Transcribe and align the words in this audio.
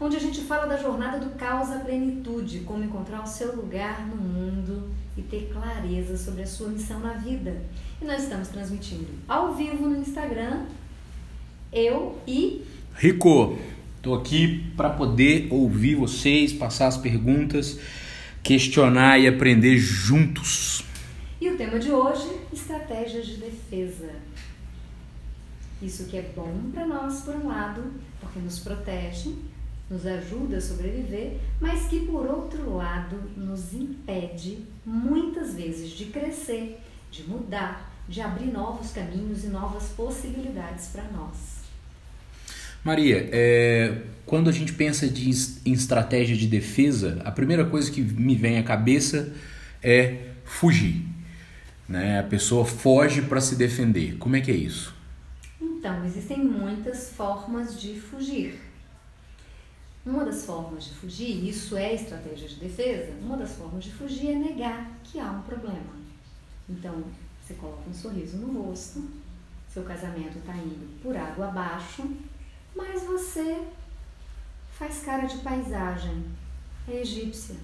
onde 0.00 0.16
a 0.16 0.20
gente 0.20 0.40
fala 0.42 0.66
da 0.66 0.76
jornada 0.76 1.18
do 1.18 1.36
caos 1.36 1.70
à 1.70 1.80
plenitude, 1.80 2.60
como 2.60 2.84
encontrar 2.84 3.22
o 3.22 3.26
seu 3.26 3.56
lugar 3.56 4.06
no 4.06 4.16
mundo 4.16 4.90
e 5.16 5.22
ter 5.22 5.50
clareza 5.52 6.16
sobre 6.16 6.42
a 6.42 6.46
sua 6.46 6.68
missão 6.68 7.00
na 7.00 7.14
vida. 7.14 7.62
E 8.00 8.04
nós 8.04 8.22
estamos 8.22 8.48
transmitindo 8.48 9.08
ao 9.26 9.54
vivo 9.54 9.88
no 9.88 9.96
Instagram, 9.96 10.66
eu 11.72 12.16
e 12.26 12.64
Rico. 12.94 13.58
Estou 13.96 14.14
aqui 14.14 14.72
para 14.76 14.90
poder 14.90 15.48
ouvir 15.50 15.96
vocês, 15.96 16.52
passar 16.52 16.86
as 16.86 16.96
perguntas, 16.96 17.78
questionar 18.42 19.18
e 19.18 19.26
aprender 19.26 19.76
juntos. 19.76 20.84
E 21.40 21.48
o 21.48 21.56
tema 21.56 21.78
de 21.78 21.90
hoje, 21.90 22.28
estratégias 22.52 23.26
de 23.26 23.36
defesa. 23.36 24.10
Isso 25.82 26.06
que 26.06 26.16
é 26.16 26.32
bom 26.34 26.70
para 26.72 26.86
nós, 26.86 27.20
por 27.20 27.36
um 27.36 27.48
lado, 27.48 27.92
porque 28.20 28.40
nos 28.40 28.58
protege, 28.58 29.34
nos 29.90 30.06
ajuda 30.06 30.58
a 30.58 30.60
sobreviver, 30.60 31.38
mas 31.60 31.86
que, 31.86 32.00
por 32.00 32.26
outro 32.26 32.76
lado, 32.76 33.16
nos 33.36 33.72
impede, 33.72 34.58
muitas 34.84 35.54
vezes, 35.54 35.90
de 35.90 36.06
crescer, 36.06 36.78
de 37.10 37.24
mudar, 37.24 37.94
de 38.08 38.20
abrir 38.20 38.52
novos 38.52 38.92
caminhos 38.92 39.44
e 39.44 39.48
novas 39.48 39.88
possibilidades 39.90 40.88
para 40.88 41.04
nós. 41.04 41.58
Maria, 42.84 43.28
é, 43.32 44.02
quando 44.24 44.48
a 44.48 44.52
gente 44.52 44.72
pensa 44.72 45.08
de, 45.08 45.30
em 45.64 45.72
estratégia 45.72 46.36
de 46.36 46.46
defesa, 46.46 47.20
a 47.24 47.30
primeira 47.30 47.64
coisa 47.64 47.90
que 47.90 48.00
me 48.00 48.34
vem 48.34 48.58
à 48.58 48.62
cabeça 48.62 49.32
é 49.82 50.28
fugir. 50.44 51.04
Né? 51.88 52.20
A 52.20 52.22
pessoa 52.22 52.64
foge 52.64 53.22
para 53.22 53.40
se 53.40 53.56
defender. 53.56 54.16
Como 54.18 54.36
é 54.36 54.40
que 54.40 54.50
é 54.50 54.54
isso? 54.54 54.94
Então, 55.60 56.04
existem 56.04 56.38
muitas 56.38 57.10
formas 57.10 57.80
de 57.80 57.94
fugir. 57.94 58.67
Uma 60.08 60.24
das 60.24 60.46
formas 60.46 60.84
de 60.84 60.94
fugir, 60.94 61.46
isso 61.46 61.76
é 61.76 61.92
estratégia 61.92 62.48
de 62.48 62.54
defesa, 62.54 63.12
uma 63.20 63.36
das 63.36 63.52
formas 63.56 63.84
de 63.84 63.92
fugir 63.92 64.30
é 64.30 64.36
negar 64.36 64.90
que 65.04 65.20
há 65.20 65.30
um 65.30 65.42
problema. 65.42 65.92
Então, 66.66 67.04
você 67.38 67.52
coloca 67.52 67.90
um 67.90 67.92
sorriso 67.92 68.38
no 68.38 68.62
rosto, 68.62 69.06
seu 69.68 69.82
casamento 69.82 70.38
está 70.38 70.56
indo 70.56 70.98
por 71.02 71.14
água 71.14 71.48
abaixo, 71.48 72.10
mas 72.74 73.02
você 73.02 73.68
faz 74.78 75.00
cara 75.00 75.26
de 75.26 75.36
paisagem, 75.42 76.24
é 76.88 77.02
egípcia. 77.02 77.56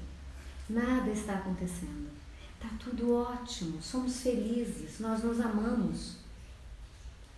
Nada 0.68 1.10
está 1.10 1.36
acontecendo. 1.36 2.10
Está 2.56 2.68
tudo 2.78 3.14
ótimo, 3.14 3.80
somos 3.80 4.20
felizes, 4.20 5.00
nós 5.00 5.24
nos 5.24 5.40
amamos. 5.40 6.16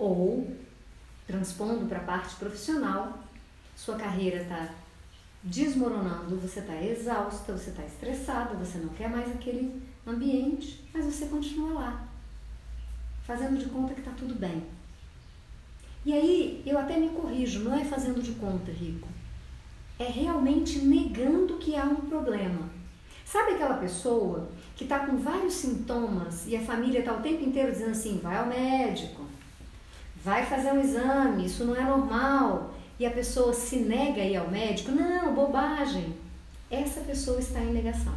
Ou, 0.01 0.53
transpondo 1.29 1.87
para 1.87 1.99
a 1.99 2.05
parte 2.05 2.35
profissional, 2.35 3.21
sua 3.77 3.95
carreira 3.95 4.43
está 4.43 4.69
desmoronando, 5.43 6.37
você 6.37 6.61
está 6.61 6.83
exausta, 6.83 7.53
você 7.53 7.71
está 7.71 7.85
estressada, 7.85 8.55
você 8.55 8.79
não 8.79 8.89
quer 8.91 9.09
mais 9.09 9.31
aquele 9.31 9.83
ambiente, 10.07 10.85
mas 10.93 11.05
você 11.05 11.27
continua 11.27 11.73
lá, 11.73 12.09
fazendo 13.25 13.59
de 13.59 13.67
conta 13.67 13.95
que 13.95 14.01
está 14.01 14.13
tudo 14.13 14.35
bem. 14.35 14.65
E 16.05 16.13
aí 16.13 16.63
eu 16.65 16.79
até 16.79 16.97
me 16.97 17.09
corrijo, 17.09 17.61
não 17.61 17.75
é 17.75 17.85
fazendo 17.85 18.23
de 18.23 18.33
conta, 18.33 18.71
Rico. 18.71 19.09
É 19.99 20.05
realmente 20.05 20.79
negando 20.79 21.57
que 21.57 21.75
há 21.75 21.85
um 21.85 21.97
problema. 21.97 22.69
Sabe 23.25 23.55
aquela 23.55 23.79
pessoa 23.79 24.49
que 24.77 24.85
está 24.85 25.01
com 25.01 25.17
vários 25.17 25.55
sintomas 25.55 26.47
e 26.47 26.55
a 26.55 26.61
família 26.61 27.01
está 27.01 27.13
o 27.13 27.23
tempo 27.23 27.43
inteiro 27.43 27.73
dizendo 27.73 27.91
assim: 27.91 28.21
vai 28.23 28.37
ao 28.37 28.47
médico, 28.47 29.23
vai 30.23 30.47
fazer 30.47 30.73
um 30.73 30.81
exame, 30.81 31.47
isso 31.47 31.65
não 31.65 31.75
é 31.75 31.83
normal. 31.83 32.76
E 32.99 33.05
a 33.05 33.11
pessoa 33.11 33.53
se 33.53 33.77
nega 33.77 34.23
a 34.23 34.25
ir 34.25 34.37
ao 34.37 34.51
médico? 34.51 34.91
Não, 34.91 35.35
bobagem. 35.35 36.15
Essa 36.71 37.01
pessoa 37.01 37.39
está 37.39 37.61
em 37.61 37.73
negação. 37.73 38.15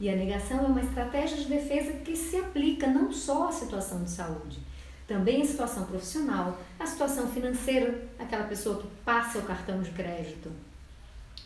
E 0.00 0.10
a 0.10 0.16
negação 0.16 0.58
é 0.58 0.66
uma 0.66 0.82
estratégia 0.82 1.36
de 1.36 1.46
defesa 1.46 1.92
que 1.92 2.16
se 2.16 2.36
aplica 2.36 2.86
não 2.88 3.12
só 3.12 3.48
à 3.48 3.52
situação 3.52 4.02
de 4.02 4.10
saúde, 4.10 4.58
também 5.06 5.42
a 5.42 5.46
situação 5.46 5.86
profissional, 5.86 6.58
a 6.78 6.86
situação 6.86 7.28
financeira, 7.28 8.06
aquela 8.18 8.44
pessoa 8.44 8.82
que 8.82 8.88
passa 9.04 9.38
o 9.38 9.42
cartão 9.42 9.80
de 9.80 9.90
crédito, 9.90 10.50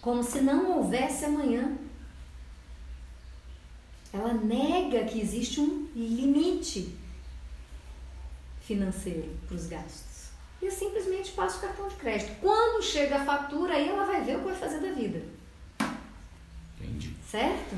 como 0.01 0.23
se 0.23 0.41
não 0.41 0.79
houvesse 0.79 1.27
amanhã. 1.27 1.77
Ela 4.13 4.33
nega 4.33 5.05
que 5.05 5.21
existe 5.21 5.61
um 5.61 5.87
limite 5.95 6.97
financeiro 8.63 9.37
para 9.47 9.57
os 9.57 9.67
gastos. 9.67 10.08
E 10.61 10.71
simplesmente 10.71 11.31
passa 11.33 11.59
o 11.59 11.61
cartão 11.61 11.89
de 11.89 11.95
crédito. 11.95 12.33
Quando 12.41 12.83
chega 12.83 13.17
a 13.17 13.25
fatura, 13.25 13.75
aí 13.75 13.89
ela 13.89 14.05
vai 14.05 14.25
ver 14.25 14.37
o 14.37 14.39
que 14.41 14.45
vai 14.47 14.55
fazer 14.55 14.81
da 14.81 14.93
vida. 14.93 15.23
Entendi. 16.81 17.11
Certo? 17.31 17.77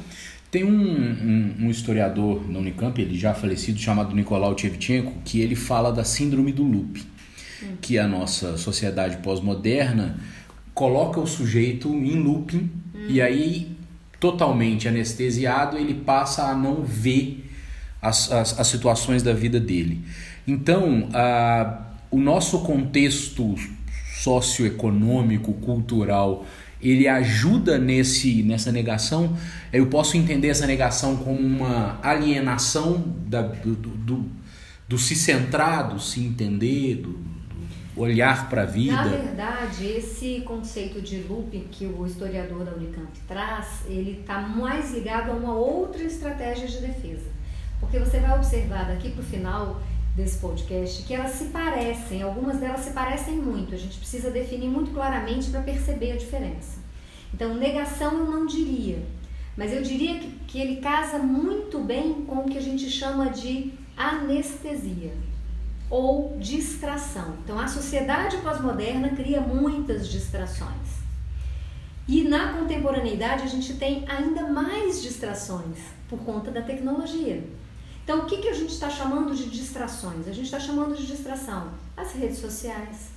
Tem 0.50 0.64
um, 0.64 0.70
um, 0.70 1.56
um, 1.66 1.70
historiador 1.70 2.50
na 2.50 2.58
Unicamp, 2.58 3.00
ele 3.00 3.16
já 3.16 3.32
falecido, 3.32 3.78
chamado 3.78 4.14
Nicolau 4.14 4.54
Tchevchenko, 4.54 5.12
que 5.24 5.40
ele 5.40 5.54
fala 5.54 5.92
da 5.92 6.02
síndrome 6.02 6.52
do 6.52 6.64
loop, 6.64 7.06
hum. 7.62 7.76
que 7.80 7.98
a 7.98 8.08
nossa 8.08 8.56
sociedade 8.56 9.18
pós-moderna 9.18 10.18
coloca 10.74 11.20
o 11.20 11.26
sujeito 11.26 11.88
em 11.88 12.20
looping 12.20 12.70
hum. 12.94 13.06
e 13.08 13.22
aí, 13.22 13.76
totalmente 14.18 14.88
anestesiado, 14.88 15.78
ele 15.78 15.94
passa 15.94 16.44
a 16.44 16.54
não 16.54 16.82
ver 16.82 17.48
as, 18.02 18.32
as, 18.32 18.58
as 18.58 18.66
situações 18.66 19.22
da 19.22 19.32
vida 19.32 19.60
dele. 19.60 20.04
Então, 20.48 21.08
a, 21.12 21.89
o 22.10 22.18
nosso 22.18 22.60
contexto 22.60 23.54
socioeconômico, 24.20 25.52
cultural, 25.54 26.44
ele 26.82 27.06
ajuda 27.06 27.78
nesse, 27.78 28.42
nessa 28.42 28.72
negação. 28.72 29.36
Eu 29.72 29.86
posso 29.86 30.16
entender 30.16 30.48
essa 30.48 30.66
negação 30.66 31.16
como 31.16 31.38
uma 31.38 31.98
alienação 32.02 33.02
da, 33.26 33.42
do, 33.42 33.74
do, 33.74 34.26
do, 34.88 34.98
se 34.98 35.14
centrar, 35.14 35.88
do 35.88 36.00
se 36.00 36.20
entender, 36.20 36.96
do, 36.96 37.12
do 37.12 38.00
olhar 38.00 38.48
para 38.48 38.62
a 38.62 38.66
vida. 38.66 38.96
Na 38.96 39.04
verdade, 39.04 39.86
esse 39.86 40.40
conceito 40.40 41.00
de 41.00 41.22
looping 41.22 41.68
que 41.70 41.86
o 41.86 42.06
historiador 42.06 42.64
da 42.64 42.72
Unicamp 42.72 43.12
traz, 43.28 43.84
ele 43.86 44.20
está 44.20 44.40
mais 44.40 44.92
ligado 44.92 45.30
a 45.30 45.34
uma 45.34 45.54
outra 45.54 46.02
estratégia 46.02 46.66
de 46.66 46.80
defesa. 46.80 47.30
Porque 47.78 47.98
você 47.98 48.20
vai 48.20 48.36
observar 48.36 48.88
daqui 48.88 49.10
para 49.10 49.22
o 49.22 49.24
final 49.24 49.80
desse 50.14 50.38
podcast 50.38 51.02
que 51.04 51.14
elas 51.14 51.32
se 51.32 51.46
parecem, 51.46 52.22
algumas 52.22 52.58
delas 52.58 52.80
se 52.80 52.90
parecem 52.90 53.36
muito. 53.36 53.74
A 53.74 53.78
gente 53.78 53.98
precisa 53.98 54.30
definir 54.30 54.68
muito 54.68 54.92
claramente 54.92 55.50
para 55.50 55.62
perceber 55.62 56.12
a 56.12 56.16
diferença. 56.16 56.78
Então, 57.32 57.54
negação 57.54 58.12
eu 58.12 58.24
não 58.24 58.46
diria, 58.46 58.98
mas 59.56 59.72
eu 59.72 59.82
diria 59.82 60.18
que, 60.18 60.30
que 60.46 60.60
ele 60.60 60.80
casa 60.80 61.18
muito 61.18 61.78
bem 61.78 62.24
com 62.24 62.40
o 62.40 62.48
que 62.48 62.58
a 62.58 62.62
gente 62.62 62.90
chama 62.90 63.30
de 63.30 63.72
anestesia 63.96 65.12
ou 65.88 66.36
distração. 66.38 67.36
Então, 67.44 67.58
a 67.58 67.66
sociedade 67.66 68.36
pós-moderna 68.38 69.10
cria 69.10 69.40
muitas 69.40 70.08
distrações. 70.08 71.00
E 72.06 72.22
na 72.22 72.52
contemporaneidade 72.54 73.44
a 73.44 73.46
gente 73.46 73.74
tem 73.74 74.04
ainda 74.08 74.48
mais 74.48 75.00
distrações 75.02 75.78
por 76.08 76.18
conta 76.20 76.50
da 76.50 76.62
tecnologia. 76.62 77.44
Então, 78.04 78.20
o 78.20 78.26
que, 78.26 78.38
que 78.38 78.48
a 78.48 78.54
gente 78.54 78.72
está 78.72 78.90
chamando 78.90 79.34
de 79.34 79.48
distrações? 79.48 80.26
A 80.26 80.32
gente 80.32 80.46
está 80.46 80.58
chamando 80.58 80.96
de 80.96 81.06
distração 81.06 81.72
as 81.96 82.12
redes 82.12 82.38
sociais. 82.38 83.10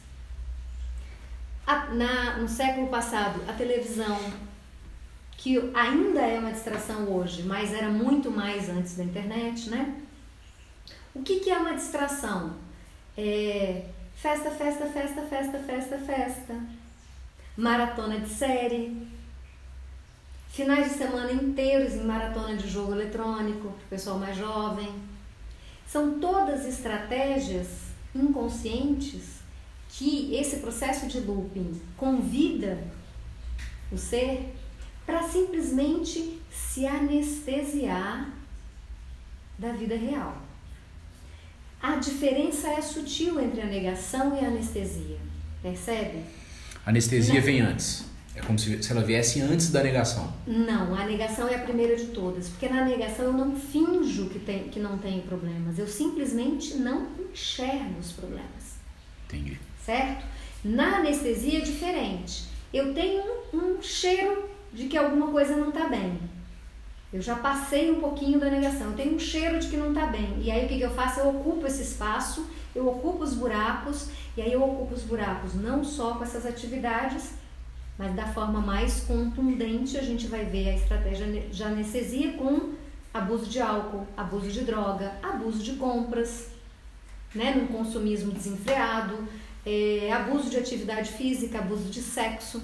A, 1.66 1.86
na, 1.94 2.38
no 2.38 2.48
século 2.48 2.88
passado, 2.88 3.42
a 3.48 3.54
televisão, 3.54 4.20
que 5.38 5.58
ainda 5.74 6.22
é 6.22 6.40
uma 6.40 6.52
distração 6.52 7.08
hoje, 7.10 7.44
mas 7.44 7.74
era 7.74 7.90
muito 7.90 8.30
mais 8.30 8.70
antes 8.70 8.96
da 8.96 9.04
internet, 9.04 9.70
né? 9.70 9.96
O 11.16 11.22
que, 11.22 11.40
que 11.40 11.50
é 11.50 11.58
uma 11.58 11.74
distração? 11.74 12.56
É 13.18 13.86
festa, 14.16 14.52
festa, 14.52 14.86
festa, 14.88 15.22
festa, 15.22 15.60
festa, 15.60 15.98
festa. 16.00 16.56
Maratona 17.56 18.20
de 18.20 18.30
série, 18.30 19.08
Finais 20.54 20.92
de 20.92 20.98
semana 21.00 21.32
inteiros 21.32 21.96
em 21.96 22.04
maratona 22.04 22.56
de 22.56 22.70
jogo 22.70 22.92
eletrônico 22.92 23.70
para 23.70 23.86
o 23.86 23.90
pessoal 23.90 24.20
mais 24.20 24.38
jovem. 24.38 24.88
São 25.88 26.20
todas 26.20 26.68
estratégias 26.68 27.70
inconscientes 28.14 29.40
que 29.90 30.36
esse 30.36 30.58
processo 30.58 31.08
de 31.08 31.22
looping 31.22 31.82
convida 31.98 32.78
o 33.92 33.98
ser 33.98 34.54
para 35.08 35.24
simplesmente 35.24 36.40
se 36.52 36.86
anestesiar 36.86 38.32
da 39.58 39.72
vida 39.72 39.96
real. 39.96 40.38
A 41.82 41.96
diferença 41.96 42.68
é 42.70 42.80
sutil 42.80 43.42
entre 43.42 43.60
a 43.60 43.66
negação 43.66 44.40
e 44.40 44.46
a 44.46 44.50
anestesia, 44.50 45.18
percebe? 45.64 46.24
A 46.86 46.92
anestesia 46.92 47.42
vem 47.42 47.60
antes. 47.60 48.13
É 48.36 48.42
como 48.42 48.58
se, 48.58 48.82
se 48.82 48.92
ela 48.92 49.04
viesse 49.04 49.42
antes 49.42 49.72
da 49.72 49.84
negação. 49.84 50.34
Não, 50.48 50.96
a 50.96 51.06
negação 51.06 51.48
é 51.48 51.56
a 51.56 51.60
primeira 51.60 51.96
de 51.96 52.08
todas. 52.08 52.50
Porque 52.50 52.68
na 52.68 52.84
negação 52.84 53.26
eu 53.26 53.34
não 53.34 53.56
finjo 53.56 54.30
que, 54.30 54.40
tem, 54.40 54.70
que 54.70 54.80
não 54.80 54.98
tenho 54.98 55.22
problemas. 55.22 55.78
Eu 55.78 55.88
simplesmente 55.88 56.76
não 56.76 57.08
enxergo 57.32 58.00
os 58.00 58.12
problemas. 58.12 58.78
Entendi. 59.26 59.60
Certo? 59.86 60.26
Na 60.64 60.98
anestesia 60.98 61.60
é 61.60 61.62
diferente. 61.62 62.46
eu 62.74 62.94
tenho 62.94 63.22
um, 63.54 63.58
um 63.58 63.82
cheiro 63.82 64.50
de 64.74 64.88
que 64.88 64.98
alguma 64.98 65.28
coisa 65.28 65.56
não 65.56 65.70
está 65.70 65.88
bem. 65.88 66.20
Eu 67.12 67.22
já 67.22 67.36
passei 67.36 67.92
um 67.92 68.00
pouquinho 68.00 68.40
da 68.40 68.50
negação, 68.50 68.88
eu 68.88 68.96
tenho 68.96 69.14
um 69.14 69.20
cheiro 69.20 69.60
de 69.60 69.68
que 69.68 69.78
não 69.78 69.90
está 69.90 70.08
bem. 70.08 70.36
E 70.42 70.50
aí 70.50 70.66
o 70.66 70.68
que, 70.68 70.78
que 70.78 70.84
eu 70.84 70.90
faço? 70.90 71.20
Eu 71.20 71.30
ocupo 71.30 71.68
esse 71.68 71.84
espaço, 71.84 72.50
eu 72.74 72.88
ocupo 72.88 73.24
os 73.24 73.36
buracos, 73.36 74.08
e 74.36 74.42
aí 74.42 74.52
eu 74.52 74.64
ocupo 74.64 74.96
os 74.96 75.04
buracos 75.04 75.54
não 75.54 75.84
só 75.84 76.16
com 76.16 76.24
essas 76.24 76.44
atividades, 76.44 77.34
mas 78.04 78.14
da 78.16 78.28
forma 78.28 78.60
mais 78.60 79.00
contundente 79.06 79.98
a 79.98 80.02
gente 80.02 80.28
vai 80.28 80.44
ver 80.44 80.68
a 80.68 80.76
estratégia 80.76 81.26
de 81.26 81.64
anestesia 81.64 82.34
com 82.34 82.74
abuso 83.14 83.50
de 83.50 83.62
álcool, 83.62 84.06
abuso 84.18 84.52
de 84.52 84.66
droga, 84.66 85.14
abuso 85.24 85.64
de 85.64 85.78
compras, 85.78 86.50
né, 87.34 87.56
no 87.56 87.68
consumismo 87.68 88.34
desenfreado, 88.34 89.26
é, 89.66 90.12
abuso 90.12 90.50
de 90.50 90.58
atividade 90.58 91.14
física, 91.14 91.60
abuso 91.60 91.90
de 91.90 92.02
sexo. 92.02 92.62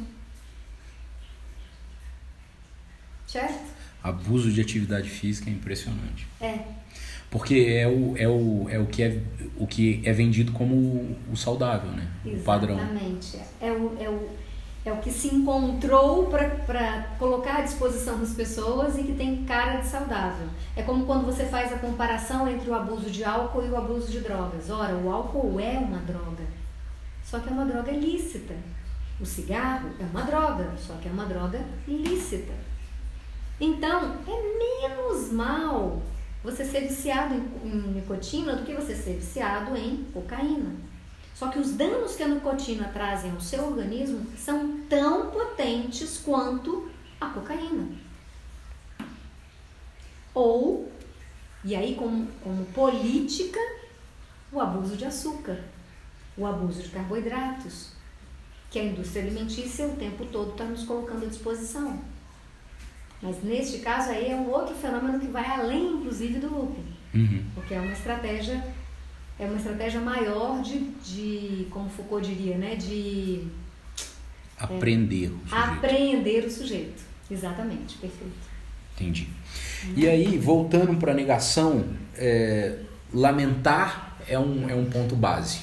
Certo? 3.25 3.63
Abuso 4.03 4.51
de 4.51 4.59
atividade 4.59 5.09
física 5.09 5.49
é 5.49 5.53
impressionante. 5.53 6.27
É. 6.41 6.59
Porque 7.31 7.55
é 7.55 7.87
o, 7.87 8.17
é 8.17 8.27
o, 8.27 8.67
é 8.69 8.77
o, 8.77 8.87
que, 8.87 9.03
é, 9.03 9.21
o 9.55 9.65
que 9.65 10.01
é 10.03 10.11
vendido 10.11 10.51
como 10.51 10.75
o, 10.75 11.17
o 11.31 11.37
saudável, 11.37 11.91
né? 11.91 12.05
Exatamente. 12.25 12.41
O 12.41 12.43
padrão. 12.43 12.77
Exatamente. 12.77 13.39
É 13.61 13.71
o, 13.71 13.97
é, 14.01 14.09
o, 14.09 14.29
é 14.89 14.93
o 14.93 14.97
que 14.97 15.11
se 15.11 15.33
encontrou 15.33 16.27
para 16.27 17.15
colocar 17.17 17.57
à 17.57 17.61
disposição 17.61 18.19
das 18.19 18.33
pessoas 18.33 18.97
e 18.97 19.03
que 19.03 19.13
tem 19.13 19.45
cara 19.45 19.77
de 19.77 19.87
saudável. 19.87 20.47
É 20.75 20.81
como 20.81 21.05
quando 21.05 21.25
você 21.25 21.45
faz 21.45 21.71
a 21.71 21.77
comparação 21.77 22.47
entre 22.47 22.69
o 22.69 22.73
abuso 22.73 23.09
de 23.09 23.23
álcool 23.23 23.65
e 23.65 23.69
o 23.69 23.77
abuso 23.77 24.11
de 24.11 24.19
drogas. 24.19 24.69
Ora, 24.69 24.95
o 24.95 25.11
álcool 25.11 25.59
é 25.59 25.77
uma 25.77 25.99
droga, 25.99 26.43
só 27.23 27.39
que 27.39 27.49
é 27.49 27.51
uma 27.51 27.65
droga 27.65 27.91
lícita. 27.91 28.55
O 29.19 29.25
cigarro 29.25 29.89
é 29.99 30.03
uma 30.03 30.23
droga, 30.23 30.71
só 30.77 30.93
que 30.95 31.07
é 31.07 31.11
uma 31.11 31.25
droga 31.25 31.61
lícita. 31.87 32.53
Então, 33.59 34.15
é 34.25 34.87
menos 34.87 35.31
mal 35.31 36.01
você 36.43 36.63
ser 36.63 36.81
viciado 36.81 37.35
em, 37.35 37.67
em 37.67 37.93
nicotina 37.93 38.55
do 38.55 38.63
que 38.63 38.73
você 38.73 38.95
ser 38.95 39.15
viciado 39.15 39.75
em 39.75 40.05
cocaína. 40.13 40.88
Só 41.39 41.47
que 41.47 41.57
os 41.57 41.71
danos 41.71 42.17
que 42.17 42.23
a 42.23 42.27
nicotina 42.27 42.89
trazem 42.89 43.31
ao 43.31 43.39
seu 43.39 43.65
organismo 43.65 44.27
são 44.37 44.77
tão 44.89 45.31
potentes 45.31 46.17
quanto 46.17 46.91
a 47.21 47.27
cocaína. 47.27 47.87
Ou, 50.33 50.91
e 51.63 51.77
aí 51.77 51.95
como, 51.95 52.27
como 52.43 52.65
política, 52.65 53.57
o 54.51 54.59
abuso 54.59 54.97
de 54.97 55.05
açúcar, 55.05 55.63
o 56.37 56.45
abuso 56.45 56.83
de 56.83 56.89
carboidratos, 56.89 57.93
que 58.69 58.77
a 58.77 58.83
indústria 58.83 59.23
alimentícia 59.23 59.87
o 59.87 59.95
tempo 59.95 60.25
todo 60.25 60.51
está 60.51 60.65
nos 60.65 60.83
colocando 60.83 61.23
à 61.23 61.29
disposição. 61.29 62.01
Mas 63.21 63.41
neste 63.41 63.79
caso 63.79 64.09
aí 64.09 64.29
é 64.29 64.35
um 64.35 64.49
outro 64.49 64.75
fenômeno 64.75 65.17
que 65.21 65.27
vai 65.27 65.45
além, 65.45 65.93
inclusive, 65.93 66.37
do 66.37 66.53
looping. 66.53 66.97
Uhum. 67.13 67.45
Porque 67.55 67.75
é 67.75 67.79
uma 67.79 67.93
estratégia, 67.93 68.61
é 69.39 69.45
uma 69.45 69.55
estratégia 69.55 70.01
maior 70.01 70.61
de, 70.61 70.79
de 70.79 71.67
como 71.71 71.89
Foucault 71.89 72.27
diria, 72.27 72.57
né? 72.57 72.75
De 72.75 73.47
aprender 74.57 75.25
é, 75.25 75.29
o 75.29 75.39
sujeito. 75.39 75.55
Aprender 75.55 76.45
o 76.45 76.51
sujeito. 76.51 77.03
Exatamente, 77.31 77.97
perfeito. 77.97 78.49
Entendi. 78.95 79.29
E 79.95 80.07
aí, 80.07 80.37
voltando 80.37 80.97
para 80.97 81.13
a 81.13 81.15
negação, 81.15 81.85
é, 82.17 82.79
lamentar 83.13 84.17
é 84.27 84.37
um, 84.37 84.69
é 84.69 84.75
um 84.75 84.89
ponto 84.89 85.15
base 85.15 85.61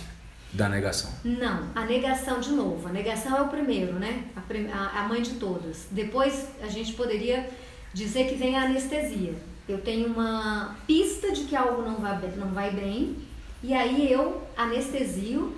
da 0.53 0.69
negação? 0.69 1.11
Não, 1.23 1.69
a 1.75 1.85
negação 1.85 2.41
de 2.41 2.51
novo. 2.51 2.89
A 2.89 2.93
negação 2.93 3.37
é 3.37 3.43
o 3.43 3.49
primeiro, 3.49 3.93
né? 3.95 4.25
A, 4.73 5.01
a 5.01 5.09
mãe 5.09 5.21
de 5.21 5.33
todas. 5.33 5.87
Depois 5.91 6.49
a 6.63 6.69
gente 6.69 6.95
poderia 6.95 7.49
dizer 7.93 8.27
que 8.27 8.37
vem 8.37 8.57
a 8.57 8.63
anestesia. 8.63 9.35
Eu 9.69 9.79
tenho 9.79 10.09
uma 10.09 10.77
pista 10.87 11.33
de 11.33 11.45
que 11.45 11.55
algo 11.55 11.83
não 11.83 11.97
vai, 11.97 12.19
não 12.37 12.49
vai 12.49 12.71
bem, 12.71 13.17
e 13.63 13.73
aí 13.73 14.11
eu 14.11 14.43
anestesio, 14.57 15.57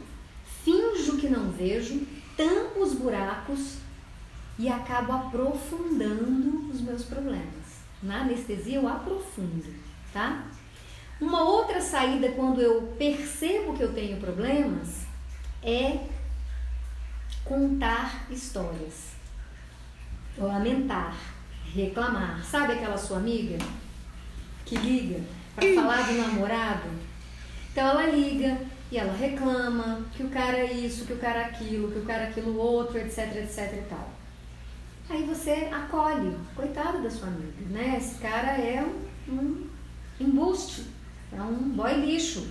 finjo 0.65 1.17
que 1.17 1.29
não 1.29 1.51
vejo, 1.51 2.07
tampo 2.37 2.81
os 2.81 2.95
buracos 2.95 3.79
e 4.59 4.69
acabo 4.69 5.13
aprofundando 5.13 6.71
os 6.71 6.81
meus 6.81 7.05
problemas. 7.05 7.79
Na 8.03 8.23
anestesia 8.23 8.77
eu 8.77 8.89
aprofundo, 8.89 9.75
tá? 10.13 10.47
Uma 11.21 11.43
outra 11.43 11.81
saída 11.81 12.31
quando 12.31 12.61
eu 12.61 12.95
percebo 12.97 13.77
que 13.77 13.83
eu 13.83 13.93
tenho 13.93 14.19
problemas 14.19 15.07
é 15.63 16.07
contar 17.45 18.27
histórias, 18.31 19.13
lamentar, 20.37 21.17
reclamar. 21.75 22.45
Sabe 22.45 22.75
aquela 22.75 22.97
sua 22.97 23.17
amiga 23.17 23.59
que 24.65 24.77
liga 24.77 25.21
para 25.57 25.75
falar 25.75 26.07
do 26.07 26.13
namorado? 26.13 27.08
Então 27.79 27.91
ela 27.91 28.07
liga 28.07 28.59
e 28.91 28.99
ela 28.99 29.13
reclama 29.13 30.05
que 30.13 30.25
o 30.25 30.29
cara 30.31 30.59
é 30.59 30.73
isso, 30.73 31.05
que 31.05 31.13
o 31.13 31.19
cara 31.19 31.43
é 31.43 31.45
aquilo, 31.45 31.93
que 31.93 32.01
o 32.01 32.05
cara 32.05 32.25
é 32.25 32.29
aquilo 32.31 32.59
outro, 32.59 32.99
etc, 32.99 33.37
etc 33.37 33.73
e 33.73 33.83
tal. 33.89 34.11
Aí 35.09 35.23
você 35.23 35.69
acolhe, 35.71 36.37
coitado 36.57 37.01
da 37.01 37.09
sua 37.09 37.29
amiga, 37.29 37.65
né? 37.71 37.95
Esse 37.97 38.17
cara 38.17 38.59
é 38.59 38.85
um, 38.85 39.33
um 39.33 39.67
embuste 40.19 40.87
é 41.33 41.41
um 41.41 41.69
boy 41.69 41.95
lixo. 42.05 42.49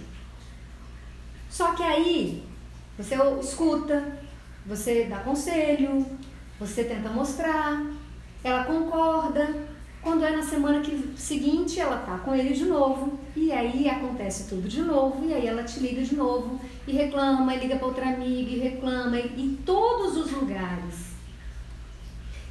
Só 1.50 1.74
que 1.76 1.84
aí 1.84 2.46
você 2.98 3.16
escuta, 3.42 4.18
você 4.66 5.08
dá 5.10 5.18
conselho, 5.18 6.06
você 6.58 6.86
tenta 6.86 7.10
mostrar, 7.10 7.86
ela 8.46 8.64
concorda. 8.64 9.76
Quando 10.08 10.24
é 10.24 10.32
na 10.32 10.42
semana 10.42 10.80
que, 10.80 11.14
seguinte, 11.18 11.82
ela 11.82 11.98
tá 11.98 12.18
com 12.20 12.34
ele 12.34 12.54
de 12.54 12.64
novo, 12.64 13.20
e 13.36 13.52
aí 13.52 13.90
acontece 13.90 14.48
tudo 14.48 14.66
de 14.66 14.82
novo, 14.82 15.28
e 15.28 15.34
aí 15.34 15.46
ela 15.46 15.66
te 15.66 15.82
liga 15.82 16.02
de 16.02 16.16
novo, 16.16 16.62
e 16.88 16.94
reclama, 16.94 17.54
e 17.54 17.60
liga 17.60 17.76
para 17.76 17.88
outra 17.88 18.08
amiga, 18.08 18.50
e 18.50 18.58
reclama, 18.58 19.20
e 19.20 19.60
todos 19.66 20.16
os 20.16 20.32
lugares 20.32 21.08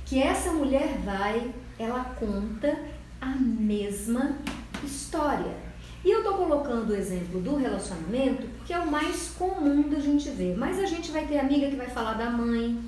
que 0.04 0.20
essa 0.20 0.52
mulher 0.52 0.98
vai, 1.02 1.50
ela 1.78 2.04
conta 2.20 2.78
a 3.22 3.34
mesma 3.34 4.36
história. 4.84 5.56
E 6.04 6.10
eu 6.10 6.18
estou 6.18 6.34
colocando 6.34 6.90
o 6.90 6.94
exemplo 6.94 7.40
do 7.40 7.56
relacionamento 7.56 8.46
porque 8.58 8.74
é 8.74 8.78
o 8.78 8.90
mais 8.90 9.30
comum 9.30 9.88
da 9.88 9.98
gente 9.98 10.28
ver. 10.28 10.56
Mas 10.56 10.78
a 10.78 10.86
gente 10.86 11.10
vai 11.10 11.26
ter 11.26 11.38
amiga 11.38 11.70
que 11.70 11.74
vai 11.74 11.88
falar 11.88 12.12
da 12.12 12.30
mãe, 12.30 12.78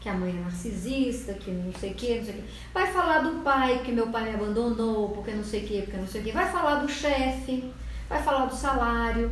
que 0.00 0.08
a 0.08 0.14
mãe 0.14 0.30
é 0.30 0.40
narcisista, 0.40 1.34
que 1.34 1.50
não 1.50 1.72
sei 1.72 1.90
o 1.90 1.94
que, 1.94 2.18
não 2.18 2.24
sei 2.24 2.34
o 2.34 2.42
que. 2.42 2.48
Vai 2.72 2.92
falar 2.92 3.20
do 3.20 3.42
pai, 3.42 3.82
que 3.84 3.92
meu 3.92 4.08
pai 4.08 4.24
me 4.24 4.34
abandonou, 4.34 5.10
porque 5.10 5.32
não 5.32 5.42
sei 5.44 5.64
o 5.64 5.66
que, 5.66 5.82
porque 5.82 5.96
não 5.96 6.06
sei 6.06 6.20
o 6.20 6.24
que. 6.24 6.32
Vai 6.32 6.50
falar 6.50 6.76
do 6.76 6.88
chefe, 6.88 7.72
vai 8.08 8.22
falar 8.22 8.46
do 8.46 8.54
salário. 8.54 9.30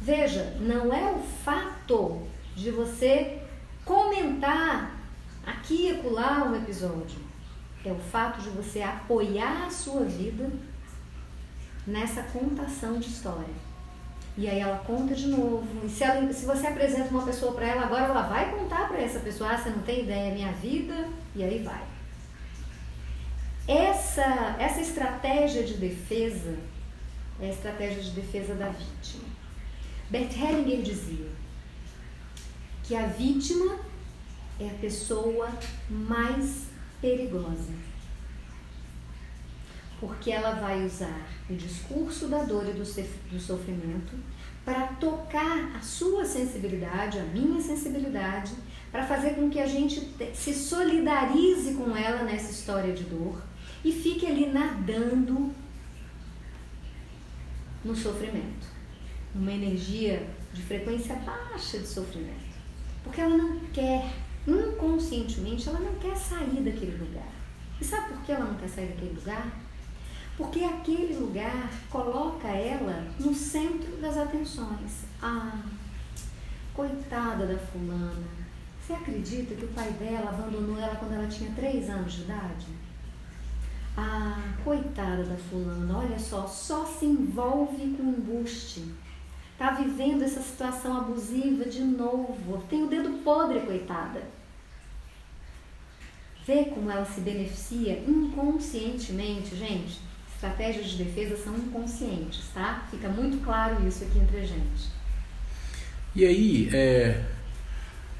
Veja, 0.00 0.56
não 0.60 0.92
é 0.92 1.12
o 1.12 1.20
fato 1.20 2.22
de 2.56 2.70
você 2.70 3.40
comentar 3.84 4.96
aqui 5.46 5.86
e 5.86 5.90
acolá 5.92 6.44
um 6.44 6.56
episódio. 6.56 7.20
É 7.84 7.92
o 7.92 7.98
fato 7.98 8.40
de 8.40 8.50
você 8.50 8.82
apoiar 8.82 9.66
a 9.66 9.70
sua 9.70 10.04
vida 10.04 10.50
nessa 11.86 12.22
contação 12.24 12.98
de 12.98 13.08
história. 13.08 13.71
E 14.36 14.48
aí 14.48 14.60
ela 14.60 14.78
conta 14.78 15.14
de 15.14 15.28
novo. 15.28 15.66
E 15.84 15.88
se, 15.88 16.02
ela, 16.02 16.32
se 16.32 16.46
você 16.46 16.66
apresenta 16.66 17.10
uma 17.10 17.24
pessoa 17.24 17.52
para 17.52 17.66
ela, 17.66 17.82
agora 17.82 18.04
ela 18.04 18.22
vai 18.22 18.50
contar 18.50 18.88
para 18.88 19.00
essa 19.00 19.20
pessoa, 19.20 19.50
ah, 19.50 19.58
você 19.58 19.70
não 19.70 19.82
tem 19.82 20.04
ideia, 20.04 20.30
é 20.30 20.34
minha 20.34 20.52
vida, 20.52 21.08
e 21.34 21.44
aí 21.44 21.62
vai. 21.62 21.82
Essa, 23.68 24.56
essa 24.58 24.80
estratégia 24.80 25.62
de 25.62 25.74
defesa 25.74 26.56
é 27.40 27.46
a 27.46 27.50
estratégia 27.50 28.02
de 28.02 28.10
defesa 28.10 28.54
da 28.54 28.68
vítima. 28.68 29.24
Bert 30.10 30.36
Hellinger 30.36 30.82
dizia 30.82 31.28
que 32.82 32.94
a 32.94 33.06
vítima 33.06 33.78
é 34.58 34.66
a 34.66 34.74
pessoa 34.74 35.48
mais 35.88 36.66
perigosa 37.00 37.81
porque 40.02 40.32
ela 40.32 40.54
vai 40.54 40.84
usar 40.84 41.28
o 41.48 41.54
discurso 41.54 42.26
da 42.26 42.42
dor 42.42 42.68
e 42.68 42.72
do 42.72 43.40
sofrimento 43.40 44.12
para 44.64 44.88
tocar 44.94 45.76
a 45.76 45.80
sua 45.80 46.24
sensibilidade, 46.24 47.20
a 47.20 47.22
minha 47.22 47.60
sensibilidade, 47.60 48.52
para 48.90 49.06
fazer 49.06 49.36
com 49.36 49.48
que 49.48 49.60
a 49.60 49.66
gente 49.66 50.12
se 50.34 50.52
solidarize 50.52 51.74
com 51.74 51.96
ela 51.96 52.24
nessa 52.24 52.50
história 52.50 52.92
de 52.92 53.04
dor 53.04 53.40
e 53.84 53.92
fique 53.92 54.26
ali 54.26 54.46
nadando 54.46 55.52
no 57.84 57.94
sofrimento, 57.94 58.66
uma 59.32 59.52
energia 59.52 60.26
de 60.52 60.62
frequência 60.62 61.14
baixa 61.14 61.78
de 61.78 61.86
sofrimento, 61.86 62.56
porque 63.04 63.20
ela 63.20 63.36
não 63.36 63.60
quer, 63.72 64.12
inconscientemente, 64.48 65.68
ela 65.68 65.78
não 65.78 65.94
quer 65.94 66.16
sair 66.16 66.60
daquele 66.60 66.96
lugar. 66.96 67.32
E 67.80 67.84
sabe 67.84 68.14
por 68.14 68.22
que 68.22 68.32
ela 68.32 68.46
não 68.46 68.56
quer 68.56 68.68
sair 68.68 68.88
daquele 68.88 69.14
lugar? 69.14 69.61
Porque 70.42 70.64
aquele 70.64 71.14
lugar 71.14 71.70
coloca 71.88 72.48
ela 72.48 73.06
no 73.20 73.32
centro 73.32 73.96
das 73.98 74.16
atenções. 74.16 75.04
Ah, 75.22 75.62
coitada 76.74 77.46
da 77.46 77.56
fulana. 77.56 78.26
Você 78.80 78.92
acredita 78.92 79.54
que 79.54 79.66
o 79.66 79.68
pai 79.68 79.92
dela 79.92 80.30
abandonou 80.30 80.76
ela 80.76 80.96
quando 80.96 81.12
ela 81.12 81.28
tinha 81.28 81.52
3 81.52 81.88
anos 81.88 82.14
de 82.14 82.22
idade? 82.22 82.66
Ah, 83.96 84.54
coitada 84.64 85.22
da 85.22 85.36
fulana, 85.36 85.98
olha 85.98 86.18
só, 86.18 86.44
só 86.48 86.84
se 86.84 87.06
envolve 87.06 87.94
com 87.96 88.02
embuste. 88.02 88.92
Tá 89.56 89.70
vivendo 89.70 90.22
essa 90.22 90.42
situação 90.42 90.96
abusiva 90.96 91.66
de 91.66 91.84
novo. 91.84 92.64
Tem 92.68 92.82
o 92.82 92.88
dedo 92.88 93.22
podre, 93.22 93.60
coitada. 93.60 94.24
Vê 96.44 96.64
como 96.64 96.90
ela 96.90 97.04
se 97.04 97.20
beneficia 97.20 98.02
inconscientemente, 98.08 99.54
gente. 99.54 100.11
Estratégias 100.42 100.90
de 100.90 101.04
defesa 101.04 101.36
são 101.36 101.56
inconscientes, 101.56 102.40
tá? 102.52 102.84
Fica 102.90 103.08
muito 103.08 103.44
claro 103.44 103.86
isso 103.86 104.02
aqui 104.02 104.18
entre 104.18 104.38
a 104.38 104.44
gente. 104.44 104.90
E 106.16 106.24
aí, 106.24 106.68
é, 106.72 107.22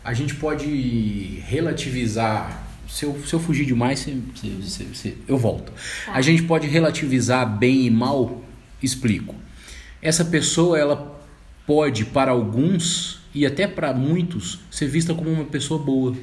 a 0.05 0.14
gente 0.14 0.37
pode 0.37 1.43
relativizar. 1.49 2.64
Se 2.88 3.05
eu, 3.05 3.21
se 3.26 3.35
eu 3.35 3.41
fugir 3.41 3.67
demais, 3.67 3.99
você, 3.99 4.14
você, 4.50 4.85
você, 4.85 5.17
eu 5.26 5.37
volto. 5.37 5.73
Tá. 5.73 6.12
A 6.12 6.23
gente 6.23 6.45
pode 6.45 6.69
relativizar 6.69 7.59
bem 7.59 7.87
e 7.87 7.91
mal? 7.91 8.41
Explico. 8.81 9.35
Essa 10.00 10.25
pessoa, 10.25 10.79
ela 10.79 11.21
pode, 11.67 12.05
para 12.05 12.31
alguns 12.31 13.21
e 13.35 13.45
até 13.45 13.67
para 13.67 13.93
muitos, 13.93 14.61
ser 14.71 14.87
vista 14.87 15.12
como 15.12 15.29
uma 15.29 15.47
pessoa 15.47 15.83
boa 15.83 16.14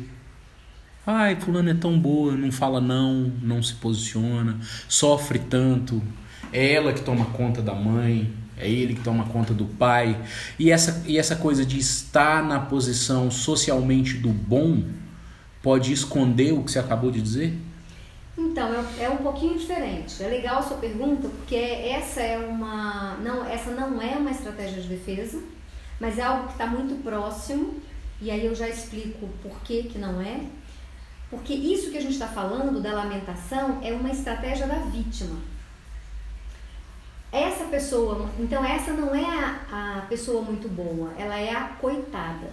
Ai, 1.11 1.37
fulano 1.37 1.71
é 1.71 1.73
tão 1.73 1.97
boa, 1.97 2.33
não 2.33 2.51
fala 2.51 2.79
não, 2.79 3.33
não 3.41 3.63
se 3.63 3.73
posiciona, 3.73 4.59
sofre 4.87 5.39
tanto. 5.39 6.03
É 6.53 6.73
ela 6.73 6.93
que 6.93 7.01
toma 7.01 7.25
conta 7.31 7.63
da 7.63 7.73
mãe, 7.73 8.31
é 8.55 8.69
ele 8.69 8.93
que 8.93 9.01
toma 9.01 9.25
conta 9.25 9.51
do 9.51 9.65
pai. 9.65 10.23
E 10.59 10.69
essa, 10.69 11.03
e 11.07 11.17
essa 11.17 11.35
coisa 11.35 11.65
de 11.65 11.79
estar 11.79 12.43
na 12.43 12.59
posição 12.59 13.31
socialmente 13.31 14.17
do 14.17 14.29
bom 14.29 14.83
pode 15.63 15.91
esconder 15.91 16.53
o 16.53 16.61
que 16.61 16.69
você 16.69 16.77
acabou 16.77 17.09
de 17.09 17.19
dizer? 17.19 17.57
Então, 18.37 18.71
é, 18.71 19.05
é 19.05 19.09
um 19.09 19.17
pouquinho 19.17 19.57
diferente. 19.57 20.21
É 20.21 20.27
legal 20.27 20.59
a 20.59 20.61
sua 20.61 20.77
pergunta, 20.77 21.27
porque 21.27 21.55
essa 21.55 22.21
é 22.21 22.37
uma. 22.37 23.15
Não, 23.15 23.43
essa 23.47 23.71
não 23.71 23.99
é 23.99 24.15
uma 24.15 24.29
estratégia 24.29 24.79
de 24.79 24.87
defesa, 24.87 25.41
mas 25.99 26.19
é 26.19 26.21
algo 26.21 26.45
que 26.45 26.51
está 26.51 26.67
muito 26.67 27.01
próximo, 27.01 27.81
e 28.21 28.29
aí 28.29 28.45
eu 28.45 28.53
já 28.53 28.69
explico 28.69 29.27
por 29.41 29.59
que, 29.61 29.85
que 29.85 29.97
não 29.97 30.21
é. 30.21 30.41
Porque 31.29 31.53
isso 31.53 31.91
que 31.91 31.97
a 31.97 32.01
gente 32.01 32.13
está 32.13 32.27
falando 32.27 32.81
da 32.81 32.93
lamentação 32.93 33.79
é 33.83 33.93
uma 33.93 34.09
estratégia 34.09 34.65
da 34.65 34.75
vítima. 34.75 35.39
Essa 37.31 37.65
pessoa, 37.65 38.27
então 38.39 38.65
essa 38.65 38.91
não 38.93 39.13
é 39.13 39.23
a, 39.23 39.99
a 39.99 40.01
pessoa 40.07 40.41
muito 40.41 40.67
boa, 40.67 41.13
ela 41.15 41.37
é 41.37 41.53
a 41.53 41.69
coitada. 41.79 42.49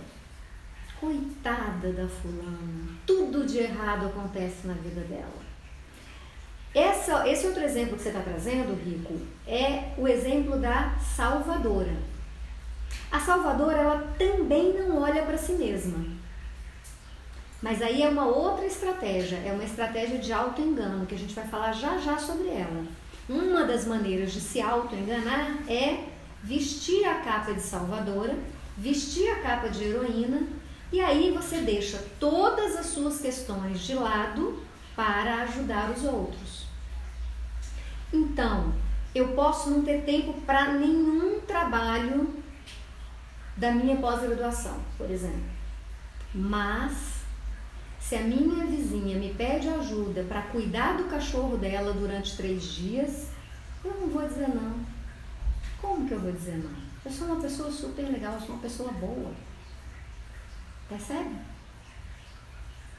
Coitada 1.00 1.92
da 1.92 2.06
fulana. 2.06 2.88
Tudo 3.06 3.47
de 3.47 3.59
errado 3.59 4.06
acontece 4.06 4.66
na 4.66 4.75
vida 4.75 5.00
dela. 5.02 5.47
Essa, 6.75 7.26
esse 7.26 7.47
outro 7.47 7.62
exemplo 7.62 7.97
que 7.97 8.02
você 8.02 8.11
está 8.11 8.21
trazendo, 8.21 8.78
Rico, 8.85 9.18
é 9.47 9.95
o 9.97 10.06
exemplo 10.06 10.59
da 10.59 10.95
salvadora. 10.99 11.97
A 13.11 13.18
salvadora, 13.18 13.78
ela 13.78 14.14
também 14.18 14.75
não 14.75 15.00
olha 15.00 15.23
para 15.23 15.38
si 15.38 15.52
mesma. 15.52 16.15
Mas 17.66 17.82
aí 17.82 18.00
é 18.00 18.08
uma 18.08 18.25
outra 18.25 18.64
estratégia, 18.64 19.38
é 19.38 19.50
uma 19.50 19.64
estratégia 19.64 20.18
de 20.18 20.32
auto-engano, 20.32 21.04
que 21.04 21.16
a 21.16 21.18
gente 21.18 21.35
vai 21.35 21.44
falar 21.49 21.73
já 21.73 21.99
já 21.99 22.16
sobre 22.16 22.46
ela. 22.46 22.87
Uma 23.28 23.64
das 23.64 23.85
maneiras 23.85 24.30
de 24.30 24.40
se 24.40 24.61
auto-enganar 24.61 25.64
é 25.66 26.04
vestir 26.44 27.04
a 27.04 27.16
capa 27.16 27.52
de 27.52 27.61
salvadora, 27.61 28.38
vestir 28.78 29.28
a 29.32 29.40
capa 29.40 29.68
de 29.68 29.82
heroína, 29.82 30.46
e 30.92 31.00
aí 31.00 31.32
você 31.32 31.58
deixa 31.58 32.00
todas 32.20 32.76
as 32.76 32.87
suas 32.87 33.20
questões 33.20 33.80
de 33.80 33.94
lado 33.94 34.62
para 34.94 35.42
ajudar 35.42 35.90
os 35.90 36.04
outros. 36.04 36.66
Então, 38.12 38.73
eu 39.12 39.30
posso 39.35 39.70
não 39.70 39.82
ter 39.82 40.02
tempo 40.02 40.35
para 40.42 40.73
nenhum 40.75 41.40
trabalho 41.40 42.32
da 43.56 43.73
minha 43.73 43.96
pós-graduação, 43.96 44.78
por 44.96 45.11
exemplo. 45.11 45.50
Mas 46.32 47.15
se 48.08 48.14
a 48.14 48.20
minha 48.20 48.64
vizinha 48.64 49.18
me 49.18 49.34
pede 49.34 49.68
ajuda 49.68 50.22
para 50.28 50.42
cuidar 50.42 50.96
do 50.96 51.04
cachorro 51.04 51.56
dela 51.56 51.92
durante 51.92 52.36
três 52.36 52.62
dias, 52.62 53.30
eu 53.84 53.92
não 54.00 54.06
vou 54.06 54.22
dizer 54.28 54.46
não. 54.46 54.78
Como 55.80 56.06
que 56.06 56.14
eu 56.14 56.20
vou 56.20 56.30
dizer 56.30 56.56
não? 56.58 56.70
Eu 57.04 57.10
sou 57.10 57.26
uma 57.26 57.40
pessoa 57.40 57.68
super 57.68 58.04
legal, 58.04 58.34
eu 58.34 58.40
sou 58.40 58.50
uma 58.50 58.62
pessoa 58.62 58.92
boa. 58.92 59.32
Percebe? 60.88 61.34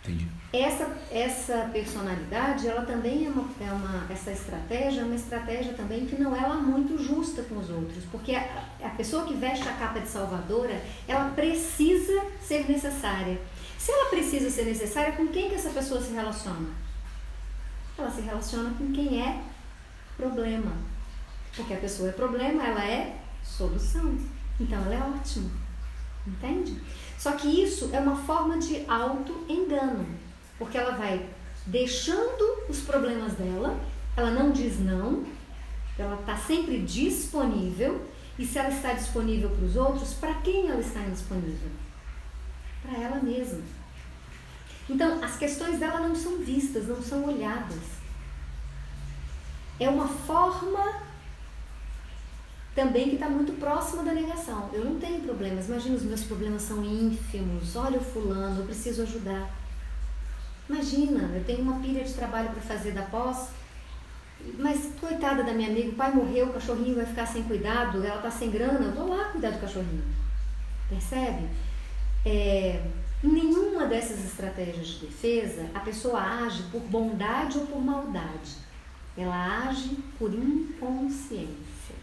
Entendi. 0.04 0.28
Essa, 0.52 0.98
essa 1.10 1.70
personalidade, 1.72 2.68
ela 2.68 2.86
também 2.86 3.28
é 3.28 3.30
uma, 3.30 3.50
é 3.62 3.72
uma, 3.72 4.12
essa 4.12 4.32
estratégia 4.32 5.02
é 5.02 5.04
uma 5.06 5.16
estratégia 5.16 5.74
também 5.74 6.06
que 6.06 6.22
não 6.22 6.36
é 6.36 6.42
lá 6.42 6.56
muito 6.56 7.02
justa 7.02 7.44
com 7.44 7.58
os 7.58 7.70
outros, 7.70 8.04
porque 8.12 8.36
a, 8.36 8.66
a 8.84 8.90
pessoa 8.90 9.26
que 9.26 9.34
veste 9.36 9.68
a 9.70 9.74
capa 9.74 10.00
de 10.00 10.08
salvadora, 10.08 10.82
ela 11.08 11.30
precisa 11.30 12.26
ser 12.42 12.70
necessária. 12.70 13.40
Se 13.88 13.94
ela 13.94 14.10
precisa 14.10 14.50
ser 14.50 14.66
necessária, 14.66 15.14
com 15.14 15.30
quem 15.30 15.48
que 15.48 15.56
essa 15.56 15.70
pessoa 15.70 16.02
se 16.02 16.12
relaciona? 16.12 16.72
Ela 17.98 18.12
se 18.12 18.20
relaciona 18.20 18.72
com 18.78 18.92
quem 18.92 19.22
é 19.26 19.42
problema. 20.18 20.74
Porque 21.56 21.74
a 21.74 21.78
pessoa 21.78 22.10
é 22.10 22.12
problema, 22.12 22.66
ela 22.66 22.84
é 22.84 23.18
solução. 23.42 24.20
Então 24.60 24.78
ela 24.84 24.94
é 24.94 25.00
ótima. 25.00 25.50
Entende? 26.28 26.82
Só 27.18 27.32
que 27.38 27.48
isso 27.48 27.90
é 27.94 28.00
uma 28.02 28.18
forma 28.18 28.58
de 28.58 28.84
auto-engano. 28.90 30.06
Porque 30.60 30.78
ela 30.78 30.98
vai 30.98 31.26
deixando 31.66 32.66
os 32.68 32.82
problemas 32.82 33.36
dela, 33.36 33.80
ela 34.18 34.32
não 34.32 34.52
diz 34.52 34.82
não, 34.82 35.26
ela 35.98 36.20
está 36.20 36.36
sempre 36.36 36.82
disponível. 36.82 38.06
E 38.38 38.46
se 38.46 38.60
ela 38.60 38.68
está 38.68 38.92
disponível 38.92 39.50
para 39.50 39.64
os 39.66 39.78
outros, 39.78 40.14
para 40.14 40.34
quem 40.42 40.68
ela 40.68 40.82
está 40.82 41.00
indisponível? 41.00 41.72
para 42.88 43.04
ela 43.04 43.20
mesma. 43.22 43.62
Então, 44.90 45.24
as 45.24 45.38
questões 45.38 45.80
dela 45.80 46.00
não 46.00 46.16
são 46.16 46.38
vistas, 46.38 46.88
não 46.88 47.02
são 47.02 47.26
olhadas. 47.26 47.98
É 49.80 49.90
uma 49.90 50.08
forma 50.08 51.02
também 52.74 53.10
que 53.10 53.16
está 53.16 53.28
muito 53.28 53.54
próxima 53.60 54.04
da 54.04 54.14
negação. 54.14 54.70
Eu 54.72 54.86
não 54.86 55.00
tenho 55.00 55.22
problemas, 55.22 55.68
imagina, 55.68 55.96
os 55.96 56.04
meus 56.04 56.24
problemas 56.24 56.62
são 56.62 56.84
ínfimos. 56.84 57.76
Olha 57.76 57.98
o 57.98 58.04
fulano, 58.04 58.62
eu 58.62 58.66
preciso 58.66 59.02
ajudar. 59.02 59.50
Imagina, 60.70 61.36
eu 61.36 61.44
tenho 61.44 61.62
uma 61.62 61.80
pilha 61.80 62.04
de 62.04 62.14
trabalho 62.14 62.50
para 62.50 62.62
fazer 62.62 62.92
da 62.92 63.04
pós, 63.04 63.50
mas 64.60 64.92
coitada 65.00 65.44
da 65.44 65.54
minha 65.54 65.70
amiga, 65.70 65.90
o 65.90 65.96
pai 65.96 66.12
morreu, 66.14 66.48
o 66.48 66.54
cachorrinho 66.54 66.96
vai 66.96 67.06
ficar 67.06 67.26
sem 67.26 67.44
cuidado, 67.44 68.06
ela 68.06 68.18
está 68.18 68.30
sem 68.30 68.52
grana, 68.52 68.86
eu 68.86 68.92
vou 68.92 69.10
lá 69.10 69.26
cuidar 69.26 69.52
do 69.52 69.60
cachorrinho. 69.60 70.04
Percebe? 70.90 71.48
É, 72.26 72.84
nenhuma 73.24 73.86
dessas 73.86 74.24
estratégias 74.24 74.88
de 74.88 75.08
defesa, 75.08 75.70
a 75.74 75.80
pessoa 75.80 76.20
age 76.20 76.64
por 76.72 76.82
bondade 76.82 77.58
ou 77.58 77.66
por 77.66 77.82
maldade. 77.82 78.58
Ela 79.18 79.68
age 79.68 79.98
por 80.20 80.34
inconsciência. 80.34 81.96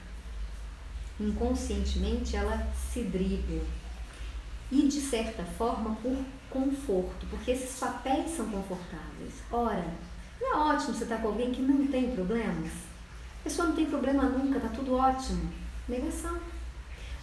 Inconscientemente, 1.21 2.35
ela 2.35 2.67
se 2.93 3.03
dribla. 3.03 3.63
E, 4.73 4.89
de 4.89 5.01
certa 5.01 5.45
forma, 5.45 5.97
por 6.03 6.17
conforto, 6.51 7.27
porque 7.31 7.53
esses 7.53 7.79
papéis 7.79 8.31
são 8.31 8.49
confortáveis. 8.49 9.35
Ora, 9.53 9.87
não 10.41 10.53
é 10.53 10.75
ótimo 10.75 10.95
você 10.95 11.05
estar 11.05 11.19
com 11.19 11.29
alguém 11.29 11.53
que 11.53 11.63
não 11.63 11.87
tem 11.87 12.11
problemas? 12.11 12.73
A 13.41 13.45
pessoa 13.45 13.69
não 13.69 13.77
tem 13.77 13.87
problema 13.87 14.25
nunca, 14.25 14.59
tá 14.59 14.69
tudo 14.69 14.95
ótimo. 14.95 15.53
Negação. 15.89 16.37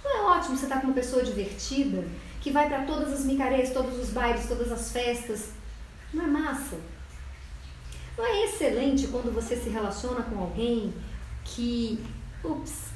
Não 0.04 0.18
é 0.18 0.38
ótimo 0.38 0.56
você 0.56 0.66
estar 0.66 0.80
com 0.80 0.88
uma 0.88 0.94
pessoa 0.94 1.24
divertida 1.24 2.08
que 2.42 2.52
vai 2.52 2.68
para 2.68 2.84
todas 2.84 3.14
as 3.14 3.24
micarés, 3.24 3.72
todos 3.72 3.98
os 4.00 4.10
bailes, 4.10 4.48
todas 4.48 4.72
as 4.72 4.92
festas. 4.92 5.52
Não 6.14 6.26
é 6.26 6.28
massa? 6.28 6.78
Não 8.18 8.26
é 8.26 8.46
excelente 8.46 9.08
quando 9.08 9.34
você 9.34 9.56
se 9.56 9.70
relaciona 9.70 10.24
com 10.24 10.40
alguém 10.40 10.94
que, 11.46 12.04
ups, 12.44 12.90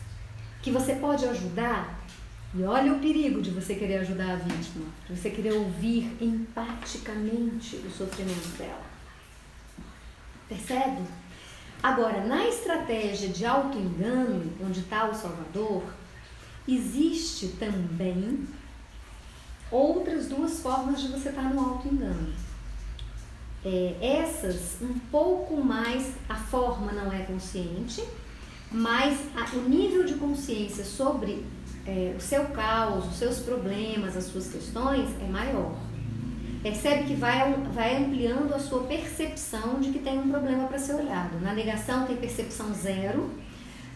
que 0.62 0.72
você 0.72 0.96
pode 0.96 1.26
ajudar? 1.26 2.04
E 2.54 2.64
olha 2.64 2.94
o 2.94 3.00
perigo 3.00 3.42
de 3.42 3.52
você 3.52 3.76
querer 3.76 3.98
ajudar 3.98 4.32
a 4.32 4.36
vítima, 4.36 4.86
de 5.08 5.16
você 5.16 5.30
querer 5.30 5.54
ouvir 5.54 6.16
empaticamente 6.22 7.76
o 7.78 7.92
sofrimento 7.92 8.58
dela. 8.58 8.84
Percebe? 10.48 11.02
Agora, 11.84 12.26
na 12.26 12.48
estratégia 12.48 13.30
de 13.30 13.46
auto-engano, 13.46 14.52
onde 14.62 14.80
está 14.80 15.10
o 15.10 15.14
Salvador, 15.14 15.84
existe 16.68 17.50
também 17.60 18.48
outras 19.72 20.28
duas 20.28 20.60
formas 20.60 21.02
de 21.02 21.08
você 21.10 21.30
estar 21.30 21.54
no 21.54 21.60
auto-engano. 21.60 22.34
É, 23.64 23.96
essas, 24.00 24.78
um 24.82 25.00
pouco 25.12 25.58
mais, 25.58 26.14
a 26.30 26.36
forma 26.36 26.92
não 26.92 27.12
é 27.12 27.24
consciente, 27.24 28.04
mas 28.72 29.18
a, 29.36 29.56
o 29.56 29.68
nível 29.68 30.06
de 30.06 30.16
consciência 30.16 30.84
sobre 30.84 31.44
é, 31.86 32.14
o 32.18 32.22
seu 32.22 32.46
caos, 32.46 33.06
os 33.08 33.16
seus 33.18 33.40
problemas, 33.40 34.16
as 34.16 34.26
suas 34.26 34.48
questões 34.48 35.10
é 35.22 35.28
maior. 35.28 35.76
Percebe 36.62 37.04
que 37.04 37.14
vai, 37.14 37.54
vai 37.74 37.96
ampliando 38.04 38.54
a 38.54 38.60
sua 38.60 38.84
percepção 38.84 39.80
de 39.80 39.92
que 39.92 40.00
tem 40.00 40.18
um 40.18 40.30
problema 40.30 40.68
para 40.68 40.80
ser 40.80 40.96
olhado. 40.96 41.40
Na 41.40 41.54
negação 41.54 42.08
tem 42.08 42.16
percepção 42.18 42.74
zero, 42.74 43.30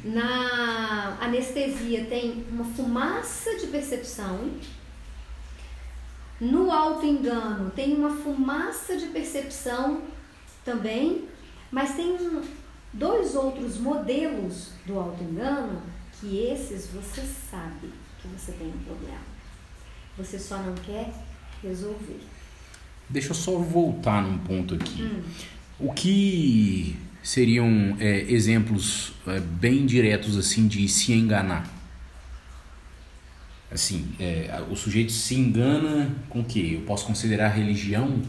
na 0.03 1.17
anestesia 1.19 2.05
tem 2.05 2.45
uma 2.51 2.63
fumaça 2.63 3.55
de 3.57 3.67
percepção, 3.67 4.51
no 6.39 6.71
auto-engano 6.71 7.69
tem 7.71 7.95
uma 7.95 8.15
fumaça 8.15 8.95
de 8.95 9.07
percepção 9.07 10.01
também, 10.63 11.25
mas 11.71 11.95
tem 11.95 12.17
dois 12.93 13.35
outros 13.35 13.77
modelos 13.77 14.71
do 14.85 14.97
auto-engano 14.97 15.81
que 16.19 16.37
esses 16.37 16.87
você 16.87 17.21
sabe 17.21 17.89
que 18.21 18.27
você 18.27 18.51
tem 18.53 18.67
um 18.67 18.83
problema. 18.83 19.21
Você 20.17 20.37
só 20.37 20.57
não 20.57 20.75
quer 20.75 21.13
resolver. 21.61 22.19
Deixa 23.09 23.29
eu 23.29 23.35
só 23.35 23.57
voltar 23.57 24.21
num 24.21 24.37
ponto 24.37 24.75
aqui. 24.75 25.03
Hum. 25.03 25.21
O 25.79 25.93
que 25.93 26.97
seriam 27.23 27.95
é, 27.99 28.21
exemplos 28.31 29.13
é, 29.25 29.39
bem 29.39 29.85
diretos 29.85 30.37
assim 30.37 30.67
de 30.67 30.87
se 30.87 31.13
enganar? 31.13 31.78
Assim, 33.71 34.11
é, 34.19 34.63
o 34.69 34.75
sujeito 34.75 35.11
se 35.11 35.35
engana 35.35 36.15
com 36.29 36.39
o 36.39 36.43
que? 36.43 36.75
Eu 36.75 36.81
posso 36.81 37.05
considerar 37.05 37.49
religião? 37.49 38.21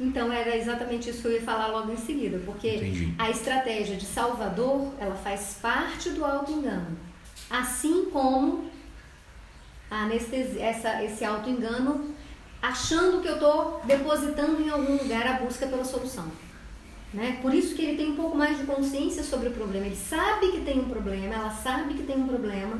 Então 0.00 0.32
era 0.32 0.56
exatamente 0.56 1.10
isso 1.10 1.20
que 1.20 1.28
eu 1.28 1.32
ia 1.32 1.42
falar 1.42 1.66
logo 1.66 1.92
em 1.92 1.96
seguida, 1.96 2.40
porque 2.46 2.76
Entendi. 2.76 3.14
a 3.18 3.28
estratégia 3.28 3.96
de 3.96 4.06
Salvador 4.06 4.94
ela 4.98 5.14
faz 5.14 5.58
parte 5.60 6.08
do 6.10 6.24
auto 6.24 6.50
engano, 6.50 6.96
assim 7.50 8.06
como 8.06 8.70
anestesia, 9.90 10.64
essa, 10.64 11.04
esse 11.04 11.22
auto 11.22 11.50
engano 11.50 12.14
achando 12.62 13.20
que 13.20 13.28
eu 13.28 13.34
estou 13.34 13.82
depositando 13.84 14.62
em 14.62 14.70
algum 14.70 14.96
lugar 14.96 15.26
a 15.26 15.32
busca 15.34 15.66
pela 15.66 15.84
solução. 15.84 16.30
Né? 17.12 17.38
Por 17.42 17.52
isso 17.52 17.74
que 17.74 17.82
ele 17.82 17.96
tem 17.96 18.12
um 18.12 18.16
pouco 18.16 18.36
mais 18.36 18.56
de 18.56 18.64
consciência 18.64 19.22
sobre 19.22 19.48
o 19.48 19.52
problema. 19.52 19.86
Ele 19.86 19.96
sabe 19.96 20.52
que 20.52 20.60
tem 20.60 20.78
um 20.78 20.88
problema, 20.88 21.34
ela 21.34 21.50
sabe 21.50 21.94
que 21.94 22.04
tem 22.04 22.16
um 22.16 22.28
problema. 22.28 22.78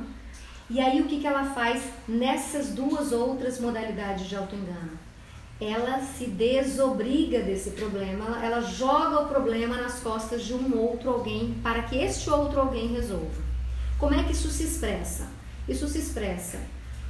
E 0.73 0.79
aí 0.79 1.01
o 1.01 1.09
que, 1.09 1.19
que 1.19 1.27
ela 1.27 1.53
faz 1.53 1.83
nessas 2.07 2.69
duas 2.69 3.11
outras 3.11 3.59
modalidades 3.59 4.29
de 4.29 4.37
autoengano? 4.37 4.93
Ela 5.61 5.99
se 6.01 6.27
desobriga 6.27 7.41
desse 7.41 7.73
problema, 7.73 8.25
ela, 8.25 8.47
ela 8.47 8.61
joga 8.61 9.23
o 9.23 9.29
problema 9.29 9.77
nas 9.77 9.99
costas 9.99 10.45
de 10.45 10.55
um 10.55 10.79
outro 10.79 11.11
alguém 11.11 11.57
para 11.61 11.83
que 11.83 11.99
este 11.99 12.31
outro 12.31 12.61
alguém 12.61 12.87
resolva. 12.87 13.43
Como 13.99 14.15
é 14.15 14.23
que 14.23 14.31
isso 14.31 14.49
se 14.49 14.63
expressa? 14.63 15.27
Isso 15.69 15.89
se 15.89 15.99
expressa 15.99 16.61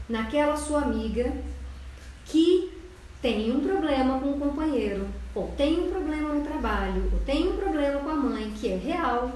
naquela 0.08 0.56
sua 0.56 0.80
amiga 0.80 1.30
que 2.24 2.72
tem 3.20 3.54
um 3.54 3.60
problema 3.60 4.18
com 4.20 4.30
o 4.30 4.40
companheiro, 4.40 5.06
ou 5.34 5.48
tem 5.48 5.78
um 5.78 5.90
problema 5.90 6.32
no 6.32 6.42
trabalho, 6.42 7.10
ou 7.12 7.18
tem 7.20 7.46
um 7.46 7.58
problema 7.58 8.00
com 8.00 8.08
a 8.08 8.16
mãe, 8.16 8.50
que 8.52 8.72
é 8.72 8.76
real, 8.76 9.30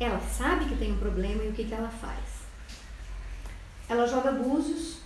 ela 0.00 0.20
sabe 0.20 0.64
que 0.64 0.76
tem 0.76 0.92
um 0.92 0.98
problema 0.98 1.44
e 1.44 1.48
o 1.50 1.52
que, 1.52 1.64
que 1.64 1.74
ela 1.74 1.90
faz? 1.90 2.31
Ela 3.88 4.06
joga 4.06 4.32
búzios, 4.32 4.98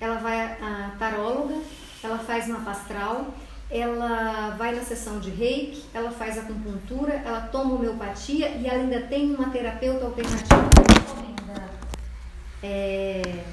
ela 0.00 0.16
vai 0.16 0.40
à 0.40 0.94
taróloga, 0.98 1.56
ela 2.02 2.18
faz 2.18 2.46
uma 2.46 2.60
pastral, 2.60 3.34
ela 3.70 4.50
vai 4.56 4.74
na 4.74 4.82
sessão 4.82 5.20
de 5.20 5.30
reiki, 5.30 5.84
ela 5.92 6.10
faz 6.10 6.38
acupuntura, 6.38 7.12
ela 7.12 7.42
toma 7.42 7.74
homeopatia 7.74 8.48
e 8.48 8.66
ela 8.66 8.82
ainda 8.82 9.00
tem 9.02 9.34
uma 9.34 9.50
terapeuta 9.50 10.06
alternativa 10.06 10.68
que 10.70 10.92
recomenda 10.92 11.80
é, 12.62 13.44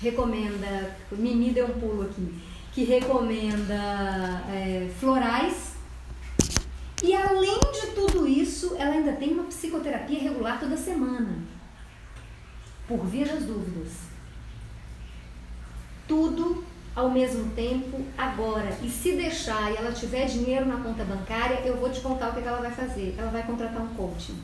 recomenda, 0.00 0.96
Mimi 1.12 1.50
deu 1.50 1.66
um 1.66 1.80
pulo 1.80 2.02
aqui, 2.02 2.34
que 2.72 2.84
recomenda 2.84 3.74
é, 4.48 4.88
florais. 4.98 5.76
E 7.02 7.14
além 7.14 7.60
de 7.60 7.92
tudo 7.94 8.26
isso, 8.26 8.74
ela 8.76 8.92
ainda 8.92 9.12
tem 9.12 9.32
uma 9.32 9.44
psicoterapia 9.44 10.20
regular 10.20 10.58
toda 10.58 10.76
semana. 10.76 11.38
Por 12.88 13.04
via 13.06 13.26
das 13.26 13.44
dúvidas. 13.44 14.07
Tudo 16.08 16.64
ao 16.98 17.08
mesmo 17.08 17.50
tempo, 17.50 18.04
agora. 18.16 18.76
E 18.82 18.90
se 18.90 19.12
deixar 19.12 19.70
e 19.70 19.76
ela 19.76 19.92
tiver 19.92 20.26
dinheiro 20.26 20.66
na 20.66 20.78
conta 20.78 21.04
bancária, 21.04 21.60
eu 21.64 21.76
vou 21.76 21.88
te 21.90 22.00
contar 22.00 22.30
o 22.30 22.32
que 22.32 22.40
ela 22.40 22.60
vai 22.60 22.72
fazer. 22.72 23.14
Ela 23.16 23.30
vai 23.30 23.44
contratar 23.44 23.80
um 23.80 23.94
coaching 23.94 24.36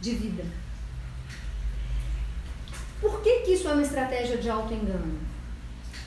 de 0.00 0.14
vida. 0.16 0.44
Por 3.00 3.22
que, 3.22 3.42
que 3.42 3.52
isso 3.52 3.68
é 3.68 3.72
uma 3.72 3.82
estratégia 3.82 4.38
de 4.38 4.50
auto-engano? 4.50 5.20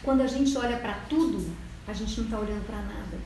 Quando 0.03 0.21
a 0.21 0.27
gente 0.27 0.57
olha 0.57 0.77
para 0.77 0.95
tudo, 1.07 1.49
a 1.87 1.93
gente 1.93 2.17
não 2.19 2.25
está 2.25 2.39
olhando 2.39 2.65
para 2.65 2.81
nada. 2.81 3.17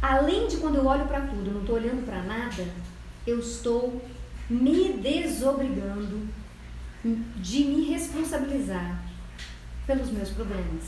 Além 0.00 0.46
de 0.46 0.56
quando 0.56 0.76
eu 0.76 0.86
olho 0.86 1.06
para 1.06 1.20
tudo, 1.20 1.50
não 1.50 1.60
estou 1.60 1.76
olhando 1.76 2.06
para 2.06 2.22
nada, 2.22 2.64
eu 3.26 3.38
estou 3.38 4.00
me 4.48 4.94
desobrigando 4.94 6.26
de 7.36 7.64
me 7.64 7.90
responsabilizar 7.90 8.97
pelos 9.88 10.10
meus 10.10 10.28
problemas. 10.28 10.84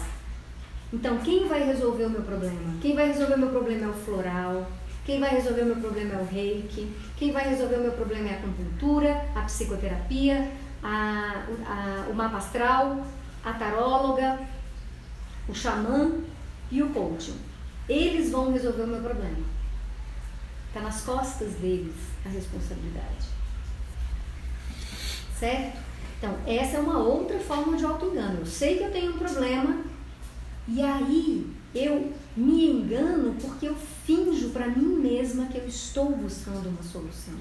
Então, 0.93 1.19
quem 1.19 1.49
vai 1.49 1.65
resolver 1.65 2.05
o 2.05 2.11
meu 2.11 2.23
problema? 2.23 2.75
Quem 2.83 2.95
vai 2.95 3.07
resolver 3.07 3.35
o 3.35 3.39
meu 3.39 3.49
problema 3.49 3.87
é 3.87 3.89
o 3.89 3.95
floral, 3.95 4.71
quem 5.07 5.19
vai 5.19 5.31
resolver 5.31 5.63
o 5.63 5.67
meu 5.67 5.77
problema 5.77 6.15
é 6.15 6.19
o 6.19 6.27
reiki, 6.27 6.95
quem 7.17 7.33
vai 7.33 7.49
resolver 7.49 7.77
o 7.77 7.81
meu 7.81 7.93
problema 7.93 8.29
é 8.29 8.35
a 8.35 8.39
acupuntura, 8.39 9.27
a 9.35 9.41
psicoterapia, 9.43 10.53
a, 10.83 11.47
a, 11.67 12.11
o 12.11 12.15
mapa 12.15 12.37
astral, 12.37 13.07
a 13.43 13.53
taróloga, 13.55 14.39
o 15.49 15.55
xamã 15.55 16.21
e 16.71 16.83
o 16.83 16.91
coaching. 16.91 17.39
Eles 17.89 18.31
vão 18.31 18.53
resolver 18.53 18.83
o 18.83 18.87
meu 18.87 19.01
problema. 19.01 19.45
Está 20.69 20.81
nas 20.81 21.01
costas 21.01 21.55
deles 21.55 21.97
a 22.27 22.29
responsabilidade. 22.29 23.27
Certo? 25.39 25.90
Então, 26.21 26.37
essa 26.47 26.77
é 26.77 26.81
uma 26.81 26.99
outra 26.99 27.39
forma 27.39 27.79
de 27.79 27.85
auto-engano. 27.85 28.41
Eu 28.41 28.47
sei 28.47 28.77
que 28.77 28.85
eu 28.85 28.93
tenho 28.93 29.15
um 29.15 29.19
problema 29.19 29.79
e 30.69 30.83
aí 30.83 31.51
eu 31.75 32.13
me 32.37 32.67
engano 32.67 33.35
porque 33.41 33.67
eu 33.67 33.75
finjo 34.05 34.51
para 34.51 34.69
mim 34.69 35.01
mesma 35.01 35.47
que 35.47 35.57
eu 35.57 35.67
estou 35.67 36.15
buscando 36.15 36.69
uma 36.69 36.83
solução. 36.83 37.35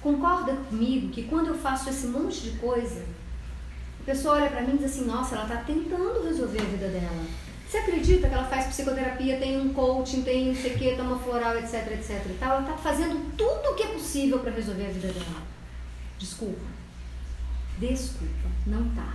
Concorda 0.00 0.54
comigo 0.70 1.10
que 1.10 1.24
quando 1.24 1.48
eu 1.48 1.54
faço 1.54 1.90
esse 1.90 2.06
monte 2.06 2.40
de 2.40 2.58
coisa, 2.58 3.04
a 4.00 4.04
pessoa 4.06 4.36
olha 4.36 4.48
para 4.48 4.62
mim 4.62 4.76
e 4.76 4.78
diz 4.78 4.86
assim: 4.86 5.04
nossa, 5.04 5.34
ela 5.34 5.44
está 5.44 5.58
tentando 5.58 6.24
resolver 6.24 6.62
a 6.62 6.64
vida 6.64 6.88
dela. 6.88 7.26
Você 7.68 7.76
acredita 7.76 8.28
que 8.28 8.34
ela 8.34 8.46
faz 8.46 8.66
psicoterapia, 8.68 9.38
tem 9.38 9.60
um 9.60 9.74
coaching, 9.74 10.22
tem 10.22 10.46
não 10.46 10.54
sei 10.54 10.74
o 10.74 10.78
que, 10.78 10.96
toma 10.96 11.18
floral, 11.18 11.54
etc, 11.58 11.86
etc 11.92 12.26
e 12.30 12.38
tal? 12.40 12.52
Ela 12.52 12.60
está 12.62 12.78
fazendo 12.78 13.36
tudo 13.36 13.72
o 13.72 13.74
que 13.74 13.82
é 13.82 13.88
possível 13.88 14.38
para 14.38 14.52
resolver 14.52 14.86
a 14.86 14.90
vida 14.90 15.08
dela. 15.08 15.42
Desculpa. 16.18 16.79
Desculpa, 17.80 18.48
não 18.66 18.90
tá. 18.90 19.14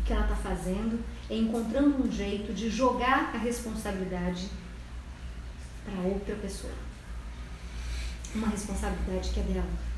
O 0.00 0.04
que 0.04 0.14
ela 0.14 0.22
está 0.22 0.34
fazendo 0.34 0.98
é 1.28 1.36
encontrando 1.36 2.02
um 2.02 2.10
jeito 2.10 2.54
de 2.54 2.70
jogar 2.70 3.30
a 3.34 3.38
responsabilidade 3.38 4.48
para 5.84 6.08
outra 6.08 6.34
pessoa. 6.36 6.72
Uma 8.34 8.48
responsabilidade 8.48 9.28
que 9.28 9.40
é 9.40 9.42
dela. 9.42 9.92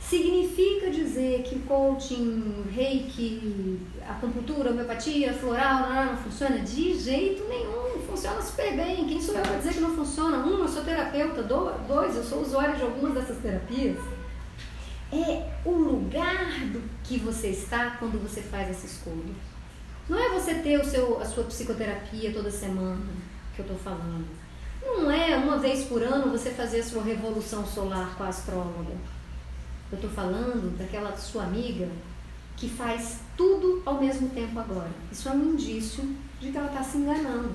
Significa 0.00 0.90
dizer 0.90 1.42
que 1.42 1.58
coaching, 1.60 2.64
reiki, 2.74 3.80
acupuntura, 4.08 4.70
homeopatia, 4.70 5.34
floral, 5.34 5.88
não, 5.88 6.06
não 6.12 6.16
funciona? 6.16 6.58
De 6.60 6.98
jeito 6.98 7.44
nenhum, 7.48 8.02
funciona 8.06 8.40
super 8.40 8.74
bem. 8.76 9.06
Quem 9.06 9.20
sou 9.20 9.34
eu 9.34 9.42
para 9.42 9.58
dizer 9.58 9.74
que 9.74 9.80
não 9.80 9.94
funciona? 9.94 10.38
Um, 10.38 10.60
eu 10.60 10.68
sou 10.68 10.82
terapeuta, 10.82 11.42
dois, 11.42 12.16
eu 12.16 12.24
sou 12.24 12.40
usuário 12.40 12.76
de 12.76 12.82
algumas 12.82 13.14
dessas 13.14 13.38
terapias. 13.38 13.98
É 15.12 15.50
o 15.64 15.70
lugar 15.70 16.66
do 16.72 16.82
que 17.02 17.18
você 17.18 17.48
está 17.48 17.90
quando 17.98 18.20
você 18.22 18.40
faz 18.42 18.70
essa 18.70 18.86
escolha. 18.86 19.34
Não 20.08 20.18
é 20.18 20.28
você 20.30 20.54
ter 20.54 20.80
o 20.80 20.84
seu, 20.84 21.20
a 21.20 21.24
sua 21.24 21.44
psicoterapia 21.44 22.32
toda 22.32 22.50
semana, 22.50 23.06
que 23.54 23.60
eu 23.60 23.64
estou 23.64 23.78
falando. 23.78 24.26
Não 24.82 25.10
é 25.10 25.36
uma 25.36 25.58
vez 25.58 25.84
por 25.84 26.02
ano 26.02 26.30
você 26.30 26.50
fazer 26.50 26.80
a 26.80 26.84
sua 26.84 27.02
revolução 27.02 27.64
solar 27.66 28.14
com 28.16 28.24
a 28.24 28.28
astróloga 28.28 28.94
eu 29.94 29.96
estou 29.96 30.10
falando 30.10 30.76
daquela 30.76 31.16
sua 31.16 31.44
amiga 31.44 31.88
que 32.56 32.68
faz 32.68 33.20
tudo 33.36 33.82
ao 33.86 34.00
mesmo 34.00 34.28
tempo 34.30 34.58
agora. 34.58 34.90
Isso 35.10 35.28
é 35.28 35.32
um 35.32 35.52
indício 35.52 36.04
de 36.40 36.50
que 36.50 36.56
ela 36.56 36.66
está 36.68 36.82
se 36.82 36.98
enganando. 36.98 37.54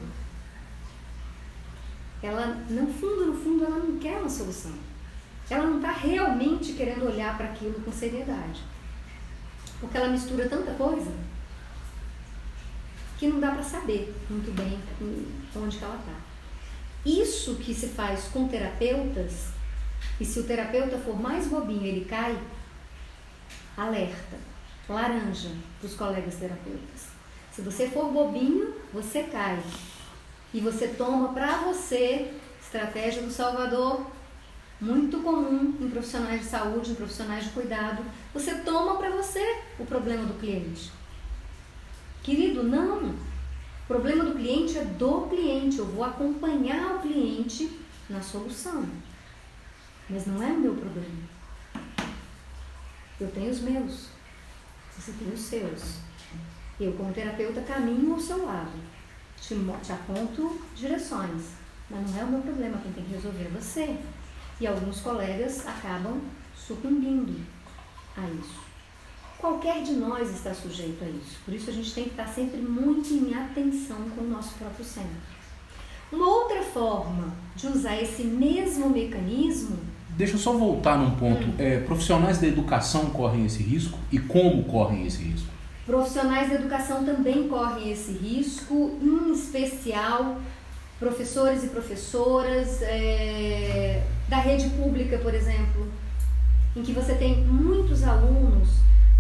Ela, 2.22 2.48
no 2.70 2.88
fundo, 2.88 3.28
no 3.28 3.34
fundo, 3.34 3.66
ela 3.66 3.78
não 3.78 3.98
quer 3.98 4.20
uma 4.20 4.30
solução. 4.30 4.74
Ela 5.50 5.66
não 5.66 5.78
está 5.78 5.92
realmente 5.92 6.74
querendo 6.74 7.08
olhar 7.08 7.36
para 7.36 7.48
aquilo 7.48 7.82
com 7.82 7.92
seriedade. 7.92 8.62
Porque 9.80 9.98
ela 9.98 10.10
mistura 10.10 10.48
tanta 10.48 10.72
coisa 10.74 11.12
que 13.18 13.28
não 13.28 13.40
dá 13.40 13.52
para 13.52 13.64
saber 13.64 14.16
muito 14.30 14.54
bem 14.56 14.80
onde 15.56 15.84
ela 15.84 15.96
está. 15.96 16.14
Isso 17.06 17.56
que 17.56 17.74
se 17.74 17.88
faz 17.90 18.26
com 18.26 18.48
terapeutas 18.48 19.48
e 20.20 20.26
se 20.26 20.40
o 20.40 20.44
terapeuta 20.44 20.98
for 20.98 21.20
mais 21.20 21.48
bobinho, 21.48 21.86
ele 21.86 22.06
cai, 22.06 22.38
alerta, 23.76 24.38
laranja 24.88 25.50
para 25.80 25.88
os 25.88 25.96
colegas 25.96 26.36
terapeutas. 26.36 27.08
Se 27.52 27.62
você 27.62 27.90
for 27.90 28.12
bobinho, 28.12 28.74
você 28.94 29.24
cai. 29.24 29.62
E 30.54 30.60
você 30.60 30.88
toma 30.90 31.34
para 31.34 31.58
você 31.58 32.34
estratégia 32.62 33.22
do 33.22 33.32
Salvador, 33.32 34.06
muito 34.82 35.20
comum 35.22 35.76
em 35.80 35.90
profissionais 35.90 36.42
de 36.42 36.48
saúde, 36.48 36.92
em 36.92 36.96
profissionais 36.96 37.44
de 37.46 37.50
cuidado. 37.52 38.04
Você 38.34 38.56
toma 38.60 38.96
para 38.96 39.10
você 39.10 39.62
o 39.78 39.86
problema 39.86 40.26
do 40.26 40.40
cliente. 40.40 40.92
Querido, 42.24 42.64
não. 42.64 43.10
O 43.10 43.88
problema 43.88 44.24
do 44.24 44.36
cliente 44.36 44.78
é 44.78 44.86
do 44.86 45.28
cliente. 45.28 45.80
Eu 45.80 45.86
vou 45.86 46.04
acompanhar 46.04 46.96
o 46.96 47.00
cliente 47.00 47.80
na 48.10 48.22
solução. 48.22 48.86
Mas 50.10 50.26
não 50.26 50.42
é 50.42 50.48
o 50.48 50.60
meu 50.60 50.76
problema. 50.76 51.30
Eu 53.20 53.30
tenho 53.32 53.52
os 53.52 53.60
meus. 53.60 54.08
Você 54.98 55.12
tem 55.12 55.34
os 55.34 55.40
seus. 55.40 55.96
Eu, 56.80 56.94
como 56.94 57.14
terapeuta, 57.14 57.62
caminho 57.62 58.14
ao 58.14 58.20
seu 58.20 58.46
lado. 58.46 58.72
Te, 59.42 59.56
te 59.84 59.92
aponto 59.92 60.62
direções. 60.76 61.52
Mas 61.90 62.10
não 62.10 62.20
é 62.20 62.24
o 62.24 62.28
meu 62.28 62.42
problema. 62.42 62.78
Quem 62.78 62.94
tem 62.94 63.04
que 63.04 63.14
resolver 63.14 63.44
é 63.44 63.60
você. 63.60 63.98
E 64.60 64.68
alguns 64.68 65.00
colegas 65.02 65.66
acabam 65.66 66.20
sucumbindo 66.56 67.36
a 68.18 68.22
isso. 68.40 68.70
Qualquer 69.38 69.84
de 69.84 69.94
nós 69.94 70.30
está 70.32 70.54
sujeito 70.54 71.04
a 71.04 71.08
isso. 71.08 71.40
Por 71.46 71.54
isso 71.54 71.70
a 71.70 71.74
gente 71.74 71.94
tem 71.94 72.04
que 72.04 72.10
estar 72.10 72.28
sempre 72.28 72.58
muito 72.62 73.14
em 73.14 73.34
atenção 73.34 73.98
com 74.14 74.22
o 74.22 74.30
nosso 74.30 74.54
próprio 74.56 74.84
centro. 74.84 75.40
Uma 76.12 76.28
outra 76.28 76.62
forma 76.62 77.34
de 77.56 77.68
usar 77.68 78.02
esse 78.02 78.24
mesmo 78.24 78.90
mecanismo. 78.90 79.78
Deixa 80.10 80.34
eu 80.34 80.40
só 80.40 80.54
voltar 80.54 80.98
num 80.98 81.12
ponto. 81.12 81.48
Hum. 81.48 81.56
É, 81.58 81.80
profissionais 81.80 82.40
da 82.40 82.48
educação 82.48 83.12
correm 83.12 83.46
esse 83.46 83.64
risco 83.64 83.98
e 84.12 84.20
como 84.20 84.66
correm 84.66 85.06
esse 85.06 85.24
risco? 85.24 85.48
Profissionais 85.86 86.50
da 86.50 86.56
educação 86.56 87.06
também 87.06 87.48
correm 87.48 87.92
esse 87.92 88.12
risco, 88.12 88.98
em 89.02 89.32
especial 89.32 90.38
professores 91.00 91.64
e 91.64 91.68
professoras 91.68 92.82
é, 92.82 94.04
da 94.30 94.38
rede 94.38 94.70
pública, 94.70 95.18
por 95.18 95.34
exemplo, 95.34 95.92
em 96.76 96.84
que 96.84 96.94
você 96.94 97.16
tem 97.16 97.44
muitos 97.44 98.04
alunos 98.04 98.70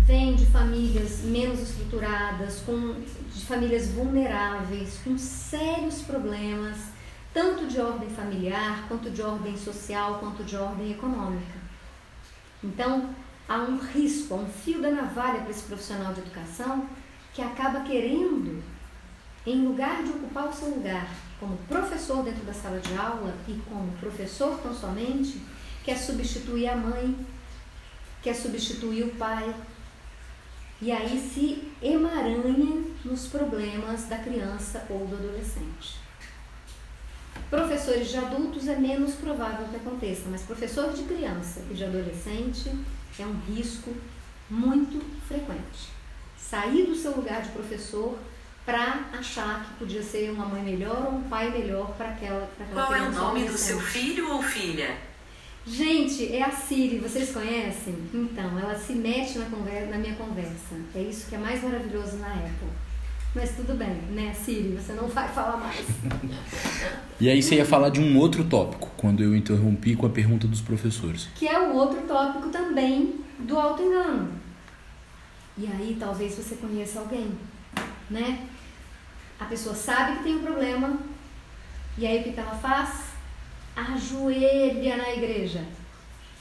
vêm 0.01 0.35
de 0.35 0.45
famílias 0.45 1.21
menos 1.23 1.61
estruturadas, 1.61 2.61
com, 2.61 2.93
de 3.33 3.45
famílias 3.45 3.89
vulneráveis, 3.89 4.99
com 5.03 5.17
sérios 5.17 6.01
problemas, 6.03 6.77
tanto 7.33 7.67
de 7.67 7.79
ordem 7.81 8.09
familiar, 8.09 8.85
quanto 8.87 9.09
de 9.09 9.21
ordem 9.21 9.57
social, 9.57 10.19
quanto 10.19 10.43
de 10.43 10.55
ordem 10.55 10.91
econômica. 10.91 11.59
Então, 12.63 13.09
há 13.47 13.57
um 13.57 13.77
risco, 13.77 14.33
há 14.33 14.37
um 14.37 14.47
fio 14.47 14.81
da 14.81 14.91
navalha 14.91 15.41
para 15.41 15.51
esse 15.51 15.63
profissional 15.63 16.13
de 16.13 16.21
educação 16.21 16.87
que 17.33 17.41
acaba 17.41 17.81
querendo, 17.81 18.63
em 19.45 19.65
lugar 19.65 20.03
de 20.03 20.09
ocupar 20.09 20.49
o 20.49 20.53
seu 20.53 20.69
lugar 20.69 21.07
como 21.39 21.57
professor 21.69 22.23
dentro 22.23 22.43
da 22.43 22.53
sala 22.53 22.79
de 22.79 22.93
aula 22.95 23.33
e 23.47 23.53
como 23.69 23.91
professor 23.93 24.59
tão 24.61 24.73
somente, 24.73 25.41
quer 25.83 25.97
substituir 25.97 26.67
a 26.67 26.75
mãe, 26.75 27.15
quer 28.21 28.35
substituir 28.35 29.03
o 29.03 29.15
pai. 29.15 29.53
E 30.81 30.91
aí 30.91 31.19
se 31.19 31.71
emaranha 31.81 32.83
nos 33.03 33.27
problemas 33.27 34.05
da 34.05 34.17
criança 34.17 34.85
ou 34.89 35.05
do 35.07 35.15
adolescente. 35.15 35.97
Professores 37.49 38.09
de 38.09 38.17
adultos 38.17 38.67
é 38.67 38.75
menos 38.75 39.15
provável 39.15 39.67
que 39.67 39.75
aconteça, 39.75 40.29
mas 40.29 40.43
professor 40.43 40.93
de 40.93 41.03
criança 41.03 41.61
e 41.69 41.73
de 41.73 41.83
adolescente 41.83 42.69
é 43.17 43.25
um 43.25 43.39
risco 43.53 43.93
muito 44.49 45.03
frequente. 45.27 45.89
Sair 46.37 46.85
do 46.85 46.95
seu 46.95 47.15
lugar 47.15 47.41
de 47.41 47.49
professor 47.49 48.17
para 48.65 49.05
achar 49.17 49.63
que 49.65 49.73
podia 49.79 50.03
ser 50.03 50.31
uma 50.31 50.45
mãe 50.45 50.61
melhor 50.61 51.07
ou 51.07 51.19
um 51.19 51.23
pai 51.23 51.49
melhor 51.49 51.93
para 51.97 52.09
aquela, 52.09 52.47
pra 52.55 52.65
aquela 52.65 52.85
Qual 52.85 52.95
é 52.95 53.01
o 53.01 53.11
nome 53.11 53.45
do 53.45 53.57
seu 53.57 53.79
filho 53.79 54.31
ou 54.31 54.43
filha? 54.43 54.95
Gente, 55.65 56.33
é 56.33 56.43
a 56.43 56.51
Siri, 56.51 56.97
vocês 56.97 57.31
conhecem? 57.31 57.95
Então, 58.13 58.57
ela 58.57 58.75
se 58.75 58.93
mete 58.93 59.37
na, 59.37 59.45
conversa, 59.45 59.87
na 59.87 59.97
minha 59.97 60.15
conversa. 60.15 60.75
É 60.95 61.01
isso 61.01 61.29
que 61.29 61.35
é 61.35 61.37
mais 61.37 61.61
maravilhoso 61.61 62.17
na 62.17 62.33
Apple. 62.33 62.69
Mas 63.35 63.55
tudo 63.55 63.77
bem, 63.77 63.95
né, 64.11 64.33
Siri? 64.33 64.75
Você 64.75 64.93
não 64.93 65.07
vai 65.07 65.27
falar 65.27 65.57
mais. 65.57 65.85
e 67.21 67.29
aí 67.29 67.43
você 67.43 67.55
ia 67.55 67.65
falar 67.65 67.89
de 67.89 67.99
um 67.99 68.17
outro 68.17 68.43
tópico, 68.43 68.89
quando 68.97 69.21
eu 69.21 69.35
interrompi 69.35 69.95
com 69.95 70.07
a 70.07 70.09
pergunta 70.09 70.47
dos 70.47 70.61
professores. 70.61 71.29
Que 71.35 71.47
é 71.47 71.59
o 71.59 71.75
outro 71.75 72.01
tópico 72.07 72.49
também 72.49 73.19
do 73.37 73.59
auto-engano. 73.59 74.29
E 75.55 75.67
aí 75.67 75.97
talvez 75.99 76.33
você 76.33 76.55
conheça 76.55 76.99
alguém, 76.99 77.31
né? 78.09 78.47
A 79.39 79.45
pessoa 79.45 79.75
sabe 79.75 80.17
que 80.17 80.23
tem 80.23 80.35
um 80.35 80.43
problema, 80.43 80.99
e 81.97 82.05
aí 82.05 82.19
o 82.19 82.23
que, 82.23 82.39
ela 82.39 82.55
faz? 82.55 83.09
Ajoelha 83.75 84.97
na 84.97 85.11
igreja. 85.11 85.63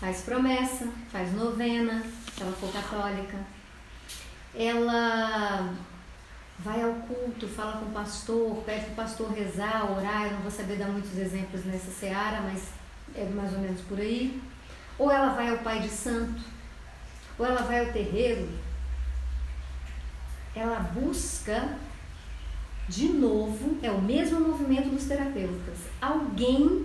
Faz 0.00 0.22
promessa, 0.22 0.88
faz 1.10 1.32
novena, 1.32 2.02
se 2.34 2.42
ela 2.42 2.52
for 2.52 2.72
católica. 2.72 3.36
Ela 4.54 5.74
vai 6.58 6.82
ao 6.82 6.94
culto, 6.94 7.46
fala 7.46 7.78
com 7.78 7.86
o 7.86 7.92
pastor, 7.92 8.62
pede 8.64 8.86
para 8.86 8.92
o 8.92 8.96
pastor 8.96 9.32
rezar, 9.32 9.90
orar. 9.90 10.26
Eu 10.26 10.32
não 10.32 10.40
vou 10.40 10.50
saber 10.50 10.76
dar 10.76 10.88
muitos 10.88 11.16
exemplos 11.16 11.64
nessa 11.64 11.90
seara, 11.90 12.40
mas 12.40 12.68
é 13.14 13.24
mais 13.24 13.52
ou 13.52 13.60
menos 13.60 13.80
por 13.82 13.98
aí. 13.98 14.40
Ou 14.98 15.10
ela 15.10 15.34
vai 15.34 15.48
ao 15.48 15.58
Pai 15.58 15.80
de 15.80 15.88
Santo, 15.88 16.40
ou 17.38 17.46
ela 17.46 17.62
vai 17.62 17.86
ao 17.86 17.92
terreiro. 17.92 18.48
Ela 20.58 20.80
busca 20.80 21.78
de 22.88 23.10
novo, 23.10 23.78
é 23.80 23.92
o 23.92 24.02
mesmo 24.02 24.40
movimento 24.40 24.88
dos 24.88 25.04
terapeutas. 25.04 25.78
Alguém 26.00 26.84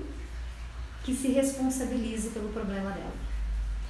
que 1.03 1.15
se 1.15 1.29
responsabilize 1.29 2.29
pelo 2.29 2.49
problema 2.49 2.91
dela. 2.91 3.15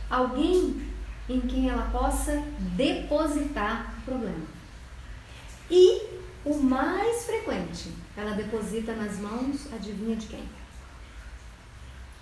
Alguém 0.10 0.90
em 1.28 1.42
quem 1.42 1.70
ela 1.70 1.90
possa 1.92 2.42
depositar 2.78 3.94
o 3.98 4.02
problema. 4.04 4.46
E 5.70 6.04
o 6.46 6.56
mais 6.56 7.26
frequente, 7.26 7.92
ela 8.16 8.36
deposita 8.36 8.94
nas 8.94 9.20
mãos, 9.20 9.68
adivinha 9.74 10.16
de 10.16 10.28
quem? 10.28 10.48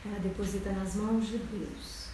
Ela 0.03 0.17
deposita 0.17 0.71
nas 0.71 0.95
mãos 0.95 1.27
de 1.27 1.37
Deus. 1.37 2.07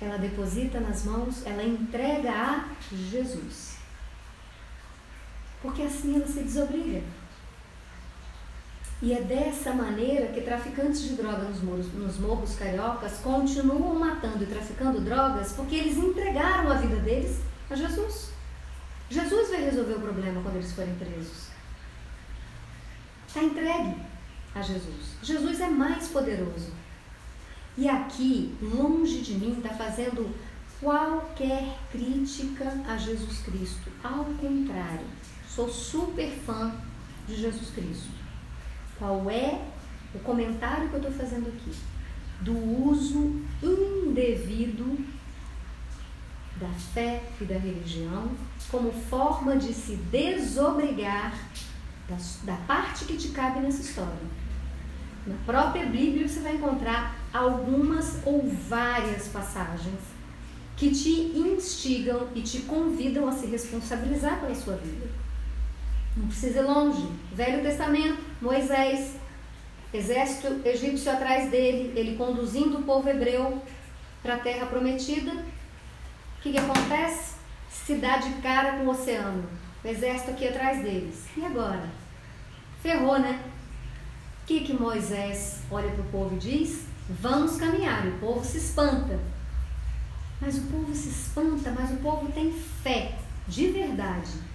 Ela 0.00 0.18
deposita 0.18 0.78
nas 0.78 1.04
mãos, 1.04 1.44
ela 1.44 1.64
entrega 1.64 2.30
a 2.30 2.68
Jesus 2.92 3.73
porque 5.64 5.80
assim 5.80 6.16
ela 6.16 6.26
se 6.26 6.40
desobriga. 6.40 7.02
E 9.00 9.14
é 9.14 9.22
dessa 9.22 9.72
maneira 9.72 10.26
que 10.26 10.42
traficantes 10.42 11.00
de 11.02 11.14
drogas 11.14 11.48
nos 11.48 11.62
morros, 11.62 11.92
nos 11.94 12.18
morros 12.18 12.54
cariocas 12.56 13.18
continuam 13.20 13.98
matando 13.98 14.44
e 14.44 14.46
traficando 14.46 15.00
drogas 15.00 15.52
porque 15.52 15.76
eles 15.76 15.96
entregaram 15.96 16.70
a 16.70 16.74
vida 16.74 16.96
deles 16.96 17.40
a 17.70 17.74
Jesus. 17.74 18.28
Jesus 19.08 19.48
vai 19.48 19.64
resolver 19.64 19.94
o 19.94 20.00
problema 20.00 20.42
quando 20.42 20.56
eles 20.56 20.72
forem 20.72 20.94
presos. 20.96 21.48
Está 23.26 23.42
entregue 23.42 23.96
a 24.54 24.60
Jesus. 24.60 25.16
Jesus 25.22 25.60
é 25.60 25.68
mais 25.68 26.08
poderoso. 26.08 26.72
E 27.76 27.88
aqui, 27.88 28.54
longe 28.60 29.22
de 29.22 29.34
mim, 29.34 29.56
está 29.56 29.70
fazendo 29.70 30.30
qualquer 30.78 31.78
crítica 31.90 32.70
a 32.86 32.98
Jesus 32.98 33.38
Cristo. 33.40 33.90
Ao 34.02 34.24
contrário, 34.24 35.06
Sou 35.54 35.68
super 35.68 36.30
fã 36.44 36.74
de 37.28 37.36
Jesus 37.36 37.70
Cristo. 37.70 38.08
Qual 38.98 39.30
é 39.30 39.62
o 40.12 40.18
comentário 40.18 40.88
que 40.88 40.94
eu 40.94 41.00
estou 41.00 41.12
fazendo 41.12 41.46
aqui? 41.46 41.72
Do 42.40 42.58
uso 42.88 43.40
indevido 43.62 44.98
da 46.56 46.68
fé 46.92 47.22
e 47.40 47.44
da 47.44 47.56
religião 47.56 48.32
como 48.68 48.90
forma 48.90 49.56
de 49.56 49.72
se 49.72 49.94
desobrigar 49.94 51.32
da, 52.08 52.16
da 52.42 52.56
parte 52.62 53.04
que 53.04 53.16
te 53.16 53.28
cabe 53.28 53.60
nessa 53.60 53.80
história. 53.80 54.26
Na 55.24 55.36
própria 55.46 55.86
Bíblia 55.86 56.26
você 56.26 56.40
vai 56.40 56.56
encontrar 56.56 57.16
algumas 57.32 58.20
ou 58.26 58.44
várias 58.68 59.28
passagens 59.28 60.00
que 60.76 60.90
te 60.90 61.38
instigam 61.38 62.28
e 62.34 62.42
te 62.42 62.62
convidam 62.62 63.28
a 63.28 63.32
se 63.32 63.46
responsabilizar 63.46 64.40
pela 64.40 64.54
sua 64.56 64.74
vida. 64.74 65.23
Não 66.16 66.28
precisa 66.28 66.60
ir 66.60 66.62
longe. 66.62 67.08
Velho 67.32 67.62
Testamento, 67.62 68.22
Moisés, 68.40 69.16
exército 69.92 70.66
egípcio 70.66 71.10
atrás 71.10 71.50
dele, 71.50 71.92
ele 71.98 72.16
conduzindo 72.16 72.78
o 72.78 72.82
povo 72.82 73.08
hebreu 73.08 73.60
para 74.22 74.36
a 74.36 74.38
terra 74.38 74.66
prometida. 74.66 75.32
O 75.32 76.42
que, 76.42 76.52
que 76.52 76.58
acontece? 76.58 77.34
Se 77.68 77.96
dá 77.96 78.18
de 78.18 78.30
cara 78.40 78.78
com 78.78 78.84
o 78.84 78.90
oceano. 78.90 79.44
O 79.82 79.88
exército 79.88 80.30
aqui 80.30 80.48
atrás 80.48 80.82
deles. 80.82 81.26
E 81.36 81.44
agora? 81.44 81.88
Ferrou, 82.80 83.18
né? 83.18 83.40
O 84.42 84.46
que, 84.46 84.60
que 84.60 84.72
Moisés 84.72 85.62
olha 85.70 85.90
para 85.90 86.02
o 86.02 86.10
povo 86.10 86.36
e 86.36 86.38
diz? 86.38 86.86
Vamos 87.08 87.56
caminhar. 87.56 88.06
O 88.06 88.18
povo 88.18 88.44
se 88.44 88.58
espanta. 88.58 89.18
Mas 90.40 90.58
o 90.58 90.62
povo 90.62 90.94
se 90.94 91.08
espanta, 91.08 91.70
mas 91.70 91.90
o 91.90 91.96
povo 91.96 92.30
tem 92.32 92.52
fé, 92.52 93.14
de 93.48 93.68
verdade 93.68 94.53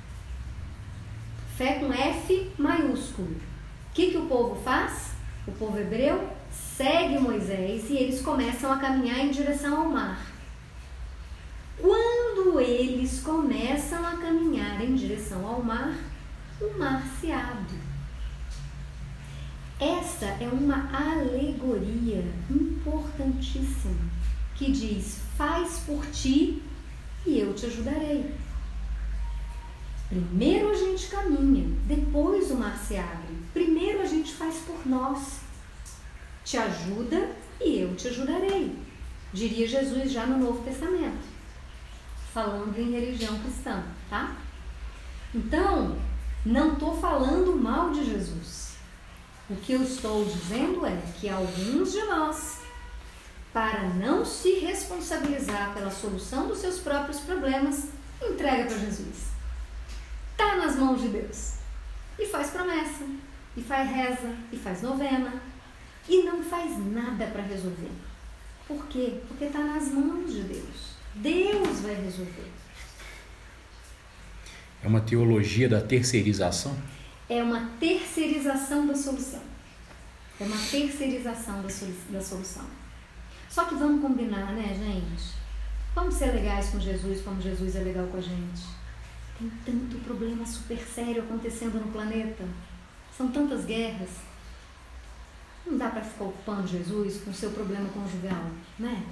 Fé 1.59 1.73
com 1.73 1.91
F 1.91 2.51
maiúsculo. 2.57 3.31
O 3.31 3.93
que, 3.93 4.11
que 4.11 4.17
o 4.17 4.27
povo 4.27 4.55
faz? 4.63 5.11
O 5.45 5.51
povo 5.51 5.77
hebreu 5.77 6.29
segue 6.49 7.19
Moisés 7.19 7.89
e 7.89 7.97
eles 7.97 8.21
começam 8.21 8.71
a 8.71 8.77
caminhar 8.77 9.19
em 9.19 9.29
direção 9.29 9.77
ao 9.77 9.89
mar. 9.89 10.25
Quando 11.77 12.61
eles 12.61 13.19
começam 13.19 14.07
a 14.07 14.15
caminhar 14.15 14.81
em 14.81 14.95
direção 14.95 15.45
ao 15.45 15.61
mar, 15.61 15.93
o 16.61 16.79
mar 16.79 17.03
se 17.19 17.29
abre. 17.29 17.75
Essa 19.81 20.27
é 20.41 20.47
uma 20.47 20.89
alegoria 20.93 22.23
importantíssima 22.49 24.09
que 24.55 24.71
diz: 24.71 25.23
faz 25.37 25.79
por 25.79 26.05
ti 26.05 26.63
e 27.25 27.37
eu 27.37 27.53
te 27.53 27.65
ajudarei. 27.65 28.33
Primeiro 30.07 30.73
gente 30.99 31.07
caminha, 31.07 31.65
depois 31.85 32.51
o 32.51 32.55
mar 32.55 32.77
se 32.77 32.97
abre. 32.97 33.37
Primeiro 33.53 34.01
a 34.01 34.05
gente 34.05 34.33
faz 34.33 34.57
por 34.57 34.85
nós. 34.85 35.39
Te 36.43 36.57
ajuda 36.57 37.31
e 37.61 37.79
eu 37.79 37.95
te 37.95 38.09
ajudarei, 38.09 38.75
diria 39.31 39.67
Jesus 39.67 40.11
já 40.11 40.25
no 40.25 40.37
Novo 40.39 40.63
Testamento, 40.63 41.25
falando 42.33 42.77
em 42.77 42.91
religião 42.91 43.37
cristã, 43.39 43.83
tá? 44.09 44.35
Então, 45.33 45.97
não 46.45 46.73
estou 46.73 46.99
falando 46.99 47.55
mal 47.55 47.91
de 47.91 48.03
Jesus. 48.03 48.73
O 49.49 49.55
que 49.55 49.73
eu 49.73 49.83
estou 49.83 50.25
dizendo 50.25 50.85
é 50.85 51.01
que 51.19 51.29
alguns 51.29 51.91
de 51.91 52.01
nós, 52.03 52.59
para 53.53 53.89
não 53.89 54.25
se 54.25 54.59
responsabilizar 54.59 55.73
pela 55.73 55.91
solução 55.91 56.47
dos 56.47 56.59
seus 56.59 56.79
próprios 56.79 57.19
problemas, 57.19 57.89
entrega 58.21 58.65
para 58.65 58.77
Jesus. 58.77 59.28
Está 60.39 60.55
nas 60.55 60.77
mãos 60.77 61.01
de 61.01 61.09
Deus. 61.09 61.55
E 62.17 62.25
faz 62.25 62.51
promessa, 62.51 63.03
e 63.57 63.61
faz 63.61 63.91
reza, 63.91 64.33
e 64.53 64.55
faz 64.55 64.81
novena, 64.81 65.33
e 66.07 66.23
não 66.23 66.41
faz 66.41 66.77
nada 66.77 67.27
para 67.27 67.41
resolver. 67.41 67.91
Por 68.65 68.87
quê? 68.87 69.19
Porque 69.27 69.43
está 69.43 69.59
nas 69.59 69.89
mãos 69.89 70.31
de 70.31 70.43
Deus. 70.43 70.93
Deus 71.15 71.81
vai 71.81 71.93
resolver. 71.95 72.49
É 74.81 74.87
uma 74.87 75.01
teologia 75.01 75.67
da 75.67 75.81
terceirização? 75.81 76.73
É 77.27 77.43
uma 77.43 77.71
terceirização 77.77 78.87
da 78.87 78.95
solução. 78.95 79.43
É 80.39 80.45
uma 80.45 80.57
terceirização 80.71 81.61
da, 81.61 81.69
solu 81.69 81.93
da 82.11 82.21
solução. 82.21 82.65
Só 83.49 83.65
que 83.65 83.75
vamos 83.75 84.01
combinar, 84.01 84.53
né, 84.53 84.73
gente? 84.73 85.33
Vamos 85.93 86.15
ser 86.15 86.27
legais 86.27 86.69
com 86.69 86.79
Jesus 86.79 87.21
como 87.23 87.41
Jesus 87.41 87.75
é 87.75 87.79
legal 87.81 88.07
com 88.07 88.15
a 88.15 88.21
gente. 88.21 88.78
Tem 89.39 89.49
tanto 89.65 89.97
problema 90.03 90.45
super 90.45 90.77
sério 90.79 91.23
acontecendo 91.23 91.79
no 91.79 91.91
planeta. 91.91 92.43
São 93.15 93.29
tantas 93.29 93.65
guerras. 93.65 94.09
Não 95.65 95.77
dá 95.77 95.89
para 95.89 96.01
ficar 96.01 96.25
ocupando 96.25 96.67
Jesus 96.67 97.21
com 97.23 97.31
o 97.31 97.33
seu 97.33 97.51
problema 97.51 97.89
conjugal, 97.89 98.51
né? 98.77 99.03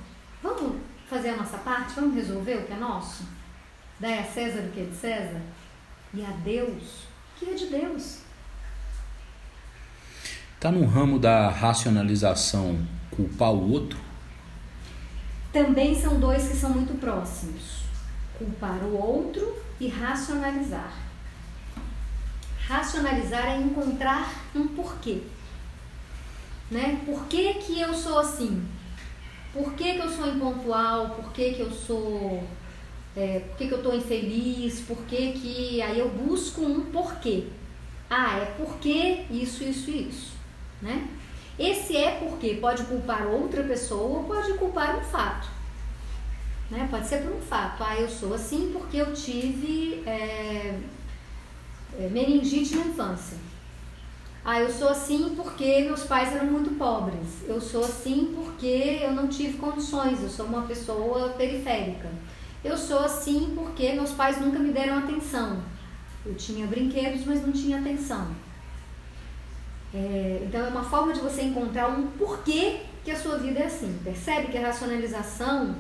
Vamos 0.44 0.82
fazer 1.10 1.30
a 1.30 1.38
nossa 1.38 1.58
parte, 1.58 1.96
vamos 1.96 2.14
resolver 2.14 2.56
o 2.56 2.66
que 2.66 2.74
é 2.74 2.78
nosso? 2.78 3.24
Dar 4.00 4.20
a 4.20 4.24
César 4.24 4.60
o 4.68 4.72
que 4.72 4.82
é 4.82 4.84
de 4.84 4.96
César? 4.96 5.42
e 6.14 6.24
a 6.24 6.32
Deus 6.32 7.08
que 7.38 7.50
é 7.50 7.54
de 7.54 7.68
Deus. 7.68 8.20
Está 10.56 10.72
no 10.72 10.86
ramo 10.86 11.20
da 11.20 11.50
racionalização 11.50 12.80
culpar 13.12 13.52
o 13.52 13.72
outro? 13.72 14.00
Também 15.54 16.00
são 16.00 16.20
dois 16.20 16.48
que 16.48 16.56
são 16.56 16.72
muito 16.72 17.00
próximos: 17.00 17.84
culpar 18.38 18.80
o 18.84 18.98
outro 18.98 19.56
e 19.80 19.88
racionalizar. 19.88 20.94
Racionalizar 22.68 23.46
é 23.48 23.58
encontrar 23.58 24.34
um 24.56 24.68
porquê. 24.68 25.22
Né? 26.70 27.02
Por 27.06 27.26
que, 27.28 27.54
que 27.56 27.80
eu 27.80 27.94
sou 27.94 28.20
assim? 28.20 28.66
Por 29.54 29.74
que, 29.74 29.94
que 29.94 30.00
eu 30.00 30.10
sou 30.10 30.28
impontual? 30.28 31.12
Por 31.12 31.32
que, 31.32 31.54
que 31.54 31.62
eu 31.62 31.72
sou 31.72 32.44
é, 33.18 33.40
por 33.40 33.58
que, 33.58 33.68
que 33.68 33.74
eu 33.74 33.80
estou 33.80 33.96
infeliz, 33.96 34.82
por 34.82 34.98
que, 35.06 35.32
que. 35.32 35.82
Aí 35.82 35.98
eu 35.98 36.08
busco 36.08 36.62
um 36.62 36.82
porquê. 36.92 37.48
Ah, 38.08 38.38
é 38.38 38.46
porque 38.58 39.26
isso, 39.32 39.64
isso 39.64 39.90
e 39.90 40.08
isso. 40.08 40.34
Né? 40.80 41.08
Esse 41.58 41.98
é 41.98 42.12
porque 42.12 42.54
pode 42.56 42.84
culpar 42.84 43.26
outra 43.26 43.64
pessoa 43.64 44.20
ou 44.20 44.24
pode 44.26 44.54
culpar 44.60 45.00
um 45.00 45.02
fato. 45.02 45.50
Né? 46.70 46.88
Pode 46.90 47.08
ser 47.08 47.24
por 47.24 47.34
um 47.34 47.42
fato. 47.42 47.84
Ah, 47.84 47.96
eu 47.96 48.10
sou 48.10 48.34
assim 48.34 48.72
porque 48.74 48.98
eu 48.98 49.14
tive 49.14 50.04
é, 50.06 50.80
é, 52.00 52.10
meningite 52.10 52.76
na 52.76 52.86
infância. 52.86 53.38
Ah, 54.44 54.60
eu 54.60 54.70
sou 54.70 54.90
assim 54.90 55.34
porque 55.36 55.84
meus 55.84 56.04
pais 56.04 56.34
eram 56.34 56.48
muito 56.48 56.78
pobres. 56.78 57.44
Eu 57.48 57.60
sou 57.60 57.84
assim 57.84 58.34
porque 58.36 59.00
eu 59.02 59.12
não 59.14 59.28
tive 59.28 59.58
condições. 59.58 60.22
Eu 60.22 60.30
sou 60.30 60.46
uma 60.46 60.64
pessoa 60.64 61.30
periférica. 61.30 62.10
Eu 62.64 62.78
sou 62.78 63.00
assim 63.00 63.54
porque 63.56 63.94
meus 63.94 64.12
pais 64.12 64.40
nunca 64.40 64.60
me 64.60 64.72
deram 64.72 65.00
atenção. 65.00 65.62
Eu 66.26 66.36
tinha 66.36 66.68
brinquedos, 66.68 67.26
mas 67.26 67.46
não 67.46 67.54
tinha 67.54 67.80
atenção. 67.80 68.28
É, 69.94 70.44
então 70.46 70.66
é 70.66 70.70
uma 70.70 70.84
forma 70.84 71.14
de 71.14 71.20
você 71.22 71.44
encontrar 71.44 71.88
um 71.88 72.08
porquê 72.08 72.82
que 73.04 73.12
a 73.12 73.16
sua 73.18 73.38
vida 73.38 73.60
é 73.60 73.66
assim. 73.66 73.98
Percebe 74.04 74.48
que 74.48 74.58
a 74.58 74.68
racionalização, 74.68 75.76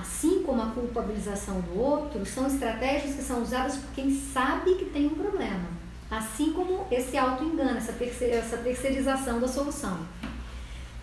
assim 0.00 0.42
como 0.42 0.62
a 0.62 0.66
culpabilização 0.66 1.60
do 1.60 1.78
outro, 1.78 2.24
são 2.24 2.46
estratégias 2.46 3.16
que 3.16 3.22
são 3.22 3.42
usadas 3.42 3.76
por 3.76 3.90
quem 3.94 4.10
sabe 4.10 4.74
que 4.74 4.86
tem 4.86 5.06
um 5.06 5.14
problema. 5.14 5.68
Assim 6.10 6.52
como 6.52 6.86
esse 6.90 7.16
auto-engano, 7.16 7.76
essa, 7.76 7.92
essa 8.24 8.56
terceirização 8.58 9.40
da 9.40 9.48
solução. 9.48 9.98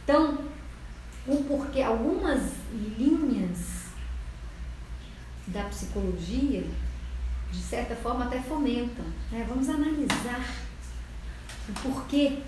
Então, 0.04 0.40
o 1.28 1.44
porquê, 1.44 1.82
algumas 1.82 2.42
linhas 2.72 3.86
da 5.48 5.64
psicologia, 5.66 6.64
de 7.52 7.62
certa 7.62 7.96
forma, 7.96 8.26
até 8.26 8.40
fomentam. 8.40 9.06
Né? 9.32 9.46
Vamos 9.48 9.70
analisar 9.70 10.44
o 11.70 11.74
porquê 11.82 12.40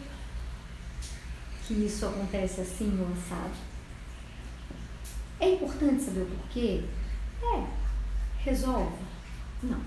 que 1.67 1.73
isso 1.73 2.05
acontece 2.05 2.61
assim 2.61 2.97
ou 2.99 3.07
assado. 3.13 3.76
É 5.39 5.53
importante 5.53 6.01
saber 6.01 6.21
o 6.21 6.25
porquê? 6.25 6.83
É. 7.41 7.63
Resolve? 8.39 8.97
Não. 9.63 9.81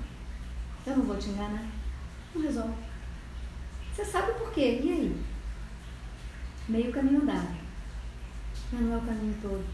Eu 0.86 0.96
não 0.96 1.04
vou 1.04 1.16
te 1.16 1.30
enganar. 1.30 1.66
Não 2.34 2.42
resolve. 2.42 2.74
Você 3.92 4.04
sabe 4.04 4.30
o 4.30 4.34
porquê. 4.34 4.80
E 4.82 4.92
aí? 4.92 5.22
Meio 6.68 6.92
caminho 6.92 7.22
andado. 7.22 7.56
Mas 8.72 8.80
não 8.80 8.94
é 8.94 8.96
o 8.96 9.02
caminho 9.02 9.36
todo. 9.42 9.64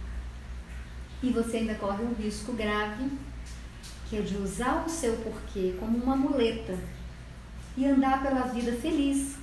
E 1.23 1.31
você 1.31 1.59
ainda 1.59 1.75
corre 1.75 2.03
um 2.03 2.15
risco 2.15 2.53
grave 2.53 3.11
que 4.09 4.17
é 4.17 4.21
de 4.21 4.37
usar 4.37 4.85
o 4.87 4.89
seu 4.89 5.17
porquê 5.17 5.75
como 5.79 5.99
uma 5.99 6.15
muleta 6.15 6.79
e 7.77 7.85
andar 7.87 8.23
pela 8.23 8.43
vida 8.43 8.73
feliz, 8.73 9.37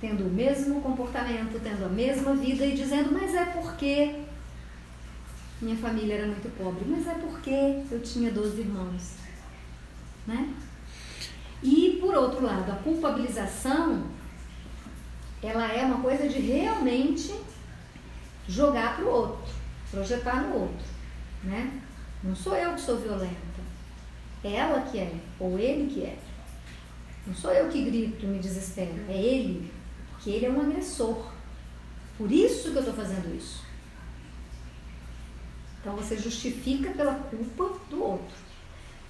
tendo 0.00 0.26
o 0.26 0.30
mesmo 0.30 0.80
comportamento, 0.80 1.60
tendo 1.62 1.84
a 1.84 1.88
mesma 1.88 2.34
vida 2.34 2.64
e 2.64 2.74
dizendo, 2.74 3.12
mas 3.12 3.34
é 3.34 3.44
porque 3.44 4.22
minha 5.60 5.76
família 5.76 6.14
era 6.14 6.26
muito 6.26 6.48
pobre, 6.56 6.84
mas 6.86 7.06
é 7.06 7.14
porque 7.14 7.82
eu 7.90 8.00
tinha 8.00 8.30
12 8.30 8.60
irmãos. 8.60 9.14
Né? 10.26 10.54
E 11.62 11.98
por 12.00 12.14
outro 12.14 12.44
lado, 12.44 12.70
a 12.70 12.76
culpabilização 12.76 14.04
ela 15.42 15.72
é 15.72 15.84
uma 15.84 16.00
coisa 16.00 16.28
de 16.28 16.38
realmente 16.38 17.34
jogar 18.48 18.96
para 18.96 19.04
o 19.04 19.08
outro, 19.08 19.54
projetar 19.90 20.42
no 20.42 20.54
outro, 20.54 20.86
né? 21.44 21.80
Não 22.22 22.34
sou 22.34 22.56
eu 22.56 22.74
que 22.74 22.80
sou 22.80 22.98
violenta. 22.98 23.36
É 24.42 24.54
ela 24.54 24.82
que 24.82 24.98
é, 24.98 25.14
ou 25.38 25.58
ele 25.58 25.92
que 25.92 26.02
é. 26.02 26.18
Não 27.26 27.34
sou 27.34 27.52
eu 27.52 27.68
que 27.68 27.84
grito 27.84 28.24
e 28.24 28.26
me 28.26 28.38
desespero, 28.38 29.04
é 29.08 29.16
ele, 29.16 29.70
porque 30.10 30.30
ele 30.30 30.46
é 30.46 30.50
um 30.50 30.60
agressor. 30.60 31.30
Por 32.16 32.32
isso 32.32 32.70
que 32.70 32.76
eu 32.76 32.80
estou 32.80 32.94
fazendo 32.94 33.34
isso. 33.36 33.67
Então 35.80 35.94
você 35.94 36.16
justifica 36.16 36.90
pela 36.90 37.14
culpa 37.14 37.78
do 37.88 38.02
outro. 38.02 38.36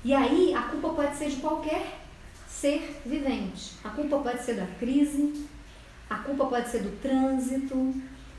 E 0.05 0.15
aí 0.15 0.55
a 0.55 0.63
culpa 0.63 0.91
pode 0.91 1.17
ser 1.17 1.31
de 1.31 1.37
qualquer 1.37 1.99
ser 2.47 3.01
vivente. 3.05 3.73
A 3.85 3.91
culpa 3.91 4.19
pode 4.19 4.43
ser 4.43 4.55
da 4.55 4.67
crise, 4.79 5.47
a 6.09 6.17
culpa 6.17 6.47
pode 6.47 6.69
ser 6.69 6.83
do 6.83 7.01
trânsito, 7.01 7.95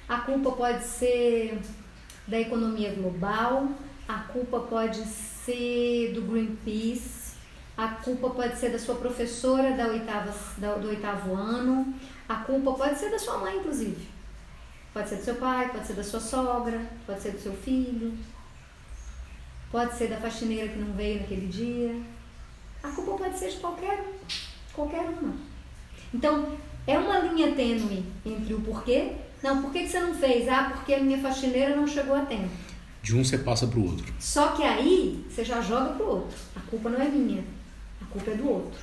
a 0.08 0.20
culpa 0.20 0.52
pode 0.52 0.84
ser 0.84 1.60
da 2.28 2.40
economia 2.40 2.94
global, 2.94 3.70
a 4.08 4.20
culpa 4.20 4.60
pode 4.62 5.04
ser 5.06 6.14
do 6.14 6.22
Greenpeace, 6.24 7.34
a 7.78 7.88
culpa 7.88 8.30
pode 8.30 8.58
ser 8.58 8.72
da 8.72 8.80
sua 8.80 8.96
professora 8.96 9.72
da 9.72 9.88
oitava, 9.88 10.34
do 10.80 10.88
oitavo 10.88 11.34
ano, 11.34 11.94
a 12.28 12.36
culpa 12.38 12.74
pode 12.74 13.00
ser 13.00 13.10
da 13.10 13.20
sua 13.20 13.38
mãe, 13.38 13.58
inclusive. 13.58 14.19
Pode 14.94 15.08
ser 15.08 15.18
do 15.18 15.24
seu 15.24 15.36
pai, 15.36 15.70
pode 15.70 15.86
ser 15.86 15.94
da 15.94 16.04
sua 16.04 16.20
sogra, 16.20 16.82
pode 17.06 17.22
ser 17.22 17.32
do 17.32 17.40
seu 17.40 17.54
filho, 17.54 18.18
pode 19.72 19.96
ser 19.96 20.08
da 20.08 20.18
faxineira 20.18 20.68
que 20.68 20.80
não 20.80 20.94
veio 20.94 21.22
naquele 21.22 21.48
dia. 21.48 21.96
A 22.82 22.90
culpa 22.90 23.24
pode 23.24 23.38
ser 23.38 23.50
de 23.50 23.58
qualquer. 23.58 24.04
Qualquer 24.74 25.02
uma. 25.02 25.34
Então, 26.14 26.58
é 26.88 26.98
uma 26.98 27.20
linha 27.20 27.52
tênue 27.54 28.04
entre 28.26 28.54
o 28.54 28.62
porquê. 28.62 29.14
Não, 29.44 29.62
por 29.62 29.72
que, 29.72 29.84
que 29.84 29.90
você 29.90 30.00
não 30.00 30.14
fez? 30.14 30.48
Ah, 30.50 30.72
porque 30.74 30.94
a 30.94 31.00
minha 31.00 31.20
faxineira 31.20 31.76
não 31.76 31.88
chegou 31.88 32.16
a 32.16 32.26
tempo. 32.26 32.50
De 33.02 33.16
um 33.16 33.24
você 33.24 33.38
passa 33.38 33.68
para 33.68 33.80
o 33.80 33.86
outro. 33.86 34.12
Só 34.20 34.50
que 34.50 34.64
aí 34.64 35.24
você 35.30 35.46
já 35.46 35.62
joga 35.62 35.94
para 35.94 36.06
o 36.06 36.10
outro. 36.10 36.38
A 36.56 36.60
culpa 36.62 36.90
não 36.90 37.02
é 37.02 37.08
minha, 37.08 37.44
a 38.02 38.06
culpa 38.06 38.32
é 38.32 38.36
do 38.36 38.50
outro. 38.50 38.80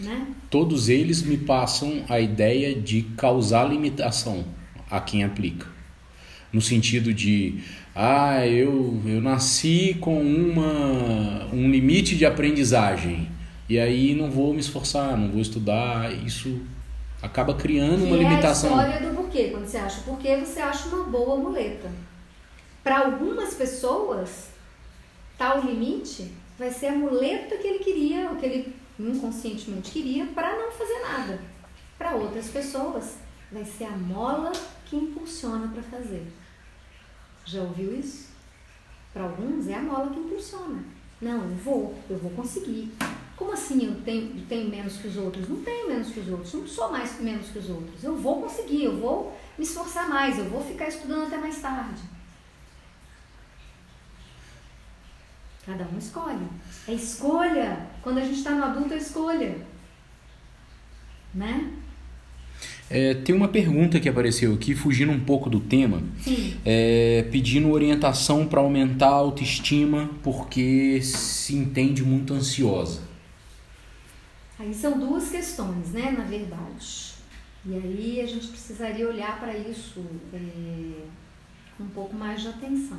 Né? 0.00 0.26
Todos 0.50 0.88
eles 0.88 1.22
me 1.22 1.36
passam 1.36 2.04
a 2.08 2.18
ideia 2.18 2.74
de 2.74 3.02
causar 3.16 3.64
limitação 3.64 4.44
a 4.92 5.00
quem 5.00 5.24
aplica. 5.24 5.66
No 6.52 6.60
sentido 6.60 7.14
de, 7.14 7.60
ah, 7.96 8.46
eu, 8.46 9.00
eu 9.06 9.22
nasci 9.22 9.96
com 9.98 10.20
uma, 10.20 11.46
um 11.50 11.70
limite 11.70 12.14
de 12.14 12.26
aprendizagem 12.26 13.30
e 13.70 13.78
aí 13.78 14.14
não 14.14 14.30
vou 14.30 14.52
me 14.52 14.60
esforçar, 14.60 15.16
não 15.16 15.30
vou 15.30 15.40
estudar. 15.40 16.12
Isso 16.12 16.60
acaba 17.22 17.54
criando 17.54 18.04
uma 18.04 18.16
limitação. 18.18 18.78
É 18.78 18.84
a 18.84 18.88
história 18.88 19.08
do 19.08 19.16
porquê. 19.16 19.48
Quando 19.50 19.64
você 19.64 19.78
acha 19.78 20.02
porquê, 20.02 20.36
você 20.36 20.60
acha 20.60 20.88
uma 20.88 21.04
boa 21.04 21.36
muleta. 21.36 21.90
Para 22.84 22.98
algumas 22.98 23.54
pessoas, 23.54 24.50
tal 25.38 25.64
limite 25.64 26.30
vai 26.58 26.70
ser 26.70 26.88
a 26.88 26.92
muleta 26.92 27.56
que 27.56 27.66
ele 27.66 27.78
queria, 27.78 28.30
o 28.30 28.36
que 28.36 28.44
ele 28.44 28.74
inconscientemente 29.00 29.90
queria, 29.90 30.26
para 30.26 30.54
não 30.54 30.70
fazer 30.70 30.98
nada. 31.00 31.40
Para 31.96 32.14
outras 32.14 32.48
pessoas, 32.48 33.16
vai 33.50 33.64
ser 33.64 33.84
a 33.84 33.90
mola 33.96 34.52
que 34.92 34.96
impulsiona 34.96 35.68
para 35.68 35.82
fazer. 35.82 36.30
Já 37.46 37.62
ouviu 37.62 37.98
isso? 37.98 38.28
Para 39.10 39.22
alguns 39.22 39.66
é 39.66 39.74
a 39.74 39.80
mola 39.80 40.10
que 40.10 40.20
impulsiona. 40.20 40.84
Não, 41.18 41.44
eu 41.44 41.56
vou, 41.56 41.98
eu 42.10 42.18
vou 42.18 42.30
conseguir. 42.32 42.92
Como 43.34 43.52
assim 43.52 43.86
eu 43.86 44.02
tenho, 44.02 44.44
tenho 44.46 44.68
menos 44.68 44.98
que 44.98 45.08
os 45.08 45.16
outros? 45.16 45.48
Não 45.48 45.62
tenho 45.62 45.88
menos 45.88 46.10
que 46.10 46.20
os 46.20 46.28
outros, 46.28 46.52
não 46.52 46.68
sou 46.68 46.92
mais 46.92 47.18
menos 47.20 47.48
que 47.48 47.58
os 47.58 47.70
outros. 47.70 48.04
Eu 48.04 48.16
vou 48.16 48.42
conseguir, 48.42 48.84
eu 48.84 48.98
vou 48.98 49.34
me 49.56 49.64
esforçar 49.64 50.10
mais, 50.10 50.38
eu 50.38 50.44
vou 50.44 50.62
ficar 50.62 50.88
estudando 50.88 51.26
até 51.26 51.38
mais 51.38 51.58
tarde. 51.62 52.02
Cada 55.64 55.84
um 55.84 55.96
escolhe. 55.96 56.46
É 56.86 56.92
escolha. 56.92 57.88
Quando 58.02 58.18
a 58.18 58.24
gente 58.24 58.36
está 58.36 58.50
no 58.50 58.64
adulto, 58.64 58.92
é 58.92 58.98
escolha. 58.98 59.66
Né? 61.32 61.81
É, 62.94 63.14
tem 63.14 63.34
uma 63.34 63.48
pergunta 63.48 63.98
que 63.98 64.06
apareceu 64.06 64.52
aqui, 64.52 64.74
fugindo 64.74 65.10
um 65.12 65.20
pouco 65.20 65.48
do 65.48 65.58
tema, 65.58 66.02
é, 66.62 67.26
pedindo 67.32 67.70
orientação 67.70 68.46
para 68.46 68.60
aumentar 68.60 69.08
a 69.08 69.14
autoestima 69.14 70.10
porque 70.22 71.00
se 71.00 71.56
entende 71.56 72.04
muito 72.04 72.34
ansiosa. 72.34 73.00
Aí 74.58 74.74
são 74.74 74.98
duas 74.98 75.30
questões, 75.30 75.92
né, 75.92 76.10
na 76.10 76.24
verdade. 76.24 77.14
E 77.64 77.74
aí 77.74 78.20
a 78.20 78.26
gente 78.26 78.48
precisaria 78.48 79.08
olhar 79.08 79.40
para 79.40 79.56
isso 79.56 80.04
é, 80.34 81.06
com 81.78 81.84
um 81.84 81.88
pouco 81.88 82.14
mais 82.14 82.42
de 82.42 82.48
atenção. 82.48 82.98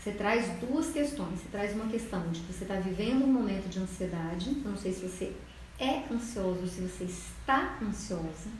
Você 0.00 0.10
traz 0.10 0.46
duas 0.58 0.90
questões. 0.90 1.38
Você 1.38 1.48
traz 1.52 1.74
uma 1.76 1.86
questão 1.86 2.28
de 2.32 2.40
que 2.40 2.52
você 2.52 2.64
está 2.64 2.74
vivendo 2.74 3.22
um 3.22 3.32
momento 3.32 3.68
de 3.68 3.78
ansiedade. 3.78 4.50
Eu 4.64 4.70
não 4.70 4.76
sei 4.76 4.92
se 4.92 5.06
você 5.06 5.32
é 5.78 6.02
ansioso, 6.12 6.66
se 6.66 6.80
você 6.80 7.04
está 7.04 7.78
ansiosa. 7.80 8.50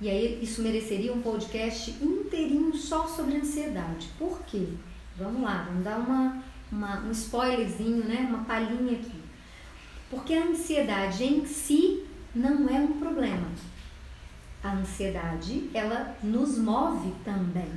E 0.00 0.10
aí 0.10 0.40
isso 0.42 0.60
mereceria 0.62 1.12
um 1.12 1.22
podcast 1.22 1.90
inteirinho 2.02 2.74
só 2.74 3.06
sobre 3.06 3.36
ansiedade. 3.36 4.08
Por 4.18 4.40
quê? 4.44 4.66
Vamos 5.16 5.42
lá, 5.42 5.64
vamos 5.68 5.84
dar 5.84 5.98
uma, 5.98 6.42
uma, 6.70 7.00
um 7.00 7.10
spoilerzinho, 7.12 8.04
né? 8.04 8.26
uma 8.28 8.44
palhinha 8.44 8.98
aqui. 8.98 9.20
Porque 10.10 10.34
a 10.34 10.44
ansiedade 10.44 11.24
em 11.24 11.46
si 11.46 12.04
não 12.34 12.68
é 12.68 12.80
um 12.80 12.98
problema. 12.98 13.46
A 14.62 14.72
ansiedade, 14.72 15.70
ela 15.72 16.16
nos 16.22 16.58
move 16.58 17.14
também. 17.24 17.70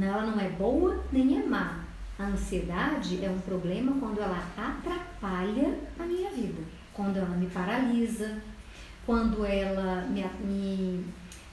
Ela 0.00 0.26
não 0.26 0.40
é 0.40 0.48
boa 0.50 1.02
nem 1.10 1.38
é 1.38 1.44
má. 1.44 1.84
A 2.18 2.24
ansiedade 2.24 3.24
é 3.24 3.30
um 3.30 3.38
problema 3.40 3.92
quando 3.98 4.20
ela 4.20 4.44
atrapalha 4.56 5.78
a 5.98 6.02
minha 6.04 6.30
vida, 6.30 6.62
quando 6.92 7.16
ela 7.16 7.36
me 7.36 7.46
paralisa, 7.46 8.42
quando 9.08 9.42
ela 9.42 10.02
me, 10.02 10.22
me, 10.44 11.04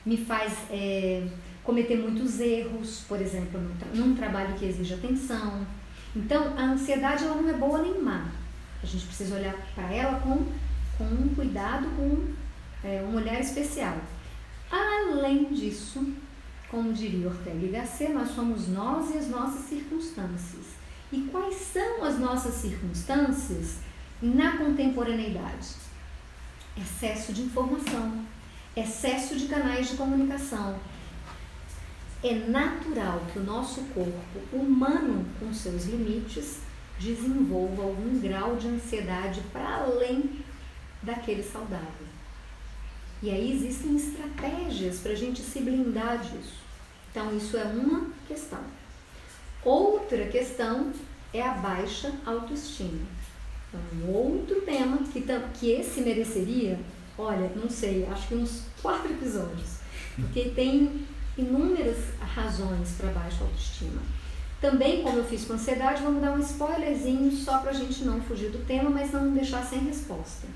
me 0.05 0.17
faz 0.17 0.57
é, 0.69 1.25
cometer 1.63 1.95
muitos 1.95 2.41
erros, 2.41 3.05
por 3.07 3.21
exemplo, 3.21 3.61
num, 3.61 4.07
num 4.07 4.13
trabalho 4.13 4.55
que 4.55 4.65
exige 4.65 4.93
atenção. 4.93 5.65
Então, 6.13 6.53
a 6.57 6.63
ansiedade 6.63 7.23
ela 7.23 7.41
não 7.41 7.49
é 7.49 7.53
boa 7.53 7.81
nem 7.81 8.01
má. 8.01 8.29
A 8.83 8.85
gente 8.85 9.05
precisa 9.05 9.35
olhar 9.35 9.55
para 9.73 9.89
ela 9.89 10.19
com, 10.19 10.45
com 10.97 11.05
um 11.05 11.33
cuidado, 11.33 11.87
com 11.95 12.25
é, 12.85 13.01
um 13.09 13.15
olhar 13.15 13.39
especial. 13.39 13.99
Além 14.69 15.45
disso, 15.53 16.05
como 16.69 16.91
diria 16.91 17.29
Ortega 17.29 17.65
y 17.65 17.71
Gasset, 17.71 18.11
nós 18.11 18.31
somos 18.31 18.67
nós 18.67 19.15
e 19.15 19.17
as 19.17 19.29
nossas 19.29 19.61
circunstâncias. 19.61 20.65
E 21.09 21.21
quais 21.31 21.55
são 21.55 22.03
as 22.03 22.19
nossas 22.19 22.55
circunstâncias 22.55 23.77
na 24.21 24.57
contemporaneidade? 24.57 25.84
Excesso 26.77 27.33
de 27.33 27.43
informação, 27.43 28.25
excesso 28.75 29.35
de 29.37 29.47
canais 29.47 29.89
de 29.89 29.97
comunicação. 29.97 30.77
É 32.23 32.33
natural 32.33 33.21
que 33.31 33.39
o 33.39 33.43
nosso 33.43 33.81
corpo 33.93 34.39
humano, 34.51 35.25
com 35.39 35.53
seus 35.53 35.85
limites, 35.85 36.59
desenvolva 36.99 37.83
algum 37.83 38.19
grau 38.19 38.55
de 38.55 38.67
ansiedade 38.67 39.41
para 39.51 39.83
além 39.83 40.43
daquele 41.01 41.43
saudável. 41.43 42.07
E 43.21 43.29
aí 43.29 43.51
existem 43.51 43.95
estratégias 43.95 44.99
para 44.99 45.11
a 45.11 45.15
gente 45.15 45.41
se 45.41 45.61
blindar 45.61 46.17
disso. 46.17 46.55
Então, 47.11 47.35
isso 47.35 47.55
é 47.57 47.63
uma 47.63 48.09
questão. 48.27 48.59
Outra 49.63 50.27
questão 50.27 50.91
é 51.33 51.41
a 51.41 51.53
baixa 51.53 52.13
autoestima 52.25 53.14
um 53.93 54.11
outro 54.11 54.61
tema 54.61 54.97
que, 55.11 55.21
que 55.53 55.71
esse 55.71 56.01
mereceria, 56.01 56.79
olha, 57.17 57.51
não 57.55 57.69
sei, 57.69 58.05
acho 58.05 58.27
que 58.27 58.35
uns 58.35 58.63
quatro 58.81 59.11
episódios, 59.11 59.79
porque 60.15 60.49
tem 60.49 61.05
inúmeras 61.37 61.97
razões 62.19 62.95
para 62.97 63.11
baixa 63.11 63.43
autoestima. 63.43 64.01
Também, 64.61 65.03
como 65.03 65.17
eu 65.17 65.25
fiz 65.25 65.45
com 65.45 65.53
ansiedade, 65.53 66.01
vamos 66.01 66.21
dar 66.21 66.31
um 66.31 66.39
spoilerzinho 66.39 67.31
só 67.31 67.59
para 67.59 67.71
a 67.71 67.73
gente 67.73 68.03
não 68.03 68.21
fugir 68.21 68.49
do 68.49 68.65
tema, 68.65 68.89
mas 68.89 69.11
não 69.11 69.31
deixar 69.33 69.63
sem 69.63 69.79
resposta. 69.79 70.47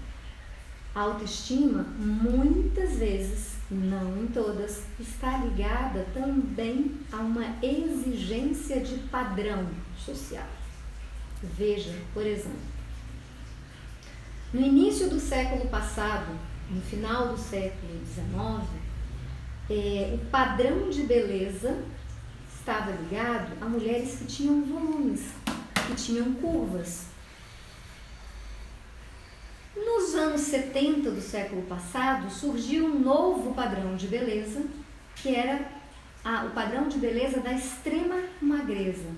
A 0.95 1.01
autoestima, 1.01 1.85
muitas 1.99 2.97
vezes, 2.97 3.53
não 3.69 4.23
em 4.23 4.27
todas, 4.27 4.83
está 4.99 5.37
ligada 5.37 6.07
também 6.13 6.91
a 7.11 7.17
uma 7.17 7.45
exigência 7.61 8.79
de 8.79 8.95
padrão 9.09 9.67
social. 9.97 10.47
Veja, 11.43 11.93
por 12.13 12.25
exemplo, 12.25 12.57
no 14.51 14.61
início 14.61 15.09
do 15.09 15.19
século 15.19 15.67
passado, 15.67 16.35
no 16.71 16.81
final 16.81 17.27
do 17.29 17.37
século 17.37 18.03
XIX, 18.05 18.67
é, 19.69 20.15
o 20.15 20.25
padrão 20.31 20.89
de 20.89 21.03
beleza 21.03 21.77
estava 22.55 22.91
ligado 22.91 23.51
a 23.61 23.65
mulheres 23.65 24.17
que 24.17 24.25
tinham 24.25 24.63
volumes, 24.63 25.31
que 25.87 25.95
tinham 25.95 26.33
curvas. 26.33 27.05
Nos 29.75 30.15
anos 30.15 30.41
70 30.41 31.11
do 31.11 31.21
século 31.21 31.61
passado, 31.63 32.29
surgiu 32.31 32.85
um 32.85 32.99
novo 32.99 33.53
padrão 33.53 33.95
de 33.95 34.07
beleza, 34.07 34.63
que 35.15 35.35
era 35.35 35.69
a, 36.23 36.45
o 36.45 36.49
padrão 36.51 36.87
de 36.87 36.97
beleza 36.97 37.39
da 37.39 37.53
extrema 37.53 38.19
magreza, 38.41 39.09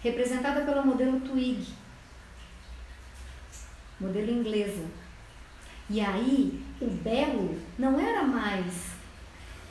representada 0.00 0.60
pelo 0.62 0.86
modelo 0.86 1.20
Twig, 1.20 1.66
modelo 4.00 4.30
inglesa. 4.30 4.84
E 5.88 6.00
aí, 6.00 6.62
o 6.80 6.86
belo 6.86 7.56
não 7.78 7.98
era 7.98 8.22
mais 8.22 8.90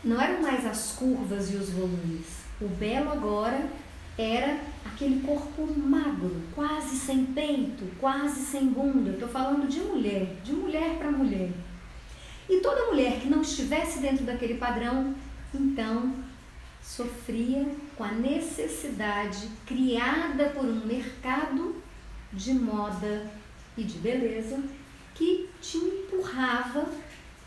não 0.04 0.20
eram 0.20 0.42
mais 0.42 0.66
as 0.66 0.94
curvas 0.94 1.52
e 1.54 1.58
os 1.58 1.72
volumes. 1.72 2.40
O 2.62 2.68
belo 2.68 3.12
agora 3.12 3.70
era 4.18 4.60
aquele 4.86 5.22
corpo 5.22 5.68
magro, 5.78 6.42
quase 6.56 6.96
sem 6.96 7.26
peito, 7.26 7.86
quase 8.00 8.42
sem 8.46 8.68
bunda. 8.68 9.12
Estou 9.12 9.28
falando 9.28 9.68
de 9.68 9.80
mulher, 9.80 10.38
de 10.44 10.54
mulher 10.54 10.98
para 10.98 11.12
mulher. 11.12 11.50
E 12.50 12.62
toda 12.62 12.88
mulher 12.88 13.20
que 13.20 13.28
não 13.28 13.42
estivesse 13.42 14.00
dentro 14.00 14.26
daquele 14.26 14.56
padrão, 14.56 15.14
então 15.54 16.14
sofria 16.82 17.68
com 17.96 18.04
a 18.04 18.12
necessidade 18.12 19.50
criada 19.66 20.50
por 20.50 20.66
um 20.66 20.86
mercado 20.86 21.76
de 22.32 22.54
moda 22.54 23.30
e 23.80 23.84
de 23.84 23.98
beleza 24.00 24.62
que 25.16 25.50
te 25.62 25.78
empurrava 25.78 26.86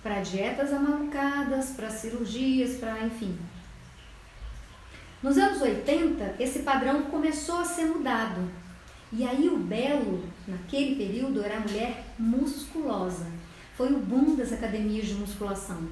para 0.03 0.22
dietas 0.22 0.72
amalucadas, 0.72 1.70
para 1.70 1.91
cirurgias, 1.91 2.76
para 2.76 3.05
enfim. 3.05 3.39
Nos 5.22 5.39
anos 5.39 5.61
80, 5.61 6.37
esse 6.41 6.61
padrão 6.61 7.03
começou 7.03 7.59
a 7.59 7.64
ser 7.64 7.85
mudado. 7.85 8.51
E 9.12 9.24
aí 9.24 9.49
o 9.49 9.59
belo, 9.59 10.24
naquele 10.49 10.97
período, 10.97 11.45
era 11.45 11.59
a 11.59 11.61
mulher 11.61 12.05
musculosa. 12.18 13.26
foi 13.76 13.93
o 13.93 13.99
boom 13.99 14.37
das 14.37 14.53
academias 14.53 15.07
de 15.07 15.14
musculação. 15.14 15.89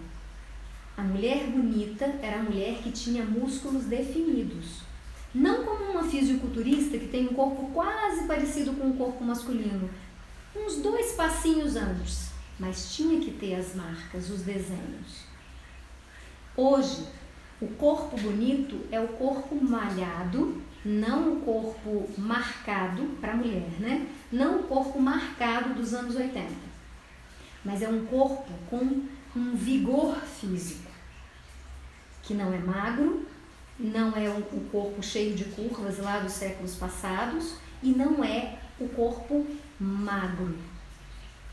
A 0.97 1.03
mulher 1.03 1.47
bonita 1.47 2.05
era 2.21 2.41
a 2.41 2.43
mulher 2.43 2.79
que 2.83 2.91
tinha 2.91 3.25
músculos 3.25 3.85
definidos. 3.85 4.83
Não 5.35 5.65
como 5.65 5.93
uma 5.93 6.03
fisiculturista 6.03 6.99
que 6.99 7.09
tem 7.09 7.29
um 7.29 7.35
corpo 7.35 7.71
quase 7.73 8.27
parecido 8.27 8.73
com 8.73 8.91
o 8.91 8.97
corpo 8.97 9.25
masculino, 9.25 9.89
uns 10.55 10.77
dois 10.77 11.13
passinhos 11.13 11.77
antes, 11.77 12.31
mas 12.59 12.95
tinha 12.95 13.21
que 13.21 13.31
ter 13.33 13.55
as 13.55 13.75
marcas, 13.75 14.31
os 14.31 14.43
desenhos. 14.43 15.25
Hoje, 16.57 17.07
o 17.61 17.69
corpo 17.69 18.17
bonito 18.17 18.81
é 18.91 19.01
o 19.01 19.09
corpo 19.09 19.55
malhado, 19.55 20.63
não 20.85 21.35
o 21.35 21.41
corpo 21.41 22.09
marcado 22.19 23.03
para 23.21 23.33
a 23.33 23.37
mulher, 23.37 23.69
né? 23.79 24.09
Não 24.33 24.61
o 24.61 24.63
corpo 24.65 25.01
marcado 25.01 25.75
dos 25.75 25.93
anos 25.95 26.17
80, 26.17 26.51
mas 27.65 27.83
é 27.83 27.89
um 27.89 28.07
corpo 28.07 28.51
com 28.69 29.07
um 29.37 29.55
vigor 29.55 30.17
físico, 30.17 30.91
que 32.23 32.35
não 32.35 32.53
é 32.53 32.59
magro, 32.59 33.27
não 33.79 34.15
é 34.15 34.29
um, 34.29 34.43
corpo 34.71 35.03
cheio 35.03 35.35
de 35.35 35.45
curvas 35.45 35.99
lá 35.99 36.19
dos 36.19 36.33
séculos 36.33 36.75
passados 36.75 37.55
e 37.83 37.91
não 37.91 38.23
é 38.23 38.59
o 38.79 38.89
corpo 38.89 39.47
magro, 39.81 40.57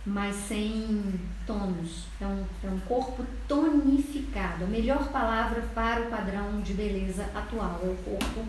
mas 0.05 0.35
sem 0.35 1.19
tônus. 1.45 2.05
É 2.19 2.25
um, 2.25 2.45
é 2.63 2.67
um 2.67 2.79
corpo 2.81 3.25
tonificado. 3.47 4.65
A 4.65 4.67
melhor 4.67 5.07
palavra 5.09 5.61
para 5.73 6.01
o 6.01 6.09
padrão 6.09 6.61
de 6.61 6.73
beleza 6.73 7.23
atual 7.33 7.79
é 7.83 7.87
o 7.87 7.95
corpo 7.97 8.45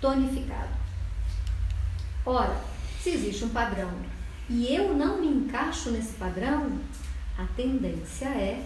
tonificado. 0.00 0.70
Ora, 2.24 2.60
se 3.00 3.10
existe 3.10 3.44
um 3.44 3.48
padrão 3.48 3.90
e 4.48 4.74
eu 4.74 4.94
não 4.94 5.20
me 5.20 5.26
encaixo 5.26 5.90
nesse 5.90 6.12
padrão, 6.14 6.78
a 7.38 7.44
tendência 7.56 8.26
é 8.26 8.64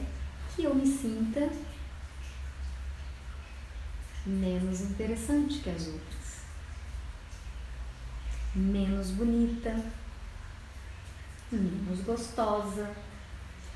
que 0.54 0.64
eu 0.64 0.74
me 0.74 0.86
sinta 0.86 1.48
menos 4.26 4.80
interessante 4.80 5.60
que 5.60 5.70
as 5.70 5.86
outras, 5.86 6.40
menos 8.54 9.10
bonita, 9.10 9.80
menos 11.52 12.00
gostosa. 12.00 12.90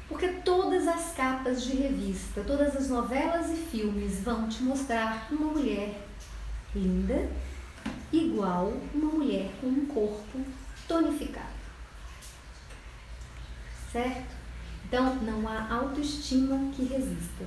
Porque 0.08 0.26
todas 0.28 0.88
as 0.88 1.12
capas 1.12 1.62
de 1.62 1.76
revista, 1.76 2.42
todas 2.44 2.74
as 2.76 2.88
novelas 2.88 3.48
e 3.50 3.56
filmes 3.56 4.20
vão 4.24 4.48
te 4.48 4.62
mostrar 4.62 5.28
uma 5.30 5.52
mulher 5.52 6.04
linda, 6.74 7.30
igual 8.12 8.72
uma 8.92 9.12
mulher 9.12 9.50
com 9.60 9.68
um 9.68 9.86
corpo 9.86 10.40
tonificado. 10.88 11.60
Certo? 13.92 14.34
Então, 14.84 15.14
não 15.22 15.48
há 15.48 15.72
autoestima 15.72 16.72
que 16.72 16.82
resista. 16.84 17.44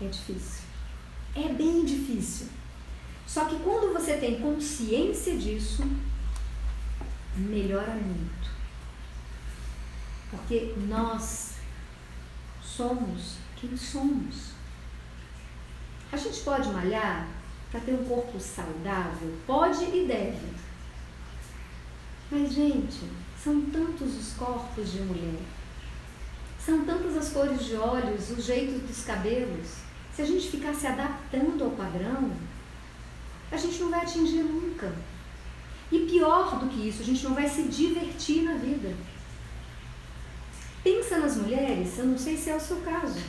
É 0.00 0.06
difícil. 0.06 0.64
É 1.34 1.48
bem 1.48 1.84
difícil. 1.86 2.48
Só 3.26 3.46
que 3.46 3.56
quando 3.60 3.94
você 3.94 4.18
tem 4.18 4.38
consciência 4.38 5.34
disso, 5.38 5.82
melhora 7.34 7.94
muito. 7.94 8.61
Porque 10.32 10.74
nós 10.88 11.52
somos 12.60 13.36
quem 13.56 13.76
somos. 13.76 14.52
A 16.10 16.16
gente 16.16 16.40
pode 16.40 16.68
malhar 16.70 17.28
para 17.70 17.80
ter 17.80 17.92
um 17.92 18.04
corpo 18.04 18.40
saudável? 18.40 19.32
Pode 19.46 19.84
e 19.84 20.04
deve. 20.06 20.52
Mas, 22.30 22.52
gente, 22.52 23.08
são 23.42 23.60
tantos 23.66 24.16
os 24.16 24.32
corpos 24.32 24.90
de 24.90 25.00
mulher. 25.02 25.40
São 26.58 26.84
tantas 26.84 27.16
as 27.16 27.28
cores 27.30 27.64
de 27.64 27.76
olhos, 27.76 28.30
o 28.30 28.40
jeito 28.40 28.84
dos 28.86 29.04
cabelos. 29.04 29.68
Se 30.14 30.22
a 30.22 30.26
gente 30.26 30.48
ficar 30.48 30.74
se 30.74 30.86
adaptando 30.86 31.62
ao 31.62 31.70
padrão, 31.70 32.32
a 33.50 33.56
gente 33.56 33.78
não 33.80 33.90
vai 33.90 34.00
atingir 34.00 34.42
nunca. 34.42 34.92
E 35.90 36.00
pior 36.00 36.58
do 36.58 36.68
que 36.68 36.88
isso, 36.88 37.02
a 37.02 37.04
gente 37.04 37.22
não 37.24 37.34
vai 37.34 37.48
se 37.48 37.64
divertir 37.64 38.42
na 38.42 38.54
vida. 38.54 38.94
Pensa 40.82 41.18
nas 41.18 41.36
mulheres, 41.36 41.98
eu 41.98 42.06
não 42.06 42.18
sei 42.18 42.36
se 42.36 42.50
é 42.50 42.56
o 42.56 42.60
seu 42.60 42.78
caso, 42.78 43.20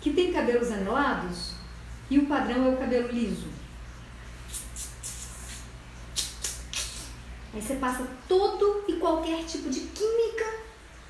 que 0.00 0.12
tem 0.12 0.32
cabelos 0.32 0.70
anelados 0.70 1.54
e 2.08 2.18
o 2.18 2.26
padrão 2.26 2.66
é 2.66 2.68
o 2.70 2.76
cabelo 2.76 3.08
liso. 3.08 3.48
Aí 7.52 7.60
você 7.60 7.74
passa 7.76 8.06
todo 8.28 8.84
e 8.86 8.94
qualquer 8.94 9.44
tipo 9.44 9.68
de 9.68 9.80
química 9.80 10.60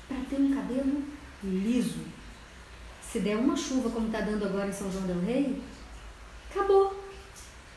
para 0.07 0.17
ter 0.27 0.37
um 0.37 0.55
cabelo 0.55 1.03
liso. 1.43 1.99
Se 3.01 3.19
der 3.19 3.37
uma 3.37 3.55
chuva 3.55 3.89
como 3.89 4.07
está 4.07 4.21
dando 4.21 4.45
agora 4.45 4.69
em 4.69 4.73
São 4.73 4.91
João 4.91 5.05
del 5.05 5.19
Rei, 5.19 5.61
acabou. 6.49 6.99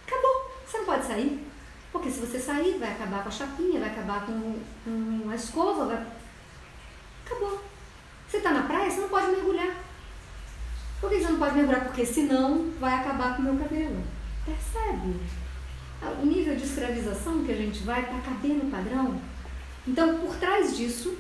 Acabou. 0.07 0.51
Você 0.66 0.78
não 0.78 0.84
pode 0.86 1.07
sair. 1.07 1.47
Porque 1.92 2.11
se 2.11 2.20
você 2.20 2.38
sair, 2.38 2.78
vai 2.78 2.92
acabar 2.92 3.22
com 3.22 3.28
a 3.28 3.32
chapinha, 3.32 3.80
vai 3.80 3.90
acabar 3.90 4.26
com, 4.26 4.59
com 4.84 5.30
a 5.30 5.34
escova, 5.34 5.86
vai... 5.86 6.07
acabou. 7.25 7.62
Você 8.29 8.39
está 8.39 8.51
na 8.51 8.62
praia, 8.62 8.91
você 8.91 9.01
não 9.01 9.09
pode 9.09 9.29
mergulhar. 9.29 9.77
Por 11.01 11.11
que 11.11 11.20
você 11.20 11.29
não 11.29 11.39
pode 11.39 11.57
mergulhar? 11.57 11.85
Porque 11.85 12.07
senão 12.07 12.70
vai 12.81 12.95
acabar 12.95 13.37
com 13.37 13.43
o 13.43 13.45
meu 13.45 13.57
cabelo. 13.57 14.03
Percebe? 14.45 15.20
O 16.22 16.27
nível 16.27 16.57
de 16.57 16.64
escravização 16.64 17.45
que 17.45 17.53
a 17.53 17.57
gente 17.57 17.83
vai 17.83 18.03
para 18.07 18.20
caber 18.20 18.53
no 18.53 18.70
padrão. 18.70 19.20
Então, 19.87 20.18
por 20.18 20.37
trás 20.37 20.77
disso, 20.77 21.16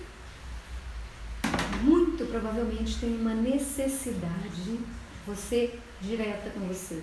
muito 1.82 2.26
provavelmente 2.26 2.98
tem 2.98 3.14
uma 3.14 3.34
necessidade, 3.34 4.78
você 5.26 5.78
direta 6.00 6.50
com 6.50 6.60
você, 6.60 7.02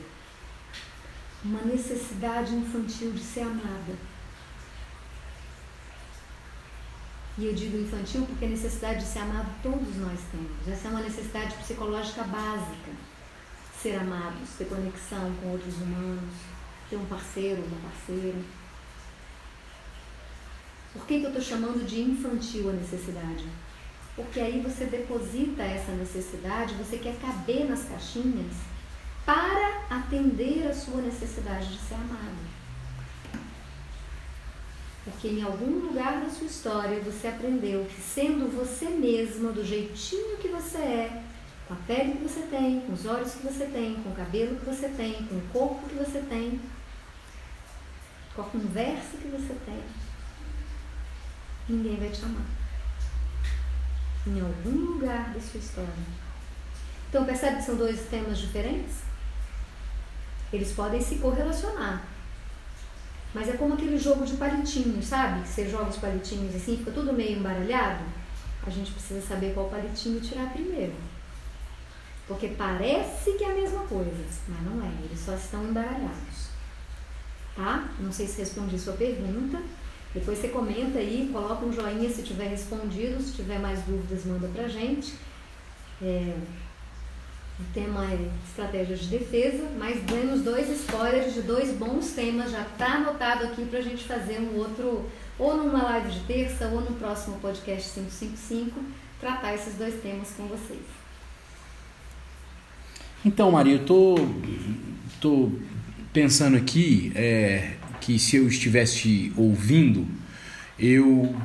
uma 1.44 1.62
necessidade 1.62 2.54
infantil 2.56 3.12
de 3.12 3.22
ser 3.22 3.42
amada. 3.42 4.11
E 7.38 7.46
eu 7.46 7.54
digo 7.54 7.78
infantil 7.78 8.26
porque 8.26 8.46
a 8.46 8.50
necessidade 8.50 9.00
de 9.00 9.06
ser 9.06 9.20
amado 9.20 9.50
todos 9.64 9.96
nós 9.98 10.20
temos. 10.32 10.68
Essa 10.68 10.88
é 10.88 10.92
uma 10.92 11.02
necessidade 11.02 11.56
psicológica 11.56 12.24
básica. 12.24 12.92
Ser 13.82 13.96
amados, 13.96 14.50
ter 14.58 14.66
conexão 14.66 15.34
com 15.42 15.50
outros 15.50 15.76
humanos, 15.78 16.34
ter 16.90 16.98
um 16.98 17.06
parceiro, 17.06 17.64
uma 17.64 17.90
parceira. 17.90 18.38
Por 20.94 21.06
que, 21.06 21.20
que 21.20 21.26
eu 21.26 21.30
estou 21.30 21.44
chamando 21.44 21.86
de 21.86 22.02
infantil 22.02 22.70
a 22.70 22.74
necessidade? 22.74 23.46
porque 24.16 24.40
aí 24.40 24.62
você 24.62 24.86
deposita 24.86 25.64
essa 25.64 25.92
necessidade, 25.94 26.76
você 26.76 26.98
quer 26.98 27.16
caber 27.20 27.68
nas 27.68 27.84
caixinhas 27.86 28.54
para 29.26 29.86
atender 29.90 30.68
a 30.68 30.74
sua 30.74 31.02
necessidade 31.02 31.74
de 31.74 31.80
ser 31.80 31.96
amado. 31.96 32.61
Porque 35.04 35.28
em 35.30 35.42
algum 35.42 35.88
lugar 35.88 36.22
da 36.22 36.30
sua 36.30 36.46
história 36.46 37.00
você 37.00 37.28
aprendeu 37.28 37.86
que 37.86 38.02
sendo 38.02 38.56
você 38.56 38.86
mesma, 38.86 39.52
do 39.52 39.66
jeitinho 39.66 40.38
que 40.38 40.48
você 40.48 40.78
é, 40.78 41.24
com 41.68 41.74
a 41.74 41.78
pele 41.88 42.14
que 42.14 42.24
você 42.24 42.42
tem, 42.42 42.82
com 42.82 42.94
os 42.94 43.06
olhos 43.06 43.34
que 43.34 43.44
você 43.44 43.66
tem, 43.66 43.96
com 43.96 44.10
o 44.12 44.16
cabelo 44.16 44.58
que 44.58 44.66
você 44.66 44.90
tem, 44.90 45.14
com 45.26 45.36
o 45.36 45.48
corpo 45.52 45.90
que 45.90 45.96
você 45.96 46.20
tem, 46.20 46.62
com 48.36 48.42
a 48.42 48.46
conversa 48.46 49.18
que 49.18 49.28
você 49.28 49.56
tem, 49.66 49.82
ninguém 51.68 51.98
vai 51.98 52.10
te 52.10 52.24
amar 52.24 52.62
em 54.28 54.40
algum 54.40 54.94
lugar 54.94 55.34
da 55.34 55.40
sua 55.40 55.60
história. 55.60 55.90
Então 57.10 57.26
percebe 57.26 57.58
que 57.58 57.64
são 57.64 57.76
dois 57.76 58.08
temas 58.08 58.38
diferentes? 58.38 58.98
Eles 60.54 60.74
podem 60.74 61.02
se 61.02 61.16
correlacionar. 61.16 62.04
Mas 63.34 63.48
é 63.48 63.54
como 63.54 63.74
aquele 63.74 63.98
jogo 63.98 64.26
de 64.26 64.36
palitinhos, 64.36 65.06
sabe? 65.06 65.42
Que 65.42 65.48
você 65.48 65.70
joga 65.70 65.90
os 65.90 65.98
palitinhos 65.98 66.56
assim, 66.56 66.78
fica 66.78 66.92
tudo 66.92 67.14
meio 67.14 67.40
embaralhado. 67.40 68.04
A 68.66 68.70
gente 68.70 68.92
precisa 68.92 69.22
saber 69.22 69.54
qual 69.54 69.70
palitinho 69.70 70.20
tirar 70.20 70.52
primeiro. 70.52 70.94
Porque 72.28 72.50
parece 72.50 73.34
que 73.34 73.44
é 73.44 73.52
a 73.52 73.56
mesma 73.56 73.82
coisa, 73.82 74.24
mas 74.48 74.62
não 74.64 74.86
é. 74.86 74.92
Eles 75.04 75.20
só 75.20 75.34
estão 75.34 75.64
embaralhados. 75.64 76.52
Tá? 77.56 77.90
Não 78.00 78.12
sei 78.12 78.28
se 78.28 78.40
respondi 78.40 78.78
sua 78.78 78.94
pergunta. 78.94 79.62
Depois 80.14 80.38
você 80.38 80.50
comenta 80.50 81.00
aí, 81.00 81.30
coloca 81.32 81.66
um 81.66 81.72
joinha 81.72 82.10
se 82.10 82.22
tiver 82.22 82.50
respondido, 82.50 83.22
se 83.22 83.34
tiver 83.34 83.60
mais 83.60 83.82
dúvidas, 83.84 84.26
manda 84.26 84.48
pra 84.50 84.68
gente. 84.68 85.16
É, 86.02 86.36
o 87.62 87.74
tema 87.74 88.06
é 88.06 88.30
estratégias 88.48 89.02
de 89.02 89.18
defesa, 89.18 89.64
mas 89.78 90.02
demos 90.02 90.42
dois 90.42 90.70
spoilers 90.82 91.34
de 91.34 91.42
dois 91.44 91.72
bons 91.72 92.12
temas, 92.12 92.52
já 92.52 92.62
está 92.62 92.96
anotado 92.96 93.46
aqui 93.46 93.66
para 93.66 93.80
a 93.80 93.82
gente 93.82 94.04
fazer 94.04 94.40
um 94.40 94.58
outro, 94.58 95.06
ou 95.38 95.58
numa 95.58 95.84
live 95.84 96.12
de 96.12 96.20
terça, 96.22 96.68
ou 96.68 96.82
no 96.82 96.94
próximo 96.94 97.38
podcast 97.38 97.92
555, 97.94 98.80
tratar 99.20 99.54
esses 99.54 99.76
dois 99.76 100.02
temas 100.02 100.30
com 100.36 100.48
vocês. 100.48 100.82
Então, 103.24 103.52
Maria, 103.52 103.74
eu 103.74 103.86
tô, 103.86 104.16
tô 105.20 105.52
pensando 106.12 106.58
aqui, 106.58 107.12
é, 107.14 107.76
que 108.00 108.18
se 108.18 108.36
eu 108.36 108.48
estivesse 108.48 109.32
ouvindo, 109.38 110.08
eu 110.80 111.36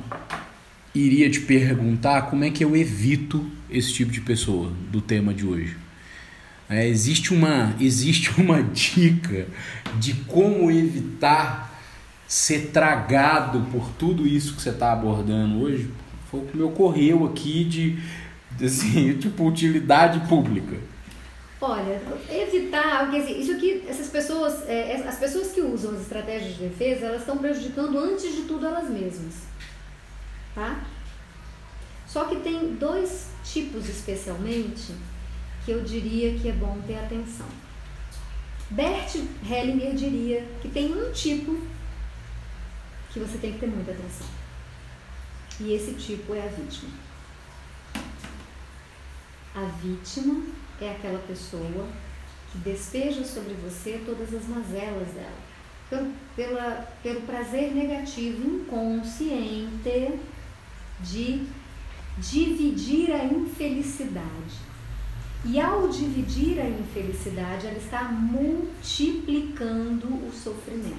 iria 0.93 1.29
te 1.29 1.41
perguntar 1.41 2.23
como 2.23 2.43
é 2.43 2.49
que 2.49 2.63
eu 2.63 2.75
evito 2.75 3.45
esse 3.69 3.93
tipo 3.93 4.11
de 4.11 4.21
pessoa 4.21 4.71
do 4.91 4.99
tema 4.99 5.33
de 5.33 5.45
hoje. 5.45 5.86
É, 6.69 6.85
existe, 6.85 7.33
uma, 7.33 7.73
existe 7.79 8.29
uma 8.39 8.61
dica 8.61 9.47
de 9.99 10.13
como 10.13 10.69
evitar 10.69 11.73
ser 12.27 12.71
tragado 12.71 13.65
por 13.71 13.89
tudo 13.91 14.27
isso 14.27 14.53
que 14.53 14.61
você 14.61 14.71
está 14.71 14.91
abordando 14.91 15.61
hoje? 15.61 15.89
Foi 16.29 16.41
o 16.41 16.45
que 16.45 16.57
me 16.57 16.63
ocorreu 16.63 17.25
aqui 17.25 17.63
de, 17.63 17.97
assim, 18.65 19.13
tipo, 19.17 19.47
utilidade 19.47 20.27
pública. 20.27 20.77
Olha, 21.59 21.99
evitar, 22.29 23.05
porque 23.05 23.17
assim, 23.17 23.39
isso 23.39 23.53
aqui, 23.53 23.83
essas 23.87 24.09
pessoas, 24.09 24.67
é, 24.67 25.03
as 25.07 25.17
pessoas 25.17 25.51
que 25.51 25.61
usam 25.61 25.93
as 25.93 26.01
estratégias 26.01 26.55
de 26.55 26.67
defesa, 26.67 27.07
elas 27.07 27.21
estão 27.21 27.37
prejudicando 27.37 27.97
antes 27.97 28.35
de 28.35 28.41
tudo 28.43 28.67
elas 28.67 28.89
mesmas, 28.89 29.33
tá? 30.53 30.81
Só 32.05 32.25
que 32.25 32.35
tem 32.35 32.75
dois 32.75 33.29
tipos 33.43 33.89
especialmente 33.89 34.93
que 35.67 35.71
eu 35.73 35.83
diria 35.83 36.39
que 36.39 36.47
é 36.47 36.53
bom 36.53 36.81
ter 36.87 36.97
atenção. 36.97 37.45
Bert 38.69 39.15
Hellinger 39.45 39.95
diria 39.95 40.47
que 40.61 40.69
tem 40.69 40.93
um 40.93 41.11
tipo 41.11 41.59
que 43.11 43.19
você 43.19 43.37
tem 43.37 43.51
que 43.51 43.59
ter 43.59 43.67
muita 43.67 43.91
atenção. 43.91 44.27
E 45.59 45.73
esse 45.73 45.95
tipo 45.95 46.33
é 46.33 46.45
a 46.45 46.47
vítima. 46.47 46.89
A 49.53 49.65
vítima 49.83 50.41
é 50.79 50.91
aquela 50.91 51.19
pessoa 51.19 51.85
que 52.49 52.59
despeja 52.59 53.25
sobre 53.25 53.53
você 53.55 54.01
todas 54.05 54.33
as 54.33 54.47
mazelas 54.47 55.09
dela. 55.09 55.47
Pelo, 55.89 56.13
pela, 56.33 56.87
pelo 57.03 57.21
prazer 57.23 57.75
negativo 57.75 58.61
inconsciente 58.61 60.17
de 61.01 61.45
dividir 62.19 63.11
a 63.11 63.25
infelicidade. 63.25 64.66
E 65.49 65.61
ao 65.61 65.87
dividir 65.87 66.59
a 66.59 66.67
infelicidade, 66.67 67.67
ela 67.67 67.77
está 67.77 68.03
multiplicando 68.03 70.07
o 70.07 70.29
sofrimento. 70.33 70.97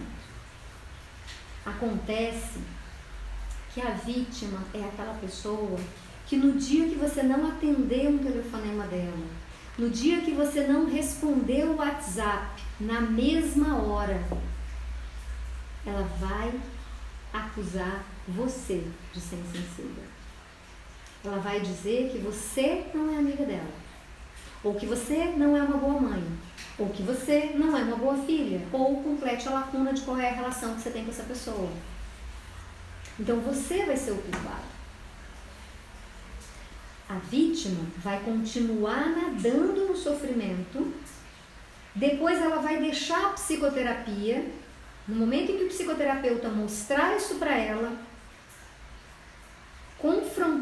Acontece 1.67 2.59
que 3.75 3.83
a 3.83 3.91
vítima 3.91 4.65
é 4.73 4.83
aquela 4.83 5.13
pessoa 5.21 5.79
que 6.27 6.39
no 6.39 6.59
dia 6.59 6.89
que 6.89 6.95
você 6.95 7.23
não 7.23 7.47
atendeu 7.47 8.11
um 8.11 8.19
telefonema 8.19 8.87
dela, 8.87 9.27
no 9.77 9.91
dia 9.91 10.23
que 10.23 10.33
você 10.33 10.67
não 10.67 10.87
respondeu 10.87 11.73
o 11.73 11.77
WhatsApp 11.77 12.63
na 12.81 13.03
mesma 13.03 13.77
hora, 13.77 14.19
ela 15.85 16.09
vai 16.19 16.59
acusar 17.35 18.03
você 18.27 18.83
de 19.13 19.21
ser 19.21 19.37
insensível. 19.37 20.05
Ela 21.23 21.39
vai 21.39 21.61
dizer 21.61 22.11
que 22.11 22.19
você 22.19 22.87
não 22.95 23.15
é 23.15 23.19
amiga 23.19 23.45
dela, 23.45 23.88
ou 24.63 24.75
que 24.75 24.87
você 24.87 25.33
não 25.37 25.57
é 25.57 25.63
uma 25.63 25.77
boa 25.77 26.01
mãe, 26.01 26.23
ou 26.79 26.89
que 26.91 27.03
você 27.03 27.53
não 27.55 27.77
é 27.77 27.83
uma 27.83 27.97
boa 27.97 28.17
filha, 28.19 28.61
ou 28.73 29.03
complete 29.03 29.49
a 29.49 29.53
lacuna 29.53 29.93
de 29.93 30.03
qual 30.03 30.19
é 30.19 30.29
a 30.29 30.35
relação 30.35 30.75
que 30.75 30.83
você 30.83 30.91
tem 30.91 31.05
com 31.05 31.11
essa 31.11 31.23
pessoa. 31.23 31.71
Então 33.19 33.41
você 33.41 33.85
vai 33.85 33.97
ser 33.97 34.13
o 34.13 34.19
culpado. 34.19 34.69
A 37.09 37.15
vítima 37.15 37.87
vai 37.99 38.21
continuar 38.21 39.09
nadando 39.09 39.87
no 39.87 39.97
sofrimento, 39.97 40.93
depois 41.95 42.39
ela 42.41 42.57
vai 42.57 42.79
deixar 42.79 43.27
a 43.27 43.31
psicoterapia. 43.31 44.45
No 45.07 45.17
momento 45.17 45.51
em 45.51 45.57
que 45.57 45.65
o 45.65 45.69
psicoterapeuta 45.69 46.51
mostrar 46.51 47.17
isso 47.17 47.37
para 47.37 47.57
ela, 47.57 47.97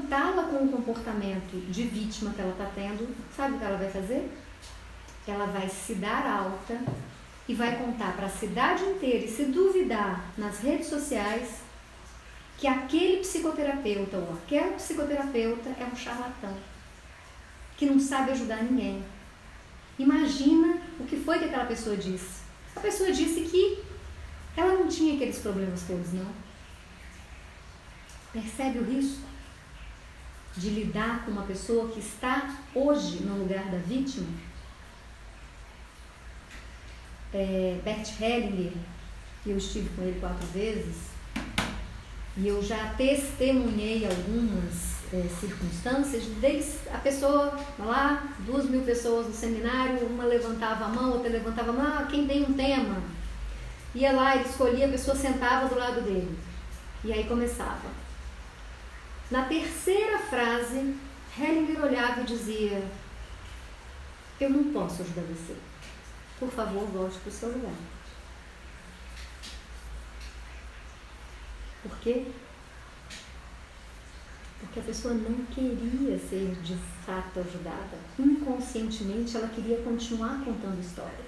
confrontá-la 0.07 0.45
com 0.45 0.65
o 0.65 0.69
comportamento 0.69 1.71
de 1.71 1.83
vítima 1.83 2.33
que 2.33 2.41
ela 2.41 2.53
está 2.53 2.71
tendo, 2.75 3.15
sabe 3.37 3.55
o 3.55 3.59
que 3.59 3.65
ela 3.65 3.77
vai 3.77 3.91
fazer? 3.91 4.31
Ela 5.27 5.47
vai 5.47 5.69
se 5.69 5.95
dar 5.97 6.25
alta 6.25 6.81
e 7.49 7.55
vai 7.55 7.77
contar 7.77 8.15
para 8.15 8.27
a 8.27 8.31
cidade 8.31 8.85
inteira 8.85 9.25
e 9.25 9.29
se 9.29 9.47
duvidar 9.47 10.33
nas 10.39 10.61
redes 10.61 10.87
sociais 10.87 11.61
que 12.57 12.67
aquele 12.67 13.19
psicoterapeuta 13.19 14.17
ou 14.17 14.35
aquela 14.35 14.73
psicoterapeuta 14.73 15.69
é 15.69 15.85
um 15.85 15.97
charlatão, 15.97 16.57
que 17.77 17.87
não 17.87 17.99
sabe 17.99 18.31
ajudar 18.31 18.63
ninguém. 18.63 19.05
Imagina 19.99 20.81
o 21.01 21.05
que 21.05 21.17
foi 21.17 21.39
que 21.39 21.47
aquela 21.47 21.67
pessoa 21.67 21.97
disse. 21.97 22.43
A 22.75 22.81
pessoa 22.81 23.11
disse 23.11 23.41
que 23.43 23.83
ela 24.57 24.75
não 24.75 24.89
tinha 24.89 25.15
aqueles 25.15 25.39
problemas 25.39 25.83
todos, 25.83 26.13
não. 26.13 26.31
Percebe 28.33 28.79
o 28.79 28.85
risco 28.85 29.36
de 30.57 30.71
lidar 30.71 31.25
com 31.25 31.31
uma 31.31 31.43
pessoa 31.43 31.89
que 31.89 32.01
está 32.01 32.57
hoje 32.75 33.23
no 33.23 33.39
lugar 33.39 33.65
da 33.71 33.79
vítima? 33.79 34.27
É, 37.33 37.79
Bert 37.85 38.21
Hellinger, 38.21 38.73
que 39.43 39.51
eu 39.51 39.59
estive 39.59 39.89
com 39.91 40.03
ele 40.03 40.19
quatro 40.19 40.47
vezes, 40.49 40.97
e 42.37 42.49
eu 42.49 42.63
já 42.63 42.95
testemunhei 42.97 44.07
algumas 44.07 44.97
é, 45.13 45.29
circunstâncias, 45.41 46.25
desde 46.41 46.89
a 46.93 46.99
pessoa 46.99 47.59
lá, 47.79 48.35
duas 48.41 48.65
mil 48.67 48.83
pessoas 48.83 49.27
no 49.27 49.35
seminário, 49.35 50.07
uma 50.07 50.25
levantava 50.25 50.87
a 50.87 50.89
mão, 50.89 51.13
outra 51.13 51.31
levantava 51.31 51.71
a 51.71 51.75
mão, 51.75 51.87
ah, 51.87 52.07
quem 52.11 52.27
tem 52.27 52.43
um 52.43 52.55
tema? 52.55 53.03
Ia 53.95 54.13
lá, 54.13 54.37
ele 54.37 54.49
escolhia, 54.49 54.87
a 54.87 54.91
pessoa 54.91 55.17
sentava 55.17 55.69
do 55.69 55.79
lado 55.79 56.03
dele. 56.03 56.39
E 57.05 57.13
aí 57.13 57.25
começava. 57.25 58.06
Na 59.31 59.45
terceira 59.45 60.19
frase, 60.21 60.95
Hellinger 61.37 61.85
olhava 61.85 62.21
e 62.21 62.25
dizia: 62.25 62.89
Eu 64.41 64.51
não 64.51 64.73
posso 64.73 65.03
ajudar 65.03 65.23
você. 65.23 65.57
Por 66.39 66.51
favor, 66.51 66.87
volte 66.87 67.19
para 67.19 67.29
o 67.29 67.33
seu 67.33 67.49
lugar. 67.49 67.75
Por 71.83 71.99
quê? 71.99 72.27
Porque 74.61 74.81
a 74.81 74.83
pessoa 74.85 75.15
não 75.15 75.45
queria 75.47 76.19
ser 76.19 76.55
de 76.63 76.77
fato 77.05 77.41
ajudada. 77.41 77.99
Inconscientemente 78.19 79.37
ela 79.37 79.49
queria 79.49 79.83
continuar 79.83 80.45
contando 80.45 80.81
história. 80.81 81.27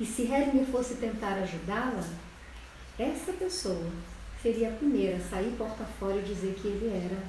E 0.00 0.04
se 0.04 0.22
Hellinger 0.22 0.66
fosse 0.66 0.94
tentar 0.96 1.34
ajudá-la, 1.34 2.04
essa 2.98 3.32
pessoa 3.32 3.90
seria 4.42 4.70
a 4.70 4.76
primeira 4.76 5.20
sair 5.20 5.54
porta 5.56 5.84
fora 5.98 6.16
e 6.16 6.22
dizer 6.22 6.54
que 6.54 6.68
ele 6.68 6.88
era 6.88 7.22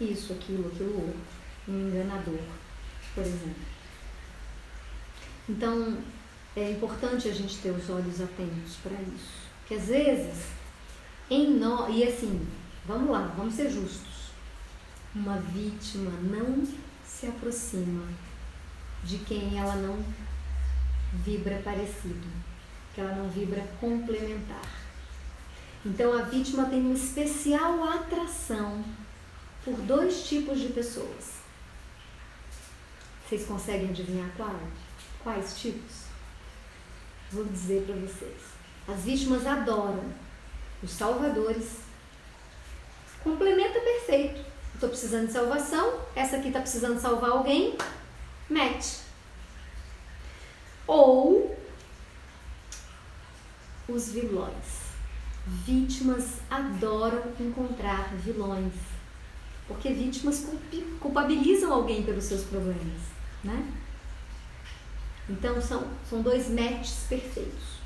isso, 0.00 0.32
aquilo, 0.32 0.68
aquilo 0.68 0.94
outro, 0.94 1.20
um 1.68 1.88
enganador, 1.88 2.40
por 3.14 3.22
exemplo. 3.22 3.62
Então, 5.48 5.98
é 6.56 6.70
importante 6.70 7.28
a 7.28 7.32
gente 7.32 7.58
ter 7.58 7.70
os 7.70 7.88
olhos 7.90 8.20
atentos 8.20 8.76
para 8.82 9.00
isso. 9.02 9.42
Porque 9.60 9.74
às 9.74 9.86
vezes, 9.86 10.46
em 11.30 11.54
nós, 11.58 11.94
e 11.94 12.04
assim, 12.04 12.46
vamos 12.86 13.10
lá, 13.10 13.32
vamos 13.36 13.54
ser 13.54 13.70
justos. 13.70 14.30
Uma 15.14 15.38
vítima 15.38 16.10
não 16.22 16.66
se 17.04 17.26
aproxima 17.26 18.08
de 19.04 19.18
quem 19.18 19.58
ela 19.58 19.76
não 19.76 20.02
vibra 21.24 21.60
parecido, 21.62 22.26
que 22.94 23.00
ela 23.00 23.14
não 23.14 23.28
vibra 23.28 23.62
complementar. 23.80 24.81
Então 25.84 26.16
a 26.16 26.22
vítima 26.22 26.66
tem 26.66 26.80
uma 26.80 26.94
especial 26.94 27.82
atração 27.82 28.84
por 29.64 29.74
dois 29.80 30.28
tipos 30.28 30.60
de 30.60 30.68
pessoas. 30.68 31.42
Vocês 33.26 33.44
conseguem 33.46 33.90
adivinhar 33.90 34.30
qual? 34.36 34.60
Quais 35.24 35.58
tipos? 35.58 36.02
Vou 37.32 37.44
dizer 37.44 37.84
para 37.84 37.96
vocês. 37.96 38.38
As 38.86 39.00
vítimas 39.04 39.46
adoram 39.46 40.04
os 40.82 40.90
salvadores. 40.90 41.78
Complementa 43.24 43.80
perfeito. 43.80 44.44
Estou 44.74 44.88
precisando 44.88 45.26
de 45.28 45.32
salvação, 45.32 46.00
essa 46.14 46.36
aqui 46.36 46.48
está 46.48 46.60
precisando 46.60 47.00
salvar 47.00 47.30
alguém, 47.30 47.78
mete. 48.50 48.98
Ou 50.86 51.56
os 53.88 54.10
vilões. 54.10 54.81
Vítimas 55.46 56.38
adoram 56.48 57.22
encontrar 57.40 58.14
vilões, 58.14 58.74
porque 59.66 59.92
vítimas 59.92 60.46
culpabilizam 61.00 61.72
alguém 61.72 62.02
pelos 62.04 62.24
seus 62.24 62.44
problemas, 62.44 63.00
né? 63.42 63.66
Então 65.28 65.60
são, 65.60 65.84
são 66.08 66.22
dois 66.22 66.48
matches 66.48 67.06
perfeitos. 67.08 67.78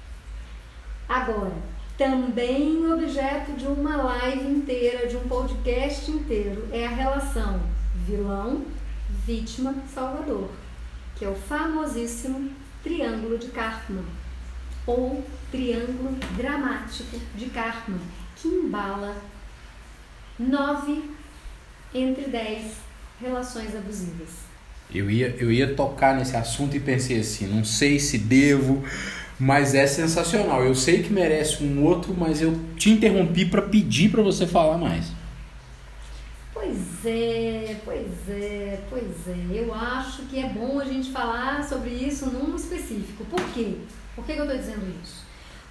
Agora, 1.09 1.55
também 1.97 2.93
objeto 2.93 3.53
de 3.53 3.67
uma 3.67 3.97
live 3.97 4.49
inteira, 4.49 5.07
de 5.07 5.17
um 5.17 5.27
podcast 5.29 6.11
inteiro, 6.11 6.69
é 6.71 6.87
a 6.87 6.91
relação 6.91 7.61
vilão, 8.07 8.67
vítima, 9.25 9.75
salvador, 9.93 10.51
que 11.17 11.25
é 11.25 11.29
o 11.29 11.35
famosíssimo 11.35 12.51
triângulo 12.83 13.39
de 13.39 13.49
Karpman, 13.49 14.05
ou 14.87 15.25
triângulo 15.51 16.17
dramático 16.37 17.19
de 17.35 17.47
Karpman, 17.47 17.99
que 18.37 18.49
embala 18.49 19.17
9 20.39 21.03
entre 21.95 22.29
10 22.29 22.73
relações 23.21 23.75
abusivas. 23.75 24.47
Eu 24.95 25.11
ia, 25.11 25.35
eu 25.39 25.51
ia 25.51 25.75
tocar 25.75 26.17
nesse 26.17 26.37
assunto 26.37 26.77
e 26.77 26.81
pensei 26.81 27.21
assim, 27.21 27.47
não 27.47 27.65
sei 27.65 27.99
se 27.99 28.19
devo, 28.19 28.85
mas 29.39 29.75
é 29.75 29.87
sensacional. 29.87 30.65
Eu 30.65 30.75
sei 30.75 31.03
que 31.03 31.13
merece 31.13 31.65
um 31.65 31.83
outro, 31.83 32.15
mas 32.17 32.41
eu 32.41 32.59
te 32.77 32.91
interrompi 32.91 33.45
para 33.45 33.63
pedir 33.63 34.11
para 34.11 34.23
você 34.23 34.47
falar 34.47 34.79
mais. 34.79 35.13
Pois 36.53 37.05
é, 37.05 37.77
pois 37.85 38.29
é, 38.29 38.81
pois 38.89 39.29
é. 39.29 39.37
Eu 39.51 39.75
acho 39.75 40.23
que 40.23 40.39
é 40.39 40.49
bom 40.49 40.79
a 40.81 40.85
gente 40.85 41.11
falar 41.11 41.63
sobre 41.65 41.91
isso 41.91 42.27
num 42.27 42.55
específico. 42.55 43.25
Por 43.25 43.43
quê? 43.53 43.75
Por 44.17 44.25
que, 44.25 44.33
que 44.33 44.41
eu 44.41 44.45
estou 44.45 44.59
dizendo 44.59 45.01
isso? 45.03 45.27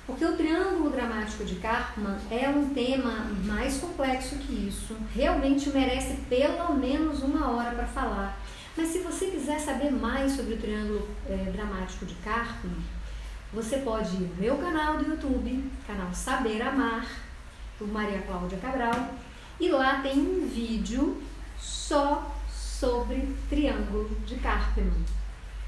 Porque 0.05 0.23
o 0.23 0.37
triângulo 0.37 0.91
dramático 0.91 1.43
de 1.43 1.55
Karpman 1.55 2.15
é 2.29 2.47
um 2.47 2.69
tema 2.69 3.25
mais 3.43 3.79
complexo 3.79 4.37
que 4.37 4.67
isso. 4.67 4.95
Realmente 5.13 5.71
merece 5.71 6.13
pelo 6.29 6.75
menos 6.75 7.23
uma 7.23 7.49
hora 7.49 7.71
para 7.71 7.87
falar. 7.87 8.37
Mas 8.77 8.89
se 8.89 8.99
você 8.99 9.27
quiser 9.27 9.59
saber 9.59 9.91
mais 9.91 10.33
sobre 10.33 10.53
o 10.53 10.57
triângulo 10.57 11.07
é, 11.27 11.51
dramático 11.51 12.05
de 12.05 12.13
Karpman, 12.15 12.77
você 13.51 13.77
pode 13.77 14.15
ir 14.15 14.19
no 14.19 14.35
meu 14.35 14.57
canal 14.57 14.97
do 14.97 15.09
YouTube, 15.09 15.71
canal 15.87 16.13
Saber 16.13 16.61
Amar, 16.61 17.07
por 17.79 17.87
Maria 17.87 18.21
Cláudia 18.21 18.59
Cabral, 18.59 19.15
e 19.59 19.69
lá 19.69 20.01
tem 20.01 20.19
um 20.19 20.47
vídeo 20.47 21.21
só 21.57 22.31
sobre 22.51 23.35
triângulo 23.49 24.09
de 24.25 24.35
Karpman. 24.35 24.91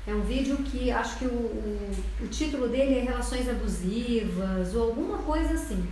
É 0.08 0.14
um 0.14 0.22
vídeo 0.22 0.56
que 0.58 0.90
acho 0.90 1.20
que 1.20 1.26
o, 1.26 1.30
o, 1.30 1.92
o 2.22 2.28
título 2.30 2.70
dele 2.70 3.00
é 3.00 3.02
Relações 3.02 3.50
Abusivas 3.50 4.74
ou 4.74 4.84
alguma 4.84 5.18
coisa 5.18 5.56
assim. 5.56 5.86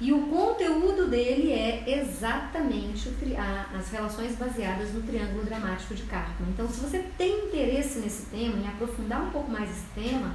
E 0.00 0.12
o 0.12 0.22
conteúdo 0.28 1.08
dele 1.08 1.52
é 1.52 1.84
exatamente 2.00 3.08
o, 3.08 3.14
a, 3.38 3.78
as 3.78 3.90
relações 3.90 4.34
baseadas 4.36 4.94
no 4.94 5.02
triângulo 5.02 5.44
dramático 5.44 5.94
de 5.94 6.04
Karpman. 6.04 6.48
Então, 6.48 6.66
se 6.68 6.80
você 6.80 7.04
tem 7.18 7.46
interesse 7.46 7.98
nesse 7.98 8.22
tema, 8.26 8.56
em 8.56 8.66
aprofundar 8.66 9.22
um 9.22 9.30
pouco 9.30 9.50
mais 9.50 9.70
esse 9.70 9.86
tema, 9.94 10.34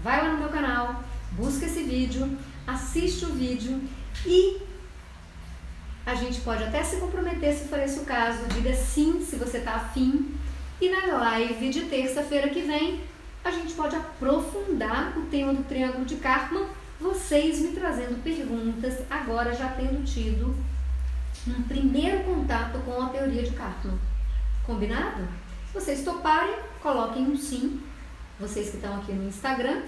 vai 0.00 0.22
lá 0.22 0.32
no 0.32 0.38
meu 0.38 0.48
canal, 0.48 1.02
busca 1.32 1.66
esse 1.66 1.82
vídeo, 1.82 2.38
assiste 2.66 3.24
o 3.24 3.34
vídeo 3.34 3.80
e 4.24 4.62
a 6.06 6.14
gente 6.14 6.40
pode 6.42 6.62
até 6.62 6.84
se 6.84 6.96
comprometer 6.96 7.52
se 7.52 7.68
for 7.68 7.80
esse 7.80 7.98
o 7.98 8.04
caso. 8.04 8.46
Diga 8.46 8.74
sim 8.74 9.20
se 9.20 9.36
você 9.36 9.58
está 9.58 9.74
afim. 9.74 10.34
E 10.80 10.88
na 10.88 11.06
live 11.18 11.70
de 11.70 11.82
terça-feira 11.82 12.48
que 12.48 12.60
vem, 12.60 13.00
a 13.44 13.50
gente 13.50 13.74
pode 13.74 13.94
aprofundar 13.94 15.16
o 15.16 15.26
tema 15.26 15.54
do 15.54 15.62
Triângulo 15.64 16.04
de 16.04 16.16
Karpman, 16.16 16.66
vocês 17.00 17.60
me 17.60 17.68
trazendo 17.68 18.22
perguntas, 18.22 19.02
agora 19.10 19.54
já 19.54 19.68
tendo 19.68 20.04
tido 20.04 20.54
um 21.46 21.62
primeiro 21.64 22.24
contato 22.24 22.78
com 22.84 23.02
a 23.02 23.08
teoria 23.08 23.42
de 23.42 23.50
Karpman. 23.50 23.98
Combinado? 24.66 25.28
Se 25.68 25.74
vocês 25.74 26.04
toparem, 26.04 26.56
coloquem 26.82 27.24
um 27.24 27.36
sim. 27.36 27.80
Vocês 28.40 28.70
que 28.70 28.76
estão 28.76 28.96
aqui 28.96 29.12
no 29.12 29.28
Instagram, 29.28 29.82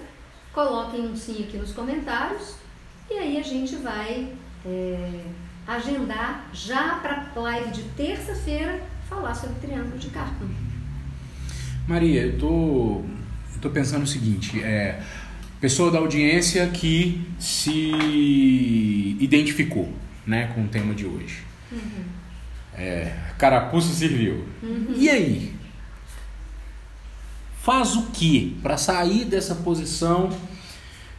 coloquem 0.53 1.07
um 1.07 1.15
sim 1.15 1.43
aqui 1.43 1.57
nos 1.57 1.73
comentários. 1.73 2.55
E 3.09 3.13
aí 3.13 3.37
a 3.37 3.43
gente 3.43 3.75
vai. 3.77 4.33
É 4.65 5.23
agendar 5.67 6.47
já 6.53 6.95
para 6.95 7.27
a 7.35 7.39
live 7.39 7.71
de 7.71 7.83
terça-feira 7.89 8.81
falar 9.09 9.35
sobre 9.35 9.57
o 9.57 9.59
triângulo 9.59 9.97
de 9.97 10.09
Cartman. 10.09 10.66
Maria, 11.87 12.21
eu 12.23 12.37
tô, 12.37 13.01
eu 13.55 13.61
tô 13.61 13.69
pensando 13.69 14.03
o 14.03 14.07
seguinte, 14.07 14.61
é, 14.61 14.99
pessoa 15.61 15.89
da 15.89 15.99
audiência 15.99 16.67
que 16.67 17.25
se 17.39 17.91
identificou 19.19 19.91
né, 20.25 20.51
com 20.53 20.65
o 20.65 20.67
tema 20.67 20.93
de 20.93 21.05
hoje. 21.05 21.43
Uhum. 21.71 22.03
É, 22.73 23.15
carapuça 23.37 23.93
serviu. 23.93 24.45
Uhum. 24.61 24.93
E 24.97 25.09
aí? 25.09 25.53
Faz 27.63 27.95
o 27.95 28.07
que 28.07 28.57
para 28.61 28.77
sair 28.77 29.25
dessa 29.25 29.55
posição 29.55 30.29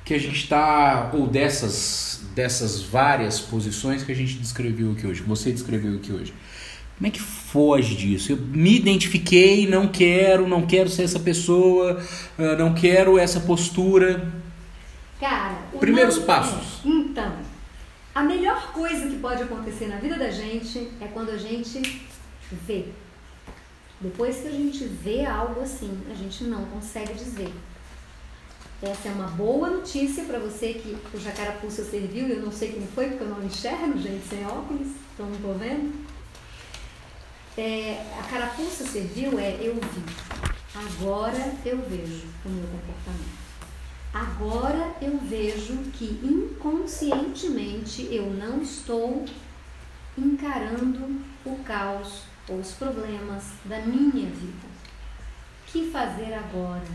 que 0.05 0.14
a 0.14 0.19
gente 0.19 0.37
está, 0.37 1.11
ou 1.12 1.27
dessas 1.27 2.09
dessas 2.35 2.81
várias 2.81 3.41
posições 3.41 4.05
que 4.05 4.12
a 4.12 4.14
gente 4.14 4.35
descreveu 4.35 4.93
aqui 4.93 5.05
hoje, 5.07 5.23
que 5.23 5.29
você 5.29 5.51
descreveu 5.51 5.97
aqui 5.97 6.12
hoje. 6.12 6.33
Como 6.99 7.07
é 7.07 7.11
que 7.11 7.21
foge 7.21 7.95
disso? 7.95 8.33
Eu 8.33 8.39
me 8.39 8.77
identifiquei, 8.77 9.69
não 9.69 9.87
quero, 9.87 10.49
não 10.49 10.67
quero 10.67 10.91
ser 10.91 11.05
essa 11.05 11.21
pessoa, 11.21 12.03
ah, 12.37 12.57
não 12.57 12.75
quero 12.75 13.17
essa 13.17 13.39
postura. 13.39 14.33
Cara, 15.21 15.59
primeiros 15.79 16.19
passos. 16.19 16.85
É. 16.85 16.89
Então, 16.89 17.33
a 18.13 18.23
melhor 18.25 18.73
coisa 18.73 19.07
que 19.07 19.17
pode 19.17 19.45
acontecer 19.45 19.87
na 19.87 19.99
vida 19.99 20.17
da 20.17 20.29
gente 20.29 20.91
é 21.01 21.07
quando 21.07 21.31
a 21.31 21.39
gente 21.39 22.03
vê. 22.67 22.87
Depois 24.01 24.39
que 24.39 24.49
a 24.49 24.53
gente 24.53 24.85
vê 24.85 25.25
algo 25.25 25.61
assim, 25.61 25.97
a 26.11 26.15
gente 26.15 26.43
não 26.45 26.65
consegue 26.65 27.15
dizer. 27.15 27.53
Essa 28.83 29.09
é 29.09 29.13
uma 29.13 29.29
boa 29.29 29.71
notícia 29.71 30.25
para 30.25 30.41
você 30.41 30.75
que 30.75 30.97
o 31.15 31.21
jacarapuça 31.21 31.85
serviu. 31.85 32.27
Eu 32.27 32.43
não 32.43 32.51
sei 32.51 32.73
quem 32.73 32.87
foi, 32.93 33.07
porque 33.07 33.23
eu 33.23 33.29
não 33.29 33.45
enxergo, 33.45 33.97
gente, 33.99 34.27
sem 34.29 34.45
óculos, 34.45 34.89
então 35.15 35.27
não 35.27 35.37
estou 35.37 35.55
vendo. 35.55 36.08
É, 37.59 38.07
a 38.19 38.23
carapuça 38.23 38.87
serviu 38.87 39.39
é 39.39 39.59
eu 39.61 39.75
vi. 39.75 40.05
Agora 40.75 41.53
eu 41.65 41.79
vejo 41.83 42.27
o 42.45 42.49
meu 42.49 42.67
comportamento. 42.69 43.39
Agora 44.15 44.95
eu 45.03 45.19
vejo 45.19 45.77
que 45.93 46.21
inconscientemente 46.23 48.09
eu 48.11 48.31
não 48.31 48.63
estou 48.63 49.25
encarando 50.17 51.21
o 51.45 51.57
caos 51.65 52.23
ou 52.49 52.61
os 52.61 52.73
problemas 52.73 53.45
da 53.65 53.81
minha 53.81 54.31
vida. 54.31 54.69
Que 55.67 55.91
fazer 55.91 56.33
agora? 56.33 56.87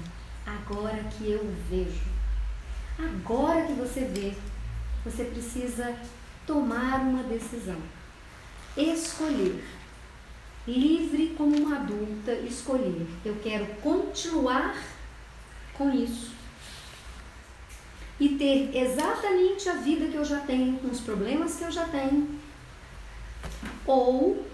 agora 0.45 1.03
que 1.03 1.31
eu 1.31 1.53
vejo. 1.69 2.03
Agora 2.99 3.65
que 3.65 3.73
você 3.73 4.01
vê, 4.01 4.33
você 5.03 5.25
precisa 5.25 5.95
tomar 6.45 6.99
uma 7.01 7.23
decisão. 7.23 7.77
Escolher. 8.75 9.63
Livre 10.67 11.33
como 11.37 11.55
uma 11.57 11.77
adulta, 11.77 12.33
escolher. 12.33 13.05
Eu 13.25 13.35
quero 13.43 13.65
continuar 13.81 14.75
com 15.73 15.91
isso. 15.91 16.31
E 18.19 18.29
ter 18.29 18.75
exatamente 18.75 19.67
a 19.67 19.73
vida 19.73 20.07
que 20.07 20.15
eu 20.15 20.23
já 20.23 20.39
tenho, 20.41 20.77
com 20.79 20.87
os 20.87 21.01
problemas 21.01 21.55
que 21.55 21.63
eu 21.63 21.71
já 21.71 21.85
tenho. 21.85 22.39
Ou 23.85 24.45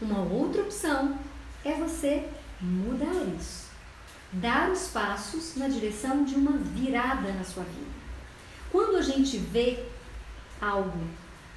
uma 0.00 0.20
outra 0.20 0.62
opção 0.62 1.18
é 1.64 1.72
você 1.74 2.28
mudar 2.60 3.12
isso 3.38 3.62
dar 4.32 4.70
os 4.70 4.88
passos 4.88 5.56
na 5.56 5.68
direção 5.68 6.24
de 6.24 6.34
uma 6.34 6.52
virada 6.52 7.32
na 7.32 7.44
sua 7.44 7.64
vida. 7.64 7.92
Quando 8.70 8.96
a 8.96 9.02
gente 9.02 9.36
vê 9.36 9.84
algo, 10.60 10.98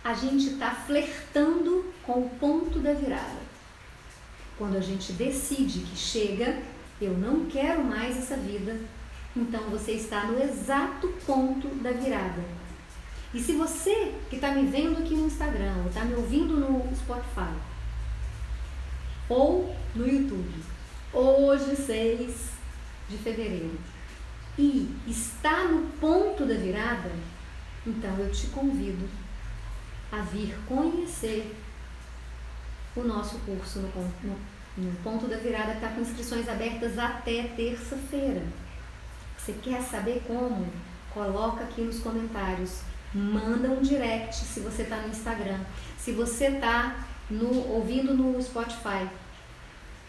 a 0.04 0.14
gente 0.14 0.54
está 0.54 0.72
flertando 0.72 1.86
com 2.04 2.20
o 2.20 2.30
ponto 2.32 2.80
da 2.80 2.94
virada. 2.94 3.45
Quando 4.58 4.78
a 4.78 4.82
gente 4.82 5.14
decide 5.14 5.80
que 5.80 5.98
chega, 5.98 6.62
eu 7.02 7.12
não 7.18 7.46
quero 7.46 7.84
mais 7.84 8.18
essa 8.18 8.38
vida, 8.38 8.80
então 9.36 9.62
você 9.70 9.94
está 9.94 10.26
no 10.26 10.42
exato 10.42 11.10
ponto 11.26 11.68
da 11.82 11.92
virada. 11.92 12.42
E 13.34 13.40
se 13.42 13.54
você 13.54 14.14
que 14.30 14.38
está 14.38 14.52
me 14.52 14.66
vendo 14.66 15.00
aqui 15.00 15.14
no 15.14 15.28
Instagram, 15.28 15.76
ou 15.82 15.90
está 15.90 16.06
me 16.06 16.16
ouvindo 16.16 16.58
no 16.58 16.96
Spotify, 16.96 17.54
ou 19.28 19.76
no 19.94 20.08
YouTube, 20.08 20.64
hoje, 21.12 21.76
seis 21.76 22.52
de 23.10 23.18
fevereiro 23.18 23.78
e 24.58 24.90
está 25.06 25.66
no 25.66 25.90
ponto 26.00 26.46
da 26.46 26.56
virada, 26.56 27.12
então 27.86 28.18
eu 28.18 28.32
te 28.32 28.48
convido 28.48 29.08
a 30.12 30.22
vir 30.22 30.56
conhecer 30.66 31.54
o 32.96 33.04
nosso 33.04 33.38
curso 33.40 33.80
no, 33.80 33.90
no, 34.24 34.38
no 34.78 34.96
ponto 35.04 35.28
da 35.28 35.38
virada 35.38 35.74
está 35.74 35.90
com 35.90 36.02
inscrições 36.02 36.48
abertas 36.48 36.98
até 36.98 37.44
terça-feira. 37.56 38.44
Você 39.38 39.54
quer 39.62 39.82
saber 39.82 40.24
como? 40.26 40.68
Coloca 41.14 41.64
aqui 41.64 41.82
nos 41.82 42.00
comentários. 42.00 42.82
Manda 43.14 43.70
um 43.70 43.82
direct 43.82 44.36
se 44.36 44.60
você 44.60 44.82
está 44.82 44.98
no 44.98 45.10
Instagram. 45.10 45.60
Se 45.98 46.12
você 46.12 46.48
está 46.48 47.06
ouvindo 47.70 48.14
no 48.14 48.42
Spotify, 48.42 49.08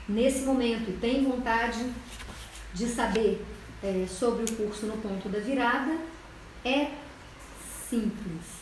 nesse 0.08 0.40
momento 0.40 0.90
e 0.90 0.98
tem 1.00 1.24
vontade 1.24 1.92
de 2.72 2.86
saber 2.86 3.44
é, 3.82 4.06
sobre 4.06 4.44
o 4.44 4.56
curso 4.56 4.86
no 4.86 4.96
ponto 4.98 5.28
da 5.28 5.38
virada 5.38 5.96
é 6.64 6.90
simples. 7.88 8.55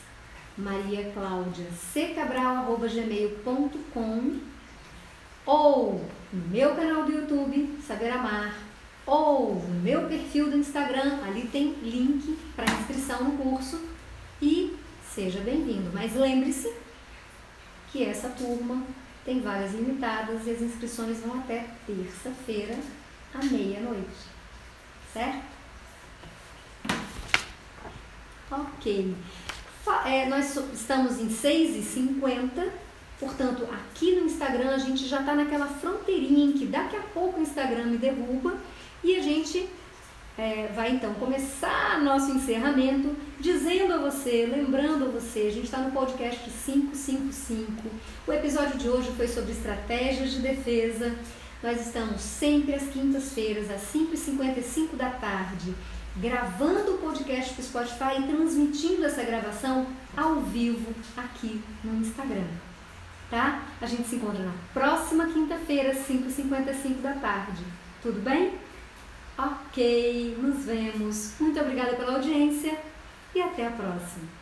Maria 0.56 1.10
Cláudia 1.12 1.66
ccabral.gmail.com 1.92 4.38
ou 5.46 6.02
no 6.32 6.48
meu 6.48 6.74
canal 6.74 7.04
do 7.04 7.12
YouTube, 7.12 7.78
Saber 7.86 8.10
Amar, 8.10 8.56
ou 9.06 9.56
no 9.56 9.80
meu 9.80 10.08
perfil 10.08 10.50
do 10.50 10.56
Instagram, 10.56 11.20
ali 11.22 11.46
tem 11.48 11.74
link 11.82 12.38
para 12.56 12.72
inscrição 12.72 13.24
no 13.24 13.36
curso 13.36 13.78
e 14.40 14.74
seja 15.14 15.40
bem-vindo. 15.40 15.90
Mas 15.92 16.14
lembre-se 16.14 16.72
que 17.92 18.04
essa 18.04 18.30
turma 18.30 18.82
tem 19.24 19.40
vagas 19.40 19.72
limitadas 19.72 20.46
e 20.46 20.50
as 20.50 20.62
inscrições 20.62 21.20
vão 21.20 21.40
até 21.40 21.66
terça-feira 21.86 22.78
à 23.34 23.44
meia-noite. 23.44 24.34
Certo? 25.12 25.44
Ok. 28.50 29.14
É, 30.06 30.26
nós 30.26 30.56
estamos 30.72 31.18
em 31.20 31.28
6h50, 31.28 32.68
portanto, 33.20 33.68
aqui 33.70 34.14
no 34.14 34.24
Instagram 34.24 34.70
a 34.70 34.78
gente 34.78 35.06
já 35.06 35.20
está 35.20 35.34
naquela 35.34 35.66
fronteirinha 35.66 36.46
em 36.46 36.52
que 36.52 36.64
daqui 36.64 36.96
a 36.96 37.02
pouco 37.02 37.38
o 37.38 37.42
Instagram 37.42 37.84
me 37.84 37.98
derruba 37.98 38.56
e 39.02 39.14
a 39.14 39.20
gente 39.20 39.68
é, 40.38 40.70
vai 40.74 40.92
então 40.92 41.12
começar 41.14 42.02
nosso 42.02 42.30
encerramento 42.32 43.14
dizendo 43.38 43.92
a 43.92 43.98
você, 43.98 44.46
lembrando 44.50 45.04
a 45.04 45.08
você, 45.08 45.40
a 45.40 45.52
gente 45.52 45.64
está 45.64 45.78
no 45.78 45.92
podcast 45.92 46.42
555. 46.64 47.82
O 48.26 48.32
episódio 48.32 48.78
de 48.78 48.88
hoje 48.88 49.12
foi 49.14 49.28
sobre 49.28 49.52
estratégias 49.52 50.30
de 50.30 50.40
defesa. 50.40 51.14
Nós 51.62 51.86
estamos 51.86 52.22
sempre 52.22 52.74
às 52.74 52.84
quintas-feiras, 52.88 53.70
às 53.70 53.82
5h55 53.92 54.96
da 54.96 55.10
tarde 55.10 55.74
gravando 56.16 56.94
o 56.94 56.98
podcast 56.98 57.54
para 57.54 57.62
o 57.62 57.64
Spotify 57.64 58.20
e 58.20 58.28
transmitindo 58.28 59.04
essa 59.04 59.22
gravação 59.22 59.86
ao 60.16 60.40
vivo 60.40 60.94
aqui 61.16 61.62
no 61.82 62.00
Instagram. 62.00 62.46
Tá? 63.30 63.62
A 63.80 63.86
gente 63.86 64.08
se 64.08 64.16
encontra 64.16 64.44
na 64.44 64.52
próxima 64.72 65.26
quinta-feira, 65.26 65.94
5h55 65.94 67.00
da 67.00 67.14
tarde. 67.14 67.62
Tudo 68.02 68.20
bem? 68.20 68.54
Ok, 69.36 70.36
nos 70.40 70.64
vemos. 70.64 71.34
Muito 71.40 71.58
obrigada 71.58 71.96
pela 71.96 72.14
audiência 72.14 72.78
e 73.34 73.40
até 73.40 73.66
a 73.66 73.70
próxima. 73.70 74.33